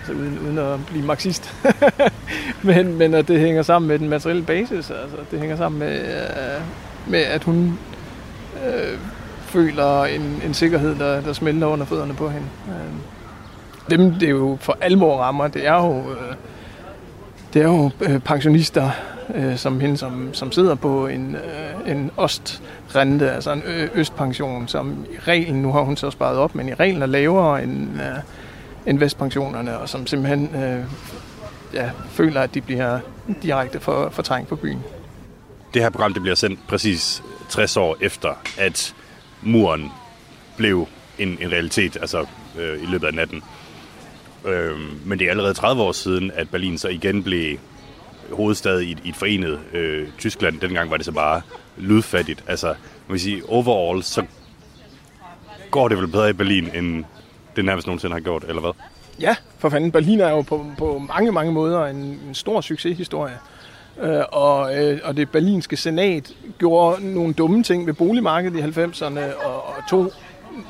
altså 0.09 0.23
uden, 0.23 0.39
uden 0.39 0.57
at 0.57 0.85
blive 0.85 1.05
marxist, 1.05 1.55
men, 2.63 2.97
men 2.97 3.13
at 3.13 3.27
det 3.27 3.39
hænger 3.39 3.61
sammen 3.61 3.87
med 3.87 3.99
den 3.99 4.09
materielle 4.09 4.43
basis. 4.43 4.73
Altså, 4.73 5.17
det 5.31 5.39
hænger 5.39 5.57
sammen 5.57 5.79
med, 5.79 5.99
øh, 5.99 6.61
med 7.07 7.19
at 7.19 7.43
hun 7.43 7.79
øh, 8.65 8.97
føler 9.41 10.03
en, 10.03 10.41
en 10.45 10.53
sikkerhed, 10.53 10.95
der, 10.95 11.21
der 11.21 11.33
smelter 11.33 11.67
under 11.67 11.85
fødderne 11.85 12.13
på 12.13 12.29
hende. 12.29 12.47
Øh, 12.67 12.93
dem, 13.89 14.13
det 14.13 14.23
er 14.23 14.29
jo 14.29 14.57
for 14.61 14.77
alvor 14.81 15.17
rammer, 15.17 15.47
det 15.47 15.67
er 15.67 15.73
jo, 15.73 15.99
øh, 15.99 16.35
det 17.53 17.61
er 17.61 17.67
jo 17.67 17.91
øh, 18.01 18.19
pensionister, 18.19 18.89
øh, 19.35 19.57
som 19.57 19.79
hende, 19.79 19.97
som, 19.97 20.33
som 20.33 20.51
sidder 20.51 20.75
på 20.75 21.07
en, 21.07 21.35
øh, 21.35 21.91
en 21.91 22.11
ostrente, 22.17 23.31
altså 23.31 23.51
en 23.51 23.63
østpension, 23.95 24.67
som 24.67 25.05
i 25.11 25.19
reglen, 25.19 25.61
nu 25.61 25.71
har 25.71 25.81
hun 25.81 25.97
så 25.97 26.11
sparet 26.11 26.37
op, 26.37 26.55
men 26.55 26.69
i 26.69 26.73
reglen 26.73 27.01
er 27.01 27.05
lavere 27.05 27.63
end, 27.63 27.89
øh, 27.95 28.21
investpensionerne, 28.87 28.99
vestpensionerne, 29.01 29.79
og 29.79 29.89
som 29.89 30.07
simpelthen 30.07 30.55
øh, 30.63 30.83
ja, 31.73 31.91
føler, 32.09 32.41
at 32.41 32.53
de 32.53 32.61
bliver 32.61 32.99
direkte 33.43 33.79
for, 33.79 34.09
fortrængt 34.09 34.49
på 34.49 34.55
byen. 34.55 34.79
Det 35.73 35.81
her 35.81 35.89
program 35.89 36.13
det 36.13 36.21
bliver 36.21 36.35
sendt 36.35 36.59
præcis 36.67 37.23
60 37.49 37.77
år 37.77 37.97
efter, 38.01 38.33
at 38.57 38.95
muren 39.41 39.91
blev 40.57 40.87
en, 41.19 41.37
en 41.41 41.51
realitet, 41.51 41.97
altså 42.01 42.25
øh, 42.59 42.83
i 42.83 42.85
løbet 42.85 43.07
af 43.07 43.13
natten. 43.13 43.43
Øh, 44.45 44.77
men 45.05 45.19
det 45.19 45.25
er 45.27 45.31
allerede 45.31 45.53
30 45.53 45.81
år 45.83 45.91
siden, 45.91 46.31
at 46.35 46.49
Berlin 46.49 46.77
så 46.77 46.87
igen 46.87 47.23
blev 47.23 47.57
hovedstad 48.31 48.79
i, 48.79 48.91
et- 48.91 48.99
i 49.03 49.09
et 49.09 49.15
forenet 49.15 49.59
øh, 49.73 50.07
Tyskland. 50.17 50.59
Dengang 50.59 50.91
var 50.91 50.97
det 50.97 51.05
så 51.05 51.11
bare 51.11 51.41
lydfattigt. 51.77 52.43
Altså, 52.47 52.67
man 52.67 52.75
vil 53.13 53.19
sige, 53.19 53.49
overall, 53.49 54.03
så 54.03 54.25
går 55.71 55.87
det 55.87 55.97
vel 55.97 56.07
bedre 56.07 56.29
i 56.29 56.33
Berlin, 56.33 56.69
end 56.75 57.05
det 57.59 57.65
nærmest 57.65 57.87
nogensinde 57.87 58.13
har 58.13 58.19
gjort, 58.19 58.43
eller 58.47 58.61
hvad? 58.61 58.71
Ja, 59.19 59.35
for 59.57 59.69
fanden. 59.69 59.91
Berlin 59.91 60.19
er 60.19 60.29
jo 60.29 60.41
på, 60.41 60.65
på 60.77 61.01
mange, 61.15 61.31
mange 61.31 61.51
måder 61.51 61.85
en, 61.85 61.95
en 61.97 62.33
stor 62.33 62.61
succeshistorie. 62.61 63.37
Øh, 64.01 64.21
og, 64.31 64.77
øh, 64.77 64.99
og 65.03 65.17
det 65.17 65.29
berlinske 65.29 65.77
senat 65.77 66.33
gjorde 66.57 67.13
nogle 67.13 67.33
dumme 67.33 67.63
ting 67.63 67.87
ved 67.87 67.93
boligmarkedet 67.93 68.59
i 68.59 68.79
90'erne 68.81 69.45
og, 69.45 69.67
og 69.67 69.73
tog 69.89 70.11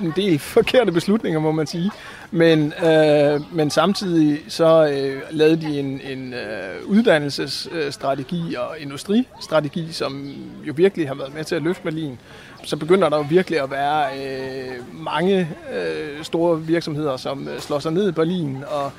en 0.03 0.13
del 0.15 0.39
forkerte 0.57 0.91
beslutninger, 0.91 1.39
må 1.39 1.51
man 1.51 1.67
sige. 1.67 1.91
Men, 2.31 2.73
øh, 2.85 3.55
men 3.55 3.69
samtidig 3.69 4.39
så 4.47 4.87
øh, 4.87 5.21
lavede 5.31 5.61
de 5.61 5.79
en, 5.79 6.01
en 6.01 6.33
øh, 6.33 6.85
uddannelsesstrategi 6.85 8.55
og 8.55 8.75
industristrategi, 8.79 9.91
som 9.91 10.33
jo 10.63 10.73
virkelig 10.75 11.07
har 11.07 11.15
været 11.15 11.33
med 11.35 11.43
til 11.43 11.55
at 11.55 11.61
løfte 11.61 11.83
Berlin. 11.83 12.19
Så 12.64 12.78
begynder 12.78 13.10
der 13.10 13.18
jo 13.18 13.26
virkelig 13.30 13.62
at 13.62 13.72
være 13.72 14.05
øh, 14.18 15.03
mange 15.03 15.49
øh, 15.74 16.24
store 16.24 16.62
virksomheder, 16.62 17.18
som 17.18 17.47
øh, 17.47 17.60
slår 17.60 17.80
sig 17.80 17.91
ned 17.91 18.10
i 18.10 18.12
Berlin, 18.12 18.64
og, 18.68 18.91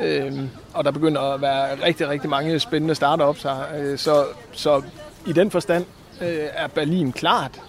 øh, 0.00 0.32
og 0.74 0.84
der 0.84 0.90
begynder 0.90 1.20
at 1.20 1.40
være 1.40 1.86
rigtig, 1.86 2.08
rigtig 2.08 2.30
mange 2.30 2.58
spændende 2.60 2.94
startups 2.94 3.42
her. 3.42 3.56
Øh, 3.78 3.98
så, 3.98 4.24
så 4.52 4.82
i 5.26 5.32
den 5.32 5.50
forstand 5.50 5.84
øh, 6.22 6.46
er 6.52 6.66
Berlin 6.66 7.12
klart, 7.12 7.60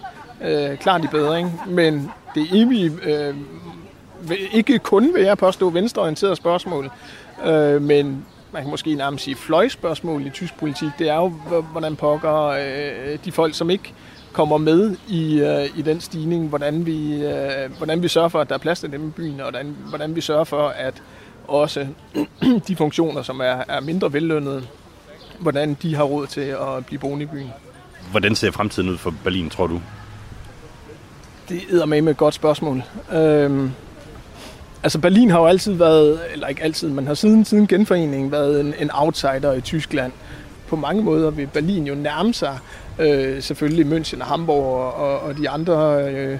øh, 0.42 0.78
klart 0.78 1.04
i 1.04 1.08
bedring, 1.08 1.60
men 1.66 2.10
det 2.34 2.48
evige, 2.52 2.92
øh, 3.02 3.34
ikke 4.52 4.78
kun 4.78 5.14
vil 5.14 5.22
jeg 5.22 5.38
påstå 5.38 5.70
venstreorienterede 5.70 6.36
spørgsmål, 6.36 6.90
øh, 7.44 7.82
men 7.82 8.26
man 8.52 8.62
kan 8.62 8.70
måske 8.70 8.94
nærmest 8.94 9.24
sige 9.24 9.36
fløjspørgsmål 9.36 10.26
i 10.26 10.30
tysk 10.30 10.58
politik, 10.58 10.88
det 10.98 11.08
er 11.08 11.16
jo, 11.16 11.28
hvordan 11.72 11.96
pokker 11.96 12.46
øh, 12.46 13.18
de 13.24 13.32
folk, 13.32 13.54
som 13.54 13.70
ikke 13.70 13.94
kommer 14.32 14.58
med 14.58 14.96
i, 15.08 15.40
øh, 15.40 15.78
i 15.78 15.82
den 15.82 16.00
stigning, 16.00 16.48
hvordan 16.48 16.86
vi, 16.86 17.24
øh, 17.24 17.76
hvordan 17.76 18.02
vi 18.02 18.08
sørger 18.08 18.28
for, 18.28 18.40
at 18.40 18.48
der 18.48 18.54
er 18.54 18.58
plads 18.58 18.80
til 18.80 18.92
dem 18.92 19.08
i 19.08 19.10
byen, 19.10 19.40
og 19.40 19.50
hvordan, 19.50 19.76
hvordan 19.88 20.16
vi 20.16 20.20
sørger 20.20 20.44
for, 20.44 20.68
at 20.68 21.02
også 21.48 21.86
de 22.68 22.76
funktioner, 22.76 23.22
som 23.22 23.40
er, 23.40 23.64
er 23.68 23.80
mindre 23.80 24.12
vellønnede, 24.12 24.62
hvordan 25.38 25.74
de 25.82 25.94
har 25.94 26.04
råd 26.04 26.26
til 26.26 26.40
at 26.40 26.86
blive 26.86 26.98
boende 26.98 27.22
i 27.22 27.26
byen. 27.26 27.50
Hvordan 28.10 28.34
ser 28.34 28.50
fremtiden 28.50 28.88
ud 28.88 28.98
for 28.98 29.14
Berlin, 29.24 29.50
tror 29.50 29.66
du? 29.66 29.80
Det 31.48 31.62
er 31.82 31.86
med 31.86 32.08
et 32.08 32.16
godt 32.16 32.34
spørgsmål. 32.34 32.82
Øhm, 33.12 33.70
altså 34.82 34.98
Berlin 34.98 35.30
har 35.30 35.38
jo 35.38 35.46
altid 35.46 35.72
været, 35.72 36.20
eller 36.32 36.48
ikke 36.48 36.62
altid, 36.62 36.88
men 36.88 37.06
har 37.06 37.14
siden, 37.14 37.44
siden 37.44 37.66
genforeningen 37.66 38.32
været 38.32 38.60
en, 38.60 38.74
en 38.78 38.90
outsider 38.94 39.52
i 39.52 39.60
Tyskland. 39.60 40.12
På 40.70 40.76
mange 40.76 41.02
måder 41.02 41.30
vil 41.30 41.46
Berlin 41.46 41.86
jo 41.86 41.94
nærme 41.94 42.34
sig 42.34 42.58
øh, 43.00 43.42
selvfølgelig 43.42 43.86
München 43.86 44.20
og 44.20 44.26
Hamburg 44.26 44.94
og, 44.94 45.20
og 45.20 45.38
de 45.38 45.48
andre 45.48 46.04
øh, 46.12 46.38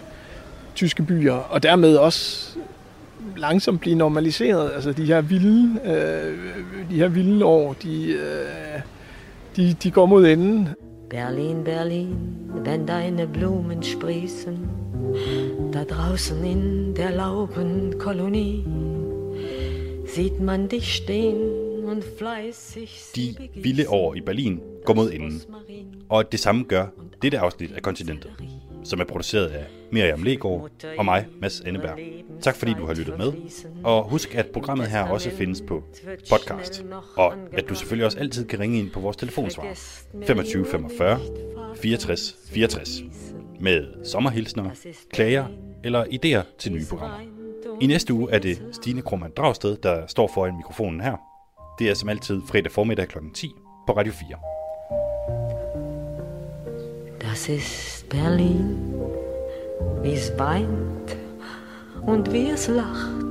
tyske 0.75 1.03
byer, 1.03 1.35
og 1.35 1.63
dermed 1.63 1.97
også 1.97 2.49
langsomt 3.37 3.81
blive 3.81 3.97
normaliseret. 3.97 4.71
Altså 4.75 4.93
de 4.93 5.05
her 5.05 5.21
vilde, 5.21 5.81
øh, 5.85 6.39
de 6.91 6.97
her 6.97 7.09
vilde 7.09 7.45
år, 7.45 7.77
de, 7.83 8.13
øh, 8.13 8.81
de, 9.57 9.77
de 9.83 9.91
går 9.91 10.07
mod 10.07 10.27
enden. 10.27 10.69
Berlin, 11.11 11.65
Berlin, 11.65 12.17
wenn 12.65 12.87
deine 12.87 13.27
Blumen 13.27 13.83
sprießen, 13.83 14.59
da 15.73 15.85
draußen 15.85 16.45
in 16.45 16.95
der 16.97 17.11
Laubenkolonie, 17.11 18.65
sieht 20.07 20.41
man 20.41 20.69
dich 20.69 20.95
stehen 20.95 21.70
de 23.17 23.49
vilde 23.63 23.89
år 23.89 24.15
i 24.15 24.21
Berlin 24.21 24.61
går 24.85 24.95
mod 24.95 25.13
enden. 25.13 25.43
Og 26.09 26.33
det 26.33 26.41
samme 26.41 26.65
gør 26.65 26.87
dette 27.23 27.39
afsnit 27.39 27.73
af 27.73 27.83
Kontinentet, 27.83 28.31
som 28.85 29.01
er 29.01 29.05
produceret 29.05 29.47
af 29.47 29.65
Miriam 29.93 30.23
Legaard 30.23 30.71
og 30.99 31.05
mig, 31.05 31.27
Mads 31.41 31.61
Enneberg. 31.61 31.99
Tak 32.41 32.57
fordi 32.57 32.73
du 32.73 32.87
har 32.87 32.95
lyttet 32.95 33.19
med, 33.19 33.33
og 33.85 34.11
husk 34.11 34.35
at 34.35 34.47
programmet 34.47 34.87
her 34.87 35.03
også 35.03 35.31
findes 35.31 35.63
på 35.69 35.83
podcast, 36.31 36.85
og 37.17 37.35
at 37.53 37.69
du 37.69 37.75
selvfølgelig 37.75 38.07
også 38.07 38.19
altid 38.19 38.47
kan 38.47 38.61
ringe 38.61 38.79
ind 38.79 38.91
på 38.91 39.01
vores 39.01 39.17
telefonsvar. 39.17 39.67
25 40.27 40.67
45 40.67 41.21
64 41.77 42.37
64 42.53 43.03
med 43.61 44.05
sommerhilsner, 44.05 44.71
klager 45.13 45.47
eller 45.85 46.05
idéer 46.05 46.57
til 46.59 46.73
nye 46.73 46.85
programmer. 46.89 47.21
I 47.81 47.87
næste 47.87 48.15
uge 48.15 48.33
er 48.33 48.39
det 48.39 48.63
Stine 48.73 49.03
Krohmann 49.03 49.33
Dragsted, 49.37 49.77
der 49.77 50.07
står 50.07 50.31
foran 50.35 50.57
mikrofonen 50.57 51.01
her. 51.01 51.30
Det 51.81 51.91
er 51.91 51.95
som 51.95 52.09
altid 52.09 52.43
fredag 52.47 52.73
formiddag 52.73 53.09
kl. 53.09 53.19
10 53.35 53.55
på 53.87 53.93
Radio 53.93 54.13
4. 54.13 54.37
Das 57.21 57.49
ist 57.49 58.09
Berlin, 58.09 58.93
wie 60.03 60.13
es 60.13 60.33
weint 60.39 61.17
und 62.03 62.33
wie 62.33 62.51
es 62.51 62.69
lacht. 62.69 63.30